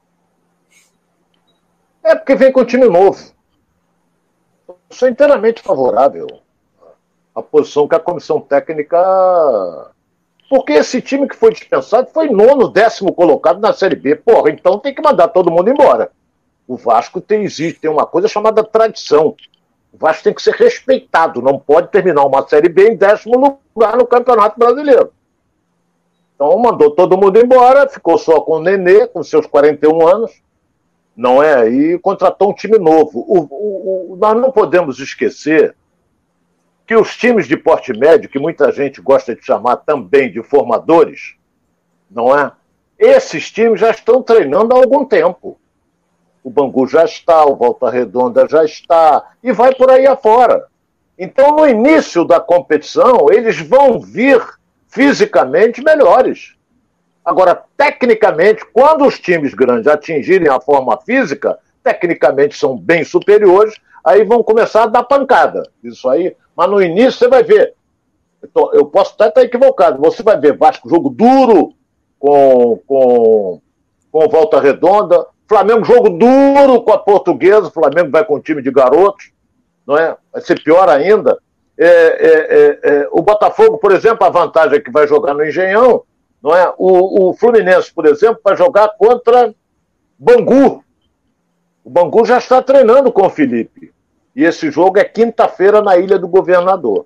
[2.04, 3.32] É porque vem com time novo
[4.92, 6.28] sou inteiramente favorável
[7.34, 8.98] à posição que a comissão técnica.
[10.52, 14.18] Porque esse time que foi dispensado foi nono, décimo colocado na Série B.
[14.18, 16.12] Porra, então tem que mandar todo mundo embora.
[16.68, 19.34] O Vasco tem, existe, tem uma coisa chamada tradição.
[19.94, 23.96] O Vasco tem que ser respeitado, não pode terminar uma Série B em décimo lugar
[23.96, 25.14] no Campeonato Brasileiro.
[26.36, 30.32] Então mandou todo mundo embora, ficou só com o Nenê, com seus 41 anos
[31.16, 31.70] não é?
[31.70, 33.20] E contratou um time novo.
[33.20, 35.76] O, o, o, nós não podemos esquecer
[36.92, 41.36] que os times de porte médio, que muita gente gosta de chamar também de formadores,
[42.10, 42.52] não é?
[43.00, 45.58] Esses times já estão treinando há algum tempo.
[46.44, 50.66] O Bangu já está, o Volta Redonda já está, e vai por aí afora.
[51.18, 54.46] Então, no início da competição, eles vão vir
[54.90, 56.58] fisicamente melhores.
[57.24, 64.24] Agora, tecnicamente, quando os times grandes atingirem a forma física, tecnicamente são bem superiores, aí
[64.24, 65.64] vão começar a dar pancada.
[65.84, 66.36] Isso aí.
[66.56, 67.74] Mas no início você vai ver.
[68.74, 70.02] Eu posso até estar equivocado.
[70.02, 71.74] Você vai ver Vasco jogo duro
[72.20, 73.62] com, com,
[74.12, 75.26] com volta redonda.
[75.48, 77.70] Flamengo jogo duro com a portuguesa.
[77.70, 79.32] Flamengo vai com um time de garotos.
[79.86, 80.16] Não é?
[80.32, 81.38] Vai ser pior ainda.
[81.78, 85.46] É, é, é, é o Botafogo, por exemplo, a vantagem é que vai jogar no
[85.46, 86.04] Engenhão
[86.42, 86.74] não é?
[86.78, 89.54] O, o Fluminense, por exemplo, vai jogar contra
[90.18, 90.84] Bangu.
[91.84, 93.94] O Bangu já está treinando com o Felipe.
[94.36, 97.06] E esse jogo é quinta-feira na Ilha do Governador.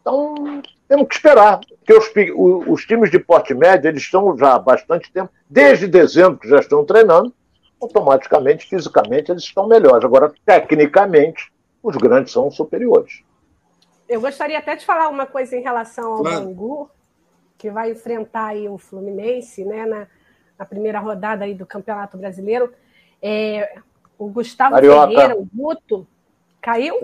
[0.00, 1.60] Então, temos que esperar.
[1.78, 6.38] Porque os, os, times de porte médio eles estão já há bastante tempo, desde dezembro
[6.38, 7.32] que já estão treinando,
[7.80, 10.04] automaticamente, fisicamente, eles estão melhores.
[10.04, 11.52] Agora, tecnicamente,
[11.82, 13.22] os grandes são superiores.
[14.08, 16.44] Eu gostaria até de falar uma coisa em relação ao claro.
[16.46, 16.90] Bangu,
[17.58, 20.06] que vai enfrentar aí o Fluminense, né, na,
[20.58, 22.72] na primeira rodada aí do Campeonato Brasileiro.
[23.22, 23.78] É,
[24.18, 25.08] o Gustavo Carioca.
[25.08, 26.06] Ferreira, o Guto,
[26.60, 26.96] caiu?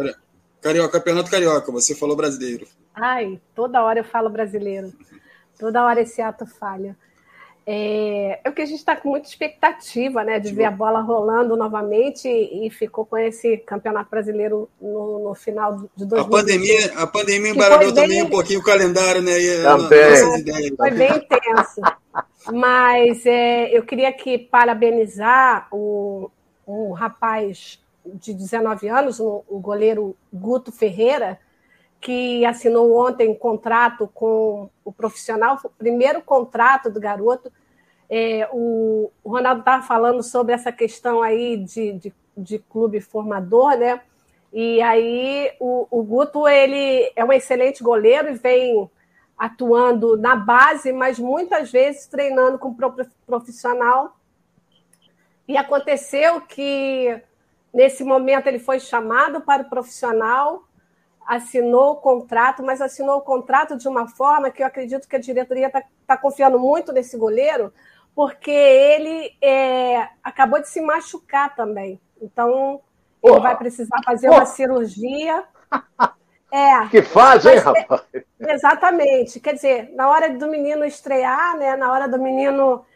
[0.60, 2.66] Carioca, Campeonato Carioca, você falou brasileiro.
[2.94, 4.92] Ai, toda hora eu falo brasileiro.
[5.58, 6.96] Toda hora esse ato falha.
[7.66, 11.00] É, é o que a gente está com muita expectativa, né, de ver a bola
[11.00, 16.18] rolando novamente e, ficou com esse campeonato brasileiro no, no final de 2020.
[16.18, 19.40] A pandemia, a pandemia embaralhou também um pouquinho o calendário, né?
[19.40, 20.76] E também.
[20.76, 21.80] Foi bem intenso.
[22.52, 26.30] Mas é, eu queria aqui parabenizar o,
[26.66, 31.38] um rapaz de 19 anos, o, goleiro Guto Ferreira,
[32.00, 37.50] que assinou ontem contrato com o profissional, o primeiro contrato do garoto.
[38.10, 43.78] É, o, o, Ronaldo estava falando sobre essa questão aí de, de, de, clube formador,
[43.78, 44.02] né?
[44.52, 48.88] E aí o, o Guto ele é um excelente goleiro e vem
[49.36, 52.74] atuando na base, mas muitas vezes treinando com
[53.26, 54.16] profissional.
[55.46, 57.20] E aconteceu que
[57.72, 60.64] nesse momento ele foi chamado para o profissional
[61.26, 65.20] assinou o contrato, mas assinou o contrato de uma forma que eu acredito que a
[65.20, 67.72] diretoria está tá confiando muito nesse goleiro,
[68.14, 72.00] porque ele é, acabou de se machucar também.
[72.20, 72.80] Então,
[73.22, 75.44] ele vai precisar fazer uma cirurgia.
[76.54, 78.04] É, que faz, hein, rapaz?
[78.38, 79.40] Exatamente.
[79.40, 82.86] Quer dizer, na hora do menino estrear, né, na hora do menino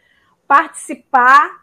[0.47, 1.61] participar,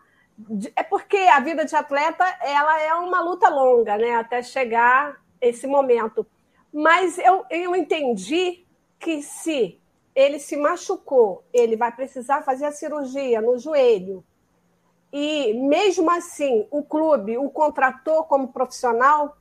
[0.77, 5.67] é porque a vida de atleta ela é uma luta longa, né, até chegar esse
[5.67, 6.27] momento.
[6.71, 8.67] Mas eu, eu entendi
[8.99, 9.81] que se
[10.15, 14.23] ele se machucou, ele vai precisar fazer a cirurgia no joelho.
[15.11, 19.35] E mesmo assim, o clube o contratou como profissional,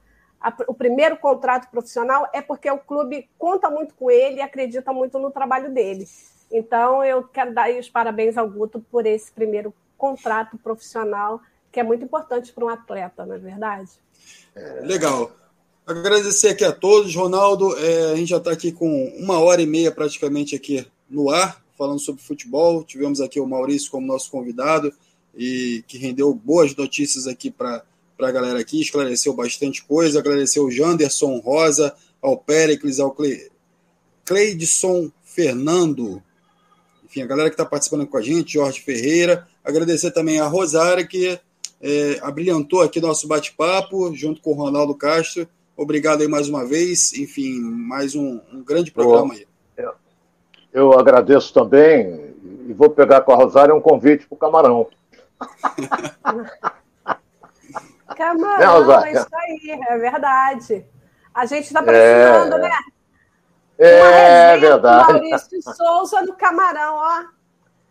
[0.46, 4.94] a, o primeiro contrato profissional é porque o clube conta muito com ele e acredita
[4.94, 6.08] muito no trabalho dele.
[6.52, 11.42] Então, eu quero dar os parabéns ao Guto por esse primeiro contrato profissional,
[11.72, 13.90] que é muito importante para um atleta, não é verdade?
[14.56, 15.32] É, legal.
[15.88, 17.76] Agradecer aqui a todos, Ronaldo.
[17.80, 21.64] É, a gente já está aqui com uma hora e meia praticamente aqui no ar.
[21.76, 22.84] falando sobre futebol.
[22.84, 24.94] Tivemos aqui o Maurício como nosso convidado
[25.36, 27.84] e que rendeu boas notícias aqui para
[28.20, 33.52] a galera aqui, esclareceu bastante coisa, agradeceu o Janderson Rosa, ao Péricles, ao Cle...
[34.24, 36.24] Cleidson Fernando,
[37.04, 41.06] enfim, a galera que está participando com a gente, Jorge Ferreira, agradecer também a Rosária,
[41.06, 41.40] que
[41.82, 45.48] é, abrilhantou aqui nosso bate-papo, junto com o Ronaldo Castro.
[45.78, 49.46] Obrigado aí mais uma vez, enfim, mais um, um grande programa aí.
[49.78, 49.94] Eu,
[50.74, 52.34] eu agradeço também
[52.68, 54.88] e vou pegar com a Rosária um convite para o Camarão.
[58.16, 60.86] Camarão, é, é isso aí, é verdade.
[61.34, 62.60] A gente está precisando, é...
[62.60, 62.72] né?
[63.78, 65.14] É verdade.
[65.14, 67.24] Maurício Souza no Camarão, ó.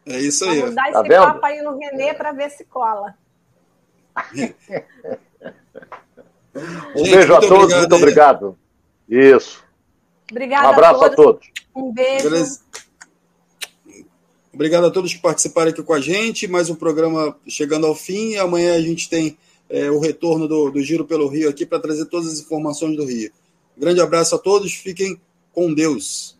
[0.06, 0.60] É isso aí.
[0.60, 1.24] Vamos dar tá esse vendo?
[1.24, 3.14] papo aí no Renê para ver se cola.
[6.94, 8.58] um gente, beijo a todos, obrigado, muito obrigado.
[9.08, 9.64] Isso.
[10.30, 11.12] Obrigada um abraço a todos.
[11.12, 11.52] a todos.
[11.74, 12.30] Um beijo.
[12.30, 12.60] Beleza.
[14.52, 16.46] Obrigado a todos que participaram aqui com a gente.
[16.46, 18.36] Mais um programa chegando ao fim.
[18.36, 19.36] Amanhã a gente tem
[19.68, 23.04] é, o retorno do, do Giro pelo Rio aqui para trazer todas as informações do
[23.04, 23.30] Rio.
[23.76, 24.74] Grande abraço a todos.
[24.74, 25.20] Fiquem
[25.52, 26.33] com Deus.